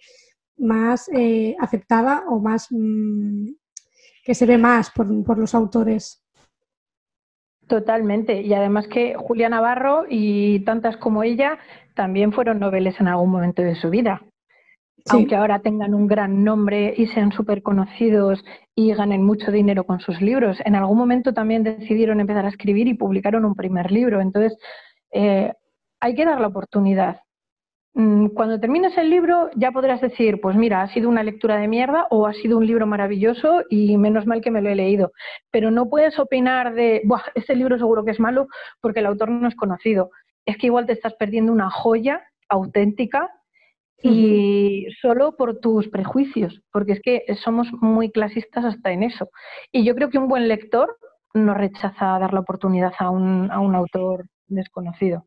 más 0.56 1.10
aceptada 1.58 2.24
o 2.28 2.38
más 2.38 2.68
mm, 2.70 3.48
que 4.24 4.34
se 4.34 4.46
ve 4.46 4.58
más 4.58 4.90
por 4.90 5.38
los 5.38 5.54
autores. 5.54 6.24
Totalmente. 7.66 8.42
Y 8.42 8.52
además 8.52 8.88
que 8.88 9.14
Julia 9.14 9.48
Navarro 9.48 10.04
y 10.08 10.60
tantas 10.60 10.96
como 10.96 11.22
ella 11.22 11.58
también 11.94 12.32
fueron 12.32 12.58
noveles 12.58 13.00
en 13.00 13.08
algún 13.08 13.30
momento 13.30 13.62
de 13.62 13.74
su 13.74 13.90
vida. 13.90 14.22
Aunque 15.10 15.36
ahora 15.36 15.60
tengan 15.60 15.92
un 15.92 16.06
gran 16.06 16.44
nombre 16.44 16.94
y 16.96 17.06
sean 17.08 17.30
súper 17.30 17.62
conocidos 17.62 18.42
y 18.74 18.94
ganen 18.94 19.22
mucho 19.22 19.52
dinero 19.52 19.84
con 19.84 20.00
sus 20.00 20.20
libros, 20.22 20.56
en 20.64 20.74
algún 20.74 20.96
momento 20.96 21.34
también 21.34 21.62
decidieron 21.62 22.20
empezar 22.20 22.46
a 22.46 22.48
escribir 22.48 22.88
y 22.88 22.94
publicaron 22.94 23.44
un 23.44 23.54
primer 23.54 23.92
libro. 23.92 24.22
Entonces, 24.22 24.56
eh, 25.12 25.52
hay 26.00 26.14
que 26.14 26.24
dar 26.24 26.40
la 26.40 26.46
oportunidad. 26.46 27.20
Mm, 27.96 28.28
cuando 28.28 28.58
termines 28.58 28.96
el 28.98 29.08
libro 29.08 29.50
ya 29.54 29.70
podrás 29.70 30.00
decir, 30.00 30.40
pues 30.40 30.56
mira, 30.56 30.82
ha 30.82 30.88
sido 30.88 31.08
una 31.08 31.22
lectura 31.22 31.58
de 31.58 31.68
mierda 31.68 32.08
o 32.10 32.26
ha 32.26 32.32
sido 32.32 32.58
un 32.58 32.66
libro 32.66 32.86
maravilloso 32.86 33.62
y 33.70 33.96
menos 33.98 34.26
mal 34.26 34.40
que 34.40 34.50
me 34.50 34.62
lo 34.62 34.70
he 34.70 34.74
leído. 34.74 35.12
Pero 35.52 35.70
no 35.70 35.88
puedes 35.88 36.18
opinar 36.18 36.74
de, 36.74 37.02
Buah, 37.04 37.22
este 37.34 37.54
libro 37.54 37.78
seguro 37.78 38.04
que 38.04 38.10
es 38.10 38.20
malo 38.20 38.48
porque 38.80 39.00
el 39.00 39.06
autor 39.06 39.30
no 39.30 39.46
es 39.46 39.54
conocido. 39.54 40.10
Es 40.46 40.56
que 40.56 40.66
igual 40.66 40.86
te 40.86 40.92
estás 40.92 41.14
perdiendo 41.14 41.52
una 41.52 41.70
joya 41.70 42.22
auténtica 42.48 43.30
y 44.02 44.86
solo 45.00 45.36
por 45.36 45.60
tus 45.60 45.88
prejuicios, 45.88 46.62
porque 46.70 46.92
es 46.92 47.00
que 47.00 47.24
somos 47.42 47.68
muy 47.72 48.10
clasistas 48.10 48.64
hasta 48.64 48.92
en 48.92 49.02
eso. 49.02 49.30
Y 49.72 49.84
yo 49.84 49.94
creo 49.94 50.10
que 50.10 50.18
un 50.18 50.28
buen 50.28 50.48
lector 50.48 50.98
no 51.32 51.54
rechaza 51.54 52.18
dar 52.18 52.32
la 52.34 52.40
oportunidad 52.40 52.92
a 52.98 53.10
un, 53.10 53.50
a 53.50 53.60
un 53.60 53.74
autor 53.74 54.26
desconocido. 54.46 55.26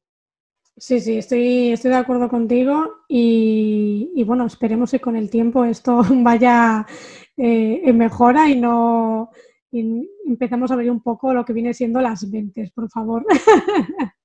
Sí, 0.75 0.99
sí, 0.99 1.17
estoy, 1.17 1.71
estoy 1.71 1.89
de 1.89 1.97
acuerdo 1.97 2.29
contigo 2.29 2.97
y, 3.07 4.23
bueno, 4.27 4.45
esperemos 4.45 4.91
que 4.91 4.99
con 4.99 5.15
el 5.15 5.31
tiempo 5.31 5.65
esto 5.65 6.01
vaya 6.11 6.85
eh, 7.35 7.81
en 7.83 7.97
mejora 7.97 8.47
y 8.49 8.59
no 8.59 9.31
y 9.71 10.09
empecemos 10.25 10.71
a 10.71 10.75
ver 10.75 10.89
un 10.89 11.01
poco 11.01 11.33
lo 11.33 11.43
que 11.43 11.53
viene 11.53 11.73
siendo 11.73 11.99
las 11.99 12.25
mentes, 12.27 12.71
por 12.71 12.89
favor. 12.89 13.25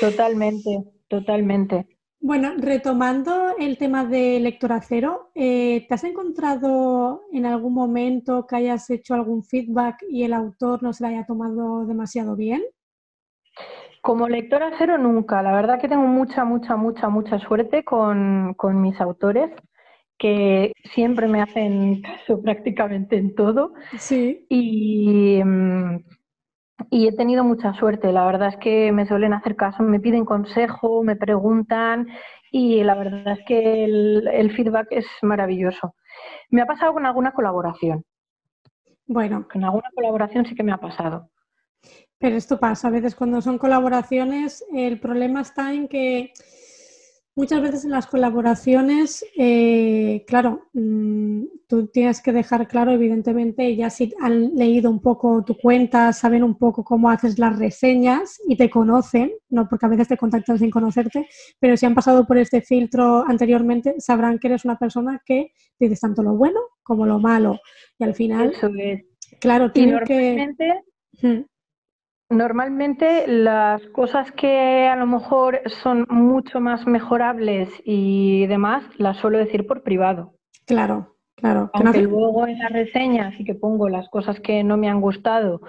Totalmente, 0.00 0.84
totalmente. 1.08 1.95
Bueno, 2.20 2.54
retomando 2.58 3.54
el 3.58 3.78
tema 3.78 4.04
de 4.04 4.40
lectora 4.40 4.80
cero, 4.80 5.30
eh, 5.34 5.86
¿te 5.86 5.94
has 5.94 6.04
encontrado 6.04 7.22
en 7.32 7.46
algún 7.46 7.74
momento 7.74 8.46
que 8.46 8.56
hayas 8.56 8.88
hecho 8.90 9.14
algún 9.14 9.44
feedback 9.44 10.02
y 10.08 10.24
el 10.24 10.32
autor 10.32 10.82
no 10.82 10.92
se 10.92 11.04
lo 11.04 11.08
haya 11.10 11.26
tomado 11.26 11.86
demasiado 11.86 12.34
bien? 12.34 12.62
Como 14.00 14.28
lectora 14.28 14.70
cero 14.78 14.98
nunca. 14.98 15.42
La 15.42 15.52
verdad 15.52 15.80
que 15.80 15.88
tengo 15.88 16.06
mucha, 16.06 16.44
mucha, 16.44 16.76
mucha, 16.76 17.08
mucha 17.08 17.38
suerte 17.38 17.84
con, 17.84 18.56
mis 18.80 19.00
autores 19.00 19.50
que 20.18 20.72
siempre 20.94 21.28
me 21.28 21.42
hacen 21.42 22.00
caso 22.00 22.40
prácticamente 22.40 23.16
en 23.16 23.34
todo. 23.34 23.74
Sí. 23.98 24.46
Y, 24.48 25.42
mm, 25.44 25.98
y, 26.90 27.08
he 27.08 27.12
tenido 27.12 27.44
mucha 27.44 27.74
suerte. 27.74 28.12
La 28.12 28.26
verdad 28.26 28.48
es 28.48 28.56
que 28.56 28.92
me 28.92 29.06
suelen 29.06 29.32
hacer 29.32 29.56
caso, 29.56 29.82
me 29.82 30.00
piden 30.00 30.24
consejo, 30.24 31.02
me 31.02 31.16
preguntan 31.16 32.08
y 32.50 32.82
la 32.84 32.94
verdad 32.94 33.38
es 33.38 33.44
que 33.46 33.84
el, 33.84 34.28
el 34.32 34.54
feedback 34.54 34.88
es 34.90 35.06
maravilloso. 35.22 35.94
Me 36.50 36.62
ha 36.62 36.66
pasado 36.66 36.92
con 36.92 37.06
alguna 37.06 37.32
colaboración. 37.32 38.04
Bueno. 39.06 39.46
Con 39.50 39.64
alguna 39.64 39.88
colaboración 39.94 40.46
sí 40.46 40.54
que 40.54 40.62
me 40.62 40.72
ha 40.72 40.78
pasado. 40.78 41.30
Pero 42.18 42.36
esto 42.36 42.58
pasa, 42.58 42.88
a 42.88 42.90
veces 42.90 43.14
cuando 43.14 43.42
son 43.42 43.58
colaboraciones, 43.58 44.64
el 44.72 44.98
problema 45.00 45.42
está 45.42 45.74
en 45.74 45.86
que 45.86 46.32
muchas 47.36 47.60
veces 47.60 47.84
en 47.84 47.90
las 47.90 48.06
colaboraciones, 48.06 49.24
eh, 49.36 50.24
claro, 50.26 50.68
mm, 50.72 51.42
tú 51.68 51.86
tienes 51.88 52.22
que 52.22 52.32
dejar 52.32 52.66
claro, 52.66 52.92
evidentemente, 52.92 53.76
ya 53.76 53.90
si 53.90 54.14
han 54.20 54.54
leído 54.54 54.90
un 54.90 55.00
poco 55.00 55.44
tu 55.44 55.56
cuenta, 55.56 56.14
saben 56.14 56.42
un 56.42 56.56
poco 56.56 56.82
cómo 56.82 57.10
haces 57.10 57.38
las 57.38 57.58
reseñas 57.58 58.40
y 58.48 58.56
te 58.56 58.70
conocen, 58.70 59.32
no 59.50 59.68
porque 59.68 59.84
a 59.84 59.90
veces 59.90 60.08
te 60.08 60.16
contactan 60.16 60.58
sin 60.58 60.70
conocerte, 60.70 61.28
pero 61.60 61.76
si 61.76 61.84
han 61.84 61.94
pasado 61.94 62.26
por 62.26 62.38
este 62.38 62.62
filtro 62.62 63.22
anteriormente, 63.28 63.94
sabrán 63.98 64.38
que 64.38 64.48
eres 64.48 64.64
una 64.64 64.78
persona 64.78 65.20
que 65.24 65.52
dices 65.78 66.00
tanto 66.00 66.22
lo 66.22 66.34
bueno 66.36 66.60
como 66.82 67.04
lo 67.04 67.18
malo. 67.18 67.60
Y 67.98 68.04
al 68.04 68.14
final, 68.14 68.54
claro, 69.40 69.72
tiene 69.72 70.00
que... 70.06 70.54
Normalmente 72.28 73.26
las 73.28 73.80
cosas 73.88 74.32
que 74.32 74.88
a 74.88 74.96
lo 74.96 75.06
mejor 75.06 75.60
son 75.66 76.06
mucho 76.08 76.60
más 76.60 76.84
mejorables 76.86 77.70
y 77.84 78.46
demás, 78.46 78.84
las 78.98 79.18
suelo 79.18 79.38
decir 79.38 79.66
por 79.66 79.84
privado. 79.84 80.34
Claro, 80.66 81.14
claro. 81.36 81.70
Aunque 81.72 82.02
luego 82.02 82.48
en 82.48 82.58
las 82.58 82.72
reseñas 82.72 83.34
sí 83.36 83.44
que 83.44 83.54
pongo 83.54 83.88
las 83.88 84.08
cosas 84.08 84.40
que 84.40 84.64
no 84.64 84.76
me 84.76 84.88
han 84.88 85.00
gustado, 85.00 85.60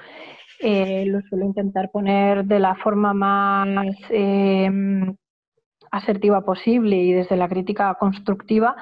eh, 0.59 1.05
lo 1.05 1.21
suelo 1.21 1.45
intentar 1.45 1.91
poner 1.91 2.45
de 2.45 2.59
la 2.59 2.73
forma 2.73 3.13
más 3.13 3.95
em, 4.09 5.15
asertiva 5.91 6.41
posible 6.41 6.95
y 6.97 7.13
desde 7.13 7.37
la 7.37 7.47
crítica 7.47 7.93
constructiva, 7.99 8.75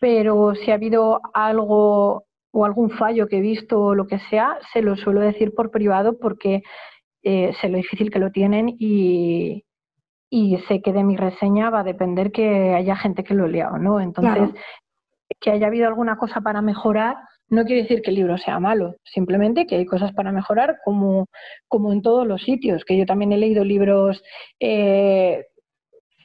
pero 0.00 0.54
si 0.54 0.70
ha 0.70 0.74
habido 0.74 1.20
algo 1.34 2.24
o 2.52 2.64
algún 2.64 2.90
fallo 2.90 3.26
que 3.26 3.38
he 3.38 3.40
visto 3.40 3.80
o 3.80 3.94
lo 3.96 4.06
que 4.06 4.20
sea, 4.30 4.56
se 4.72 4.80
lo 4.80 4.96
suelo 4.96 5.20
decir 5.20 5.52
por 5.54 5.72
privado 5.72 6.18
porque 6.18 6.62
eh, 7.28 7.52
sé 7.60 7.68
lo 7.68 7.76
difícil 7.76 8.12
que 8.12 8.20
lo 8.20 8.30
tienen 8.30 8.76
y, 8.78 9.64
sé 10.68 10.80
que 10.80 10.92
de 10.92 11.02
mi 11.02 11.16
reseña 11.16 11.70
va 11.70 11.80
a 11.80 11.84
depender 11.84 12.30
que 12.30 12.72
haya 12.72 12.94
gente 12.94 13.24
que 13.24 13.34
lo 13.34 13.48
lea 13.48 13.70
o 13.72 13.78
no. 13.78 13.98
Entonces, 14.00 14.50
que 15.40 15.50
haya 15.50 15.66
habido 15.66 15.88
alguna 15.88 16.18
cosa 16.18 16.40
para 16.40 16.62
mejorar 16.62 17.16
no 17.48 17.64
quiere 17.64 17.82
decir 17.82 18.02
que 18.02 18.10
el 18.10 18.16
libro 18.16 18.38
sea 18.38 18.60
malo, 18.60 18.94
simplemente 19.04 19.66
que 19.66 19.76
hay 19.76 19.86
cosas 19.86 20.12
para 20.12 20.32
mejorar 20.32 20.78
como, 20.84 21.26
como 21.68 21.92
en 21.92 22.02
todos 22.02 22.26
los 22.26 22.42
sitios, 22.42 22.84
que 22.84 22.96
yo 22.96 23.06
también 23.06 23.32
he 23.32 23.38
leído 23.38 23.64
libros 23.64 24.22
eh, 24.60 25.46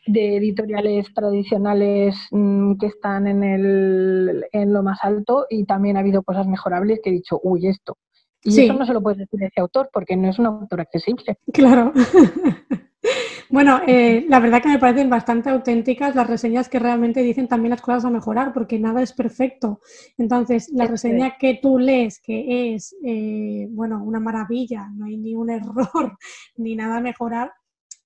de 0.08 0.38
editoriales 0.38 1.14
tradicionales 1.14 2.16
mm, 2.32 2.74
que 2.78 2.88
están 2.88 3.28
en, 3.28 3.43
el, 3.43 4.45
en 4.52 4.74
lo 4.74 4.82
más 4.84 4.99
alto 5.04 5.45
y 5.49 5.66
también 5.66 5.97
ha 5.97 5.99
habido 6.02 6.24
cosas 6.24 6.47
mejorables 6.47 6.99
que 7.04 7.10
he 7.10 7.14
dicho, 7.14 7.39
uy, 7.43 7.68
esto, 7.68 7.97
y 8.43 8.61
eso 8.61 8.73
no 8.73 8.85
se 8.85 8.93
lo 8.93 9.01
puedes 9.01 9.19
decir 9.19 9.43
a 9.43 9.47
ese 9.47 9.61
autor 9.61 9.89
porque 9.93 10.15
no 10.15 10.29
es 10.29 10.39
un 10.39 10.47
autor 10.47 10.81
accesible. 10.81 11.37
Claro. 11.53 11.93
bueno, 13.49 13.81
eh, 13.85 14.25
la 14.27 14.39
verdad 14.39 14.61
que 14.61 14.69
me 14.69 14.79
parecen 14.79 15.09
bastante 15.09 15.49
auténticas 15.49 16.15
las 16.15 16.27
reseñas 16.27 16.67
que 16.67 16.79
realmente 16.79 17.21
dicen 17.21 17.47
también 17.47 17.71
las 17.71 17.81
cosas 17.81 18.05
a 18.05 18.09
mejorar 18.09 18.51
porque 18.53 18.79
nada 18.79 19.01
es 19.01 19.13
perfecto. 19.13 19.81
Entonces, 20.17 20.69
la 20.73 20.87
reseña 20.87 21.37
que 21.37 21.59
tú 21.61 21.77
lees 21.77 22.19
que 22.19 22.73
es, 22.73 22.95
eh, 23.05 23.67
bueno, 23.69 24.03
una 24.03 24.19
maravilla, 24.19 24.89
no 24.93 25.05
hay 25.05 25.17
ni 25.17 25.35
un 25.35 25.49
error 25.51 26.17
ni 26.57 26.75
nada 26.75 26.97
a 26.97 27.01
mejorar, 27.01 27.51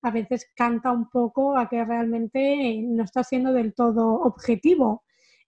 a 0.01 0.11
veces 0.11 0.51
canta 0.53 0.91
un 0.91 1.09
poco 1.09 1.57
a 1.57 1.67
que 1.69 1.83
realmente 1.83 2.79
no 2.83 3.03
está 3.03 3.23
siendo 3.23 3.53
del 3.53 3.73
todo 3.73 4.21
objetivo 4.21 5.04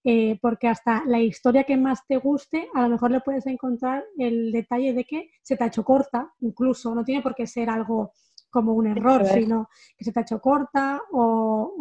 eh, 0.10 0.39
porque 0.41 0.70
hasta 0.70 1.03
la 1.05 1.20
historia 1.20 1.66
que 1.66 1.76
más 1.76 2.08
te 2.08 2.16
guste, 2.16 2.70
a 2.74 2.84
lo 2.84 2.88
mejor 2.88 3.12
le 3.12 3.20
puedes 3.20 3.45
encontrar 3.45 4.05
el 4.18 4.53
detalle 4.53 4.93
de 4.93 5.03
que 5.03 5.32
se 5.43 5.58
te 5.58 5.66
ha 5.66 5.68
hecho 5.68 5.84
corta, 5.84 6.34
incluso, 6.39 6.95
no 6.95 7.03
tiene 7.03 7.22
por 7.22 7.36
qué 7.36 7.45
ser 7.45 7.70
algo 7.70 8.14
como 8.49 8.72
un 8.72 8.88
error, 8.88 9.26
sino 9.26 9.68
que 9.97 10.05
se 10.05 10.14
te 10.14 10.20
ha 10.22 10.22
hecho 10.22 10.39
corta 10.39 11.01
o, 11.12 11.74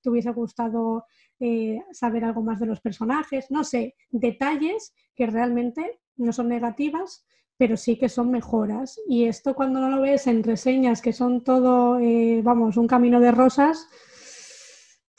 te 0.00 0.10
hubiese 0.10 0.30
gustado 0.30 1.06
eh, 1.40 1.80
saber 1.90 2.24
algo 2.24 2.40
más 2.40 2.60
de 2.60 2.66
los 2.66 2.80
personajes, 2.80 3.50
no 3.50 3.64
sé, 3.64 3.96
detalles 4.10 4.94
que 5.16 5.26
realmente 5.26 6.02
no 6.18 6.32
son 6.32 6.50
negativas, 6.50 7.26
pero 7.56 7.76
sí 7.76 7.98
que 7.98 8.08
son 8.08 8.30
mejoras. 8.30 9.00
Y 9.08 9.24
esto 9.24 9.56
cuando 9.56 9.80
no 9.80 9.90
lo 9.90 10.02
ves 10.02 10.28
en 10.28 10.44
reseñas 10.44 11.02
que 11.02 11.12
son 11.12 11.42
todo, 11.42 11.98
eh, 11.98 12.42
vamos, 12.44 12.76
un 12.76 12.86
camino 12.86 13.18
de 13.18 13.32
rosas, 13.32 13.88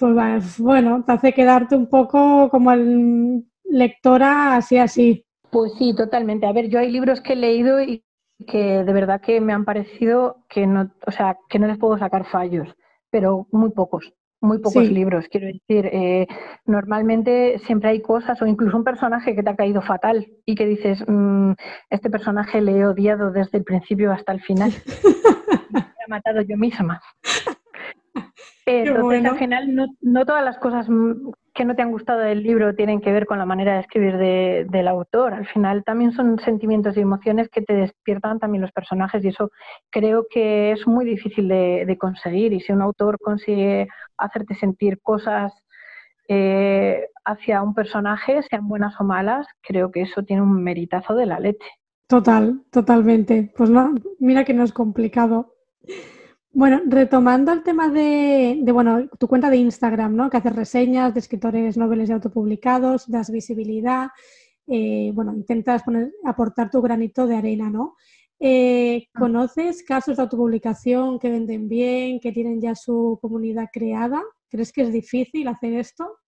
pues 0.04 0.60
bueno, 0.60 1.02
te 1.06 1.14
hace 1.14 1.34
quedarte 1.34 1.78
un 1.78 1.88
poco 1.88 2.50
como 2.50 2.74
el 2.74 3.46
lectora 3.64 4.58
así 4.58 4.78
así. 4.78 5.26
Pues 5.50 5.72
sí, 5.78 5.96
totalmente. 5.96 6.46
A 6.46 6.52
ver, 6.52 6.68
yo 6.68 6.80
hay 6.80 6.92
libros 6.92 7.22
que 7.22 7.34
he 7.34 7.36
leído 7.38 7.82
y 7.82 8.04
que 8.46 8.84
de 8.84 8.94
verdad 8.94 9.22
que 9.22 9.40
me 9.40 9.54
han 9.54 9.64
parecido 9.64 10.44
que 10.50 10.68
no, 10.68 10.92
o 11.08 11.12
sea, 11.12 11.38
que 11.48 11.58
no 11.58 11.68
les 11.68 11.78
puedo 11.78 11.98
sacar 11.98 12.26
fallos, 12.26 12.68
pero 13.12 13.48
muy 13.54 13.70
pocos, 13.70 14.12
muy 14.42 14.58
pocos 14.58 14.84
libros. 14.90 15.30
Quiero 15.32 15.48
decir, 15.48 15.90
eh, 15.94 16.28
normalmente 16.66 17.60
siempre 17.60 17.92
hay 17.92 18.02
cosas 18.02 18.42
o 18.42 18.46
incluso 18.46 18.76
un 18.76 18.84
personaje 18.84 19.36
que 19.36 19.44
te 19.44 19.52
ha 19.52 19.56
caído 19.56 19.82
fatal 19.82 20.28
y 20.46 20.56
que 20.56 20.66
dices, 20.66 21.02
mm, 21.08 21.54
este 21.90 22.10
personaje 22.10 22.60
le 22.60 22.80
he 22.80 22.86
odiado 22.86 23.32
desde 23.32 23.60
el 23.60 23.64
principio 23.64 24.12
hasta 24.12 24.34
el 24.34 24.42
final. 24.42 24.74
me 25.72 25.80
ha 25.80 26.10
matado 26.10 26.42
yo 26.42 26.58
misma. 26.58 27.02
Entonces, 28.66 29.26
al 29.26 29.38
final, 29.38 29.76
no, 30.02 30.26
todas 30.26 30.44
las 30.44 30.58
cosas 30.58 30.88
que 31.54 31.66
no 31.66 31.76
te 31.76 31.82
han 31.82 31.92
gustado 31.92 32.20
del 32.20 32.44
libro 32.44 32.74
tienen 32.76 33.02
que 33.02 33.12
ver 33.12 33.26
con 33.26 33.38
la 33.38 33.46
manera 33.46 33.74
de 33.74 33.82
escribir 33.82 34.18
del 34.18 34.88
autor. 34.88 35.34
Al 35.34 35.46
final, 35.48 35.84
también 35.84 36.14
son 36.14 36.40
sentimientos 36.40 36.96
y 36.96 37.02
emociones 37.02 37.50
que 37.50 37.62
te 37.62 37.74
despiertan 37.74 38.40
también 38.40 38.62
los 38.62 38.72
personajes 38.72 39.24
y 39.24 39.30
eso 39.30 39.52
creo 39.90 40.26
que 40.30 40.72
es 40.72 40.88
muy 40.88 41.06
difícil 41.06 41.50
de, 41.50 41.98
conseguir. 42.00 42.54
Y 42.54 42.62
si 42.62 42.72
un 42.72 42.82
autor 42.82 43.20
consigue 43.20 43.88
hacerte 44.18 44.56
sentir 44.56 45.00
cosas 45.02 45.52
eh, 46.30 47.08
hacia 47.26 47.62
un 47.62 47.74
personaje, 47.74 48.42
sean 48.44 48.68
buenas 48.68 49.00
o 49.00 49.04
malas, 49.04 49.46
creo 49.62 49.92
que 49.92 50.04
eso 50.04 50.24
tiene 50.24 50.42
un 50.42 50.64
meritazo 50.64 51.16
de 51.16 51.26
la 51.26 51.40
leche. 51.40 51.68
Total, 52.08 52.62
totalmente. 52.72 53.52
Pues 53.58 53.70
no, 53.70 53.94
mira 54.20 54.46
que 54.46 54.54
no 54.54 54.64
es 54.64 54.72
complicado. 54.72 55.54
Bueno, 56.56 56.82
retomando 56.86 57.52
el 57.52 57.64
tema 57.64 57.90
de, 57.90 58.64
bueno, 58.72 59.10
tu 59.18 59.28
cuenta 59.28 59.50
de 59.50 59.58
Instagram, 59.58 60.16
¿no? 60.16 60.30
Que 60.30 60.38
haces 60.38 60.56
reseñas 60.56 61.12
de 61.12 61.20
escritores 61.20 61.78
noveles 61.78 62.10
y 62.10 62.14
autopublicados, 62.14 63.10
das 63.10 63.32
visibilidad, 63.32 64.10
eh, 64.68 65.12
bueno, 65.16 65.34
intentas 65.34 65.82
poner, 65.82 66.12
aportar 66.24 66.70
tu 66.70 66.80
granito 66.80 67.26
de 67.26 67.38
arena, 67.38 67.72
¿no? 67.72 67.96
Eh, 68.40 69.08
ah. 69.16 69.20
¿Conoces 69.20 69.84
casos 69.84 70.18
de 70.18 70.24
autopublicación 70.24 71.18
que 71.18 71.32
venden 71.32 71.68
bien, 71.68 72.20
que 72.20 72.32
tienen 72.32 72.62
ya 72.62 72.76
su 72.76 73.18
comunidad 73.20 73.70
creada? 73.74 74.22
¿Crees 74.48 74.72
que 74.72 74.84
es 74.84 74.94
difícil 74.94 75.48
hacer 75.48 75.74
esto? 75.74 76.20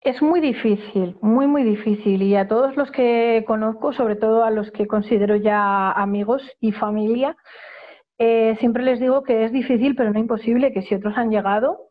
Es 0.00 0.20
muy 0.20 0.40
difícil, 0.40 1.16
muy, 1.20 1.46
muy 1.46 1.62
difícil. 1.62 2.22
Y 2.22 2.34
a 2.34 2.48
todos 2.48 2.76
los 2.76 2.90
que 2.90 3.44
conozco, 3.46 3.92
sobre 3.92 4.16
todo 4.16 4.42
a 4.42 4.50
los 4.50 4.72
que 4.72 4.88
considero 4.88 5.36
ya 5.36 5.92
amigos 5.92 6.42
y 6.60 6.72
familia, 6.72 7.36
eh, 8.18 8.56
siempre 8.58 8.82
les 8.82 8.98
digo 8.98 9.22
que 9.22 9.44
es 9.44 9.52
difícil, 9.52 9.94
pero 9.94 10.12
no 10.12 10.18
imposible, 10.18 10.72
que 10.72 10.82
si 10.82 10.94
otros 10.94 11.16
han 11.16 11.30
llegado, 11.30 11.88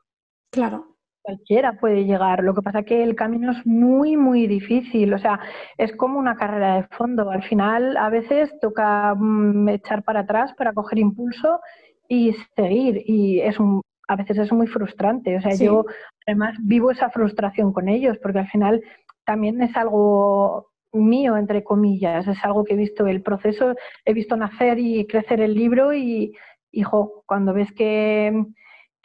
claro. 0.51 0.97
cualquiera 1.21 1.79
puede 1.79 2.03
llegar. 2.03 2.43
Lo 2.43 2.53
que 2.53 2.61
pasa 2.61 2.83
que 2.83 3.01
el 3.01 3.15
camino 3.15 3.51
es 3.53 3.65
muy, 3.65 4.17
muy 4.17 4.45
difícil. 4.45 5.13
O 5.13 5.19
sea, 5.19 5.39
es 5.77 5.95
como 5.95 6.19
una 6.19 6.35
carrera 6.35 6.75
de 6.75 6.87
fondo. 6.97 7.31
Al 7.31 7.43
final, 7.43 7.95
a 7.95 8.09
veces 8.09 8.53
toca 8.59 9.15
mm, 9.15 9.69
echar 9.69 10.03
para 10.03 10.21
atrás 10.21 10.53
para 10.57 10.73
coger 10.73 10.99
impulso 10.99 11.61
y 12.09 12.35
seguir. 12.55 13.03
Y 13.05 13.39
es 13.39 13.57
un, 13.59 13.81
a 14.09 14.17
veces 14.17 14.37
es 14.37 14.51
muy 14.51 14.67
frustrante. 14.67 15.37
O 15.37 15.41
sea, 15.41 15.55
yo 15.55 15.85
además 16.25 16.57
vivo 16.61 16.91
esa 16.91 17.09
frustración 17.09 17.71
con 17.71 17.87
ellos 17.87 18.17
porque 18.21 18.39
al 18.39 18.49
final 18.49 18.81
también 19.25 19.61
es 19.61 19.75
algo 19.77 20.71
mío, 20.93 21.37
entre 21.37 21.63
comillas. 21.63 22.27
Es 22.27 22.43
algo 22.43 22.63
que 22.63 22.73
he 22.73 22.77
visto 22.77 23.07
el 23.07 23.21
proceso, 23.21 23.75
he 24.05 24.13
visto 24.13 24.35
nacer 24.35 24.79
y 24.79 25.05
crecer 25.07 25.41
el 25.41 25.53
libro 25.53 25.93
y, 25.93 26.35
hijo, 26.71 27.23
cuando 27.25 27.53
ves 27.53 27.71
que 27.71 28.33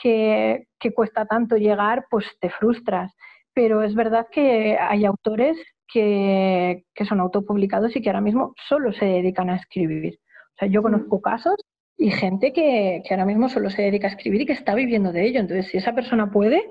que, 0.03 0.93
cuesta 0.95 1.27
tanto 1.27 1.57
llegar, 1.57 2.07
pues 2.11 2.27
te 2.41 2.51
frustras. 2.51 3.13
Pero 3.55 3.83
es 3.83 3.95
verdad 3.95 4.27
que 4.31 4.77
hay 4.79 5.05
autores 5.05 5.57
que, 5.87 6.85
son 7.07 7.21
autopublicados 7.21 7.95
y 7.95 8.03
que 8.03 8.09
ahora 8.09 8.21
mismo 8.21 8.55
solo 8.69 8.93
se 8.93 9.05
dedican 9.05 9.51
a 9.51 9.57
escribir. 9.57 10.19
O 10.55 10.59
sea, 10.59 10.69
yo 10.69 10.83
conozco 10.83 11.21
casos 11.21 11.55
y 11.97 12.11
gente 12.11 12.53
que, 12.53 13.03
ahora 13.11 13.27
mismo 13.27 13.49
solo 13.49 13.71
se 13.71 13.83
dedica 13.83 14.09
a 14.09 14.11
escribir 14.11 14.43
y 14.43 14.47
que 14.47 14.55
está 14.55 14.75
viviendo 14.75 15.13
de 15.13 15.27
ello. 15.27 15.41
Entonces, 15.41 15.69
si 15.71 15.79
esa 15.79 15.95
persona 15.95 16.31
puede, 16.31 16.69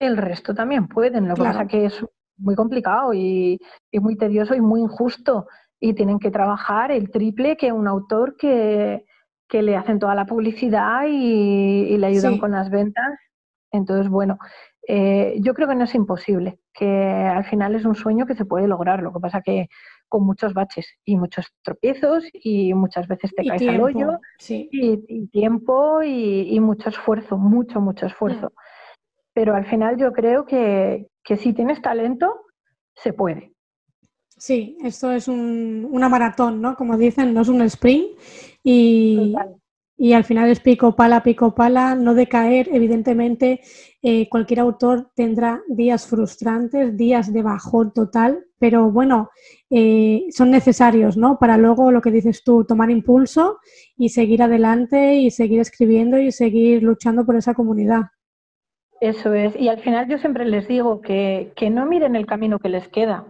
el 0.00 0.16
resto 0.16 0.54
también 0.54 0.88
pueden. 0.88 1.28
Lo 1.28 1.34
que 1.34 1.42
pasa 1.42 1.66
que 1.66 1.86
es 1.86 2.04
muy 2.36 2.54
complicado 2.54 3.14
y, 3.14 3.58
y, 3.90 4.00
muy 4.00 4.16
tedioso 4.16 4.54
y 4.54 4.60
muy 4.60 4.80
injusto. 4.80 5.46
Y 5.78 5.94
tienen 5.94 6.18
que 6.18 6.30
trabajar 6.30 6.90
el 6.90 7.10
triple 7.10 7.56
que 7.56 7.72
un 7.72 7.86
autor 7.86 8.36
que, 8.36 9.04
que 9.48 9.62
le 9.62 9.76
hacen 9.76 9.98
toda 9.98 10.14
la 10.14 10.26
publicidad 10.26 11.04
y, 11.08 11.96
le 11.96 12.06
ayudan 12.06 12.38
con 12.38 12.52
las 12.52 12.70
ventas. 12.70 13.18
Entonces, 13.72 14.08
bueno, 14.08 14.38
eh, 14.88 15.36
yo 15.40 15.54
creo 15.54 15.68
que 15.68 15.74
no 15.74 15.84
es 15.84 15.94
imposible, 15.94 16.58
que 16.72 16.86
al 16.86 17.44
final 17.44 17.74
es 17.74 17.84
un 17.84 17.94
sueño 17.94 18.26
que 18.26 18.34
se 18.34 18.44
puede 18.44 18.68
lograr. 18.68 19.02
Lo 19.02 19.12
que 19.12 19.20
pasa 19.20 19.42
que 19.42 19.68
con 20.08 20.24
muchos 20.24 20.54
baches 20.54 20.86
y 21.04 21.16
muchos 21.16 21.52
tropiezos 21.62 22.24
y 22.32 22.72
muchas 22.74 23.08
veces 23.08 23.32
te 23.34 23.44
caes 23.44 23.62
al 23.68 23.80
hoyo 23.80 24.20
y, 24.48 25.26
tiempo 25.28 26.02
y, 26.02 26.58
mucho 26.60 26.88
esfuerzo, 26.88 27.36
mucho, 27.36 27.80
mucho 27.80 28.06
esfuerzo. 28.06 28.52
Pero 29.36 29.54
al 29.54 29.66
final 29.66 29.98
yo 29.98 30.14
creo 30.14 30.46
que, 30.46 31.08
que 31.22 31.36
si 31.36 31.52
tienes 31.52 31.82
talento, 31.82 32.46
se 32.94 33.12
puede. 33.12 33.52
Sí, 34.38 34.78
esto 34.82 35.12
es 35.12 35.28
un, 35.28 35.86
una 35.90 36.08
maratón, 36.08 36.62
¿no? 36.62 36.74
Como 36.74 36.96
dicen, 36.96 37.34
no 37.34 37.42
es 37.42 37.48
un 37.48 37.60
sprint 37.60 38.18
y, 38.64 39.34
y 39.98 40.14
al 40.14 40.24
final 40.24 40.48
es 40.48 40.60
pico 40.60 40.96
pala, 40.96 41.22
pico 41.22 41.54
pala, 41.54 41.94
no 41.94 42.14
decaer. 42.14 42.70
Evidentemente, 42.72 43.60
eh, 44.00 44.26
cualquier 44.30 44.60
autor 44.60 45.10
tendrá 45.14 45.60
días 45.68 46.06
frustrantes, 46.06 46.96
días 46.96 47.30
de 47.30 47.42
bajón 47.42 47.92
total, 47.92 48.42
pero 48.58 48.90
bueno, 48.90 49.28
eh, 49.68 50.28
son 50.30 50.50
necesarios, 50.50 51.18
¿no? 51.18 51.38
Para 51.38 51.58
luego, 51.58 51.92
lo 51.92 52.00
que 52.00 52.10
dices 52.10 52.42
tú, 52.42 52.64
tomar 52.64 52.90
impulso 52.90 53.58
y 53.98 54.08
seguir 54.08 54.42
adelante 54.42 55.16
y 55.16 55.30
seguir 55.30 55.60
escribiendo 55.60 56.18
y 56.18 56.32
seguir 56.32 56.82
luchando 56.82 57.26
por 57.26 57.36
esa 57.36 57.52
comunidad. 57.52 58.04
Eso 59.00 59.34
es. 59.34 59.54
Y 59.56 59.68
al 59.68 59.80
final 59.80 60.08
yo 60.08 60.18
siempre 60.18 60.44
les 60.44 60.66
digo 60.68 61.00
que, 61.00 61.52
que 61.56 61.70
no 61.70 61.86
miren 61.86 62.16
el 62.16 62.26
camino 62.26 62.58
que 62.58 62.68
les 62.68 62.88
queda 62.88 63.24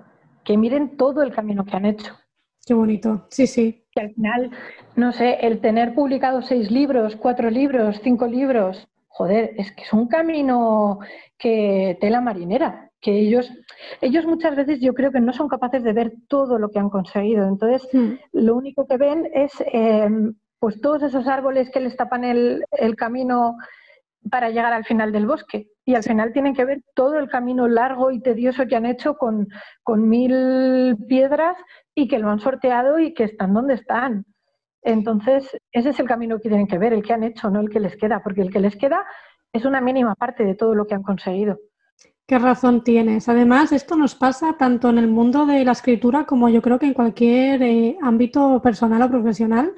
que 0.46 0.56
miren 0.56 0.96
todo 0.96 1.22
el 1.22 1.32
camino 1.34 1.66
que 1.66 1.76
han 1.76 1.84
hecho. 1.84 2.16
Qué 2.64 2.72
bonito, 2.72 3.26
sí, 3.30 3.46
sí. 3.46 3.84
Que 3.92 4.00
al 4.00 4.14
final, 4.14 4.50
no 4.94 5.12
sé, 5.12 5.38
el 5.42 5.60
tener 5.60 5.94
publicado 5.94 6.40
seis 6.40 6.70
libros, 6.70 7.16
cuatro 7.16 7.50
libros, 7.50 8.00
cinco 8.02 8.26
libros, 8.26 8.88
joder, 9.08 9.52
es 9.58 9.72
que 9.72 9.82
es 9.82 9.92
un 9.92 10.08
camino 10.08 11.00
que 11.36 11.98
tela 12.00 12.20
marinera, 12.20 12.90
que 13.00 13.18
ellos, 13.18 13.52
ellos 14.00 14.24
muchas 14.24 14.56
veces 14.56 14.80
yo 14.80 14.94
creo 14.94 15.10
que 15.10 15.20
no 15.20 15.32
son 15.32 15.48
capaces 15.48 15.82
de 15.82 15.92
ver 15.92 16.12
todo 16.28 16.58
lo 16.58 16.70
que 16.70 16.78
han 16.78 16.90
conseguido. 16.90 17.46
Entonces, 17.46 17.88
hmm. 17.92 18.14
lo 18.32 18.56
único 18.56 18.86
que 18.86 18.96
ven 18.96 19.28
es 19.34 19.52
eh, 19.72 20.08
pues 20.58 20.80
todos 20.80 21.02
esos 21.02 21.26
árboles 21.26 21.70
que 21.70 21.80
les 21.80 21.96
tapan 21.96 22.24
el, 22.24 22.64
el 22.72 22.96
camino 22.96 23.56
para 24.30 24.50
llegar 24.50 24.72
al 24.72 24.84
final 24.84 25.12
del 25.12 25.26
bosque. 25.26 25.68
Y 25.84 25.94
al 25.94 26.02
final 26.02 26.32
tienen 26.32 26.54
que 26.54 26.64
ver 26.64 26.82
todo 26.94 27.18
el 27.18 27.28
camino 27.28 27.68
largo 27.68 28.10
y 28.10 28.20
tedioso 28.20 28.66
que 28.66 28.76
han 28.76 28.86
hecho 28.86 29.14
con, 29.14 29.48
con 29.82 30.08
mil 30.08 30.96
piedras 31.08 31.56
y 31.94 32.08
que 32.08 32.18
lo 32.18 32.30
han 32.30 32.40
sorteado 32.40 32.98
y 32.98 33.14
que 33.14 33.24
están 33.24 33.54
donde 33.54 33.74
están. 33.74 34.24
Entonces, 34.82 35.56
ese 35.72 35.90
es 35.90 35.98
el 35.98 36.06
camino 36.06 36.38
que 36.38 36.48
tienen 36.48 36.66
que 36.66 36.78
ver, 36.78 36.92
el 36.92 37.02
que 37.02 37.12
han 37.12 37.24
hecho, 37.24 37.50
no 37.50 37.60
el 37.60 37.70
que 37.70 37.80
les 37.80 37.96
queda, 37.96 38.22
porque 38.22 38.42
el 38.42 38.52
que 38.52 38.60
les 38.60 38.76
queda 38.76 39.04
es 39.52 39.64
una 39.64 39.80
mínima 39.80 40.14
parte 40.14 40.44
de 40.44 40.54
todo 40.54 40.74
lo 40.74 40.86
que 40.86 40.94
han 40.94 41.02
conseguido. 41.02 41.58
Qué 42.28 42.38
razón 42.38 42.82
tienes. 42.82 43.28
Además, 43.28 43.70
esto 43.70 43.96
nos 43.96 44.16
pasa 44.16 44.56
tanto 44.58 44.90
en 44.90 44.98
el 44.98 45.06
mundo 45.06 45.46
de 45.46 45.64
la 45.64 45.72
escritura 45.72 46.24
como 46.24 46.48
yo 46.48 46.60
creo 46.60 46.78
que 46.78 46.86
en 46.86 46.94
cualquier 46.94 47.62
eh, 47.62 47.96
ámbito 48.02 48.60
personal 48.60 49.02
o 49.02 49.08
profesional 49.08 49.72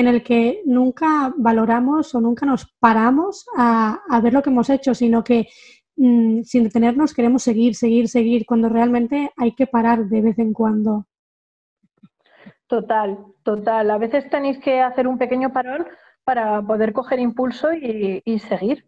en 0.00 0.08
el 0.08 0.22
que 0.22 0.62
nunca 0.64 1.32
valoramos 1.36 2.14
o 2.14 2.20
nunca 2.20 2.46
nos 2.46 2.66
paramos 2.78 3.46
a, 3.56 4.20
ver 4.22 4.32
lo 4.32 4.42
que 4.42 4.50
hemos 4.50 4.70
hecho, 4.70 4.94
sino 4.94 5.24
que 5.24 5.48
mm, 5.96 6.42
sin 6.42 6.64
detenernos 6.64 7.14
queremos 7.14 7.42
seguir, 7.42 7.74
seguir, 7.74 8.08
seguir, 8.08 8.46
cuando 8.46 8.68
realmente 8.68 9.30
hay 9.36 9.54
que 9.54 9.66
parar 9.66 10.06
de 10.06 10.20
vez 10.20 10.38
en 10.38 10.52
cuando. 10.52 11.06
Total, 12.68 13.18
total. 13.42 13.90
A 13.90 13.98
veces 13.98 14.28
tenéis 14.30 14.58
que 14.58 14.80
hacer 14.80 15.08
un 15.08 15.18
pequeño 15.18 15.52
parón 15.52 15.86
para 16.22 16.62
poder 16.62 16.92
coger 16.92 17.18
impulso 17.18 17.72
y, 17.72 18.38
seguir. 18.38 18.84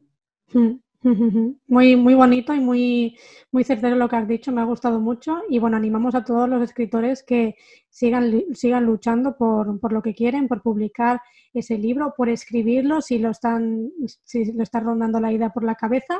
Mm. 0.52 0.74
Muy, 1.66 1.96
muy 1.96 2.14
bonito 2.14 2.54
y 2.54 2.60
muy, 2.60 3.16
muy 3.50 3.64
certero 3.64 3.96
lo 3.96 4.08
que 4.08 4.16
has 4.16 4.28
dicho, 4.28 4.52
me 4.52 4.60
ha 4.60 4.64
gustado 4.64 5.00
mucho 5.00 5.42
y 5.48 5.58
bueno, 5.58 5.76
animamos 5.78 6.14
a 6.14 6.24
todos 6.24 6.48
los 6.48 6.62
escritores 6.62 7.22
que 7.22 7.54
sigan, 7.88 8.44
sigan 8.52 8.84
luchando 8.84 9.36
por, 9.36 9.92
lo 9.92 10.02
que 10.02 10.14
quieren, 10.14 10.46
por 10.46 10.60
publicar 10.60 11.20
ese 11.54 11.78
libro, 11.78 12.12
por 12.16 12.28
escribirlo 12.28 13.00
si 13.00 13.18
lo 13.18 13.30
están, 13.30 13.90
si 14.24 14.52
lo 14.52 14.62
está 14.62 14.80
rondando 14.80 15.20
la 15.20 15.32
idea 15.32 15.50
por 15.50 15.64
la 15.64 15.74
cabeza 15.74 16.18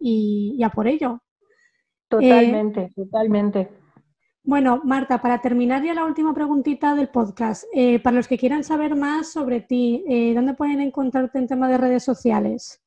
y 0.00 0.56
ya 0.58 0.70
por 0.70 0.88
ello. 0.88 1.22
Totalmente, 2.08 2.80
eh, 2.80 2.92
totalmente. 2.96 3.68
Bueno, 4.42 4.80
Marta, 4.82 5.20
para 5.20 5.40
terminar 5.40 5.84
ya 5.84 5.94
la 5.94 6.06
última 6.06 6.34
preguntita 6.34 6.94
del 6.94 7.08
podcast, 7.08 7.64
eh, 7.72 8.00
para 8.00 8.16
los 8.16 8.26
que 8.26 8.38
quieran 8.38 8.64
saber 8.64 8.96
más 8.96 9.30
sobre 9.30 9.60
ti, 9.60 10.02
eh, 10.08 10.32
¿dónde 10.34 10.54
pueden 10.54 10.80
encontrarte 10.80 11.38
en 11.38 11.46
tema 11.46 11.68
de 11.68 11.78
redes 11.78 12.02
sociales? 12.02 12.82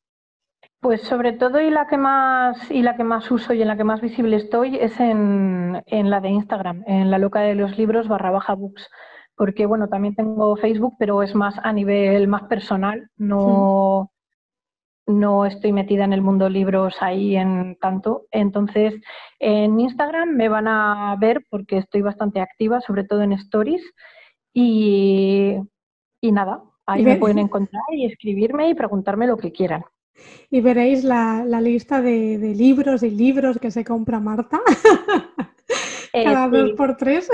Pues 0.82 1.04
sobre 1.04 1.34
todo 1.34 1.62
y 1.62 1.70
la 1.70 1.86
que 1.86 1.98
más 1.98 2.72
y 2.72 2.82
la 2.82 2.98
que 2.98 3.04
más 3.04 3.30
uso 3.30 3.54
y 3.54 3.62
en 3.62 3.68
la 3.68 3.78
que 3.78 3.84
más 3.84 4.02
visible 4.02 4.36
estoy 4.38 4.78
es 4.78 5.00
en, 5.00 5.80
la 5.86 6.20
de 6.22 6.30
Instagram, 6.30 6.84
en 6.88 7.12
la 7.12 7.20
loca 7.20 7.42
de 7.42 7.54
los 7.54 7.78
libros 7.78 8.08
barra 8.08 8.32
baja 8.32 8.56
books, 8.56 8.90
porque 9.36 9.68
bueno, 9.68 9.90
también 9.90 10.16
tengo 10.16 10.56
Facebook, 10.58 10.96
pero 10.98 11.22
es 11.22 11.36
más 11.36 11.54
a 11.62 11.72
nivel 11.72 12.28
más 12.28 12.44
personal, 12.46 13.12
no, 13.16 14.12
no 15.06 15.46
estoy 15.46 15.72
metida 15.72 16.04
en 16.04 16.14
el 16.14 16.24
mundo 16.24 16.50
libros 16.50 16.96
ahí 17.00 17.36
en 17.36 17.78
tanto. 17.80 18.26
Entonces, 18.32 18.96
en 19.38 19.80
Instagram 19.80 20.30
me 20.30 20.50
van 20.50 20.68
a 20.68 21.16
ver 21.20 21.46
porque 21.52 21.78
estoy 21.78 22.02
bastante 22.02 22.42
activa, 22.42 22.82
sobre 22.82 23.04
todo 23.04 23.22
en 23.22 23.34
stories, 23.34 23.84
y, 24.52 25.58
y 26.22 26.32
nada, 26.32 26.64
ahí 26.88 27.04
me 27.04 27.18
pueden 27.18 27.38
encontrar 27.38 27.84
y 27.92 28.06
escribirme 28.08 28.68
y 28.70 28.74
preguntarme 28.74 29.28
lo 29.28 29.38
que 29.38 29.52
quieran 29.52 29.84
y 30.50 30.62
veréis 30.62 31.04
la, 31.04 31.44
lista 31.62 32.02
de, 32.02 32.38
libros 32.56 33.04
y 33.04 33.10
libros 33.10 33.60
que 33.60 33.72
se 33.72 33.84
compra 33.84 34.20
Marta. 34.20 34.60
Eh, 36.14 36.26
Cada 36.26 36.50
dos 36.50 36.72
por 36.72 36.98
tres. 36.98 37.30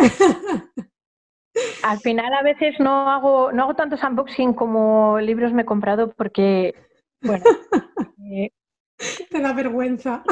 Al 1.81 1.97
final 1.97 2.31
a 2.31 2.43
veces 2.43 2.79
no 2.79 3.09
hago, 3.09 3.51
no 3.51 3.63
hago 3.63 3.75
tantos 3.75 4.03
unboxing 4.03 4.53
como 4.53 5.17
libros 5.19 5.51
me 5.51 5.63
he 5.63 5.65
comprado 5.65 6.13
porque, 6.13 6.75
bueno... 7.23 7.43
Eh, 8.23 8.51
Te 9.29 9.41
da 9.41 9.53
vergüenza. 9.53 10.23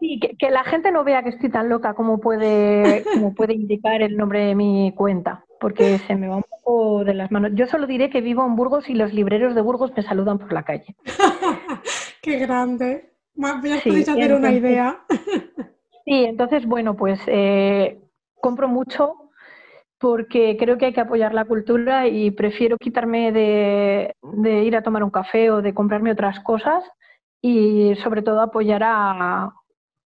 Sí, 0.00 0.20
que, 0.20 0.50
la 0.50 0.64
gente 0.64 0.92
no 0.92 1.04
vea 1.04 1.22
que 1.22 1.30
estoy 1.30 1.50
tan 1.50 1.68
loca 1.68 1.94
como 1.94 2.20
puede, 2.20 3.04
como 3.14 3.34
puede 3.34 3.54
indicar 3.54 4.02
el 4.02 4.16
nombre 4.16 4.44
de 4.44 4.54
mi 4.54 4.92
cuenta, 4.96 5.44
porque 5.60 5.98
se 6.06 6.14
me 6.16 6.28
va 6.28 6.36
un 6.36 6.42
poco 6.42 7.04
de 7.04 7.14
las 7.14 7.30
manos. 7.30 7.52
Yo 7.54 7.66
solo 7.66 7.86
diré 7.86 8.10
que 8.10 8.20
vivo 8.20 8.44
en 8.44 8.56
Burgos 8.56 8.88
y 8.88 8.94
los 8.94 9.12
libreros 9.12 9.54
de 9.54 9.60
Burgos 9.60 9.92
me 9.96 10.02
saludan 10.02 10.38
por 10.38 10.52
la 10.52 10.62
calle. 10.62 10.96
¡Qué 12.22 12.38
grande! 12.38 13.12
Ya 13.34 13.60
podéis 13.84 14.08
hacer 14.08 14.34
una 14.34 14.52
idea. 14.52 15.00
sí, 16.04 16.24
entonces, 16.24 16.66
bueno, 16.66 16.96
pues 16.96 17.20
eh, 17.26 18.00
compro 18.40 18.68
mucho 18.68 19.14
porque 19.98 20.56
creo 20.58 20.78
que 20.78 20.86
hay 20.86 20.92
que 20.92 21.00
apoyar 21.00 21.34
la 21.34 21.44
cultura 21.44 22.06
y 22.06 22.30
prefiero 22.30 22.76
quitarme 22.78 23.32
de, 23.32 24.14
de 24.22 24.62
ir 24.62 24.76
a 24.76 24.82
tomar 24.82 25.02
un 25.02 25.10
café 25.10 25.50
o 25.50 25.62
de 25.62 25.74
comprarme 25.74 26.12
otras 26.12 26.40
cosas 26.40 26.84
y 27.40 27.94
sobre 28.02 28.22
todo 28.22 28.40
apoyar 28.40 28.82
a, 28.84 29.52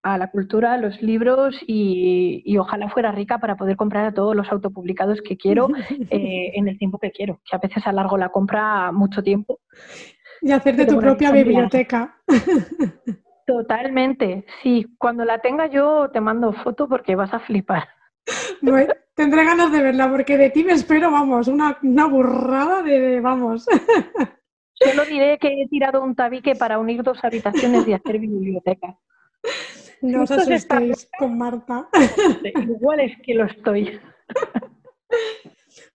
a 0.03 0.17
la 0.17 0.31
cultura, 0.31 0.73
a 0.73 0.77
los 0.77 1.01
libros 1.01 1.55
y, 1.67 2.57
ojalá 2.57 2.89
fuera 2.89 3.11
rica 3.11 3.39
para 3.39 3.55
poder 3.55 3.75
comprar 3.75 4.05
a 4.05 4.13
todos 4.13 4.35
los 4.35 4.51
autopublicados 4.51 5.21
que 5.21 5.37
quiero 5.37 5.69
eh, 6.09 6.51
en 6.55 6.67
el 6.67 6.77
tiempo 6.77 6.99
que 6.99 7.11
quiero, 7.11 7.39
que 7.49 7.55
a 7.55 7.59
veces 7.59 7.85
alargo 7.85 8.17
la 8.17 8.29
compra 8.29 8.91
mucho 8.91 9.23
tiempo. 9.23 9.59
Y 10.41 10.51
hacerte 10.51 10.85
tu 10.85 10.99
propia 10.99 11.31
biblioteca. 11.31 12.15
Totalmente, 13.45 14.45
sí. 14.63 14.95
Cuando 14.97 15.25
la 15.25 15.39
tenga 15.39 15.67
yo 15.67 16.09
te 16.11 16.21
mando 16.21 16.53
foto 16.53 16.87
porque 16.87 17.15
vas 17.15 17.33
a 17.33 17.39
flipar. 17.39 17.87
tendré 19.15 19.43
ganas 19.43 19.71
de 19.71 19.81
verla 19.81 20.09
porque 20.09 20.37
de 20.37 20.49
ti 20.49 20.63
me 20.63 20.73
espero, 20.73 21.11
vamos, 21.11 21.47
una, 21.47 21.77
una 21.83 22.05
burrada 22.05 22.81
de, 22.81 23.19
vamos. 23.19 23.65
Solo 24.73 25.05
diré 25.05 25.37
que 25.37 25.61
he 25.61 25.67
tirado 25.67 26.03
un 26.03 26.15
tabique 26.15 26.55
para 26.55 26.79
unir 26.79 27.03
dos 27.03 27.23
habitaciones 27.23 27.87
y 27.87 27.93
hacer 27.93 28.17
biblioteca. 28.17 28.97
No 30.01 30.23
os 30.23 30.31
asustéis 30.31 31.07
con 31.19 31.37
Marta. 31.37 31.87
Igual 32.55 33.01
es 33.01 33.21
que 33.23 33.35
lo 33.35 33.45
estoy. 33.45 33.99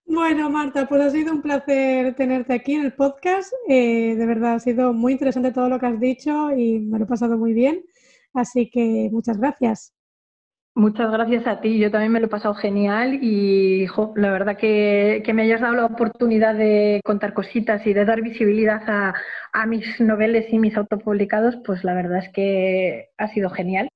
Bueno, 0.08 0.48
Marta, 0.50 0.86
pues 0.88 1.02
ha 1.02 1.10
sido 1.10 1.32
un 1.32 1.42
placer 1.42 2.14
tenerte 2.14 2.54
aquí 2.54 2.74
en 2.74 2.84
el 2.84 2.94
podcast. 2.94 3.52
Eh, 3.68 4.14
de 4.16 4.26
verdad, 4.26 4.54
ha 4.54 4.60
sido 4.60 4.92
muy 4.92 5.12
interesante 5.12 5.50
todo 5.50 5.68
lo 5.68 5.80
que 5.80 5.86
has 5.86 5.98
dicho 5.98 6.52
y 6.52 6.78
me 6.78 6.98
lo 6.98 7.04
he 7.04 7.08
pasado 7.08 7.36
muy 7.36 7.52
bien. 7.52 7.84
Así 8.32 8.70
que 8.70 9.08
muchas 9.10 9.38
gracias. 9.38 9.95
Muchas 10.76 11.10
gracias 11.10 11.46
a 11.46 11.62
ti, 11.62 11.78
yo 11.78 11.90
también 11.90 12.12
me 12.12 12.20
lo 12.20 12.26
he 12.26 12.28
pasado 12.28 12.52
genial 12.52 13.18
y 13.22 13.86
la 14.14 14.30
verdad 14.30 14.58
que, 14.58 15.22
me 15.34 15.40
hayas 15.40 15.62
dado 15.62 15.72
la 15.72 15.86
oportunidad 15.86 16.54
de 16.54 17.00
contar 17.02 17.32
cositas 17.32 17.86
y 17.86 17.94
de 17.94 18.04
dar 18.04 18.20
visibilidad 18.20 18.82
a, 18.86 19.14
a 19.54 19.64
mis 19.64 19.98
noveles 20.02 20.52
y 20.52 20.58
mis 20.58 20.76
autopublicados, 20.76 21.56
pues 21.64 21.82
la 21.82 21.94
verdad 21.94 22.18
es 22.18 22.28
que 22.30 23.08
ha 23.16 23.28
sido 23.28 23.48
genial. 23.48 23.88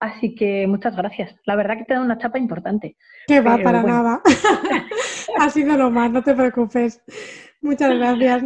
Así 0.00 0.34
que 0.34 0.66
muchas 0.66 0.96
gracias. 0.96 1.36
La 1.44 1.56
verdad 1.56 1.76
que 1.76 1.84
te 1.84 1.92
da 1.92 2.00
una 2.00 2.16
chapa 2.16 2.38
importante. 2.38 2.96
Que 3.26 3.42
va, 3.42 3.58
para 3.58 3.82
nada. 3.82 4.22
ha 5.38 5.50
sido 5.50 5.76
lo 5.76 5.90
más, 5.90 6.10
no 6.10 6.22
te 6.22 6.34
preocupes. 6.34 7.02
Muchas 7.60 7.98
gracias. 7.98 8.44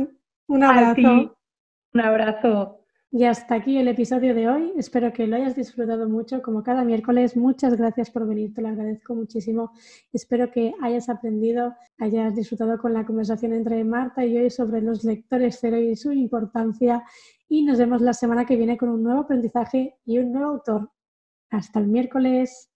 Un 0.49 0.65
abrazo. 0.65 1.37
Un 1.95 2.01
abrazo. 2.01 2.78
Y 3.11 3.25
hasta 3.25 3.55
aquí 3.55 3.79
el 3.79 3.89
episodio 3.89 4.35
de 4.35 4.51
hoy. 4.51 4.73
Espero 4.77 5.15
que 5.15 5.27
lo 5.27 5.37
hayas 5.37 5.57
disfrutado 5.57 6.07
mucho, 6.11 6.43
como 6.43 6.63
cada 6.63 6.85
miércoles. 6.85 7.39
Muchas 7.39 7.75
gracias 7.75 8.11
por 8.11 8.27
venir, 8.27 8.53
te 8.53 8.61
lo 8.61 8.69
agradezco 8.69 9.15
muchísimo. 9.15 9.73
Espero 10.13 10.51
que 10.51 10.75
hayas 10.83 11.09
aprendido, 11.09 11.75
hayas 11.99 12.35
disfrutado 12.35 12.77
con 12.79 12.93
la 12.93 13.07
conversación 13.07 13.55
entre 13.55 13.83
Marta 13.83 14.27
y 14.27 14.35
yo 14.35 14.51
sobre 14.51 14.83
los 14.83 15.05
lectores 15.05 15.57
cero 15.59 15.79
y 15.79 15.97
su 15.97 16.13
importancia. 16.13 17.03
Y 17.49 17.65
nos 17.65 17.79
vemos 17.79 18.03
la 18.03 18.13
semana 18.13 18.45
que 18.45 18.57
viene 18.57 18.77
con 18.77 18.91
un 18.91 19.03
nuevo 19.03 19.21
aprendizaje 19.21 19.97
y 20.05 20.19
un 20.19 20.31
nuevo 20.31 20.51
autor. 20.51 20.91
Hasta 21.51 21.81
el 21.81 21.87
miércoles. 21.89 22.68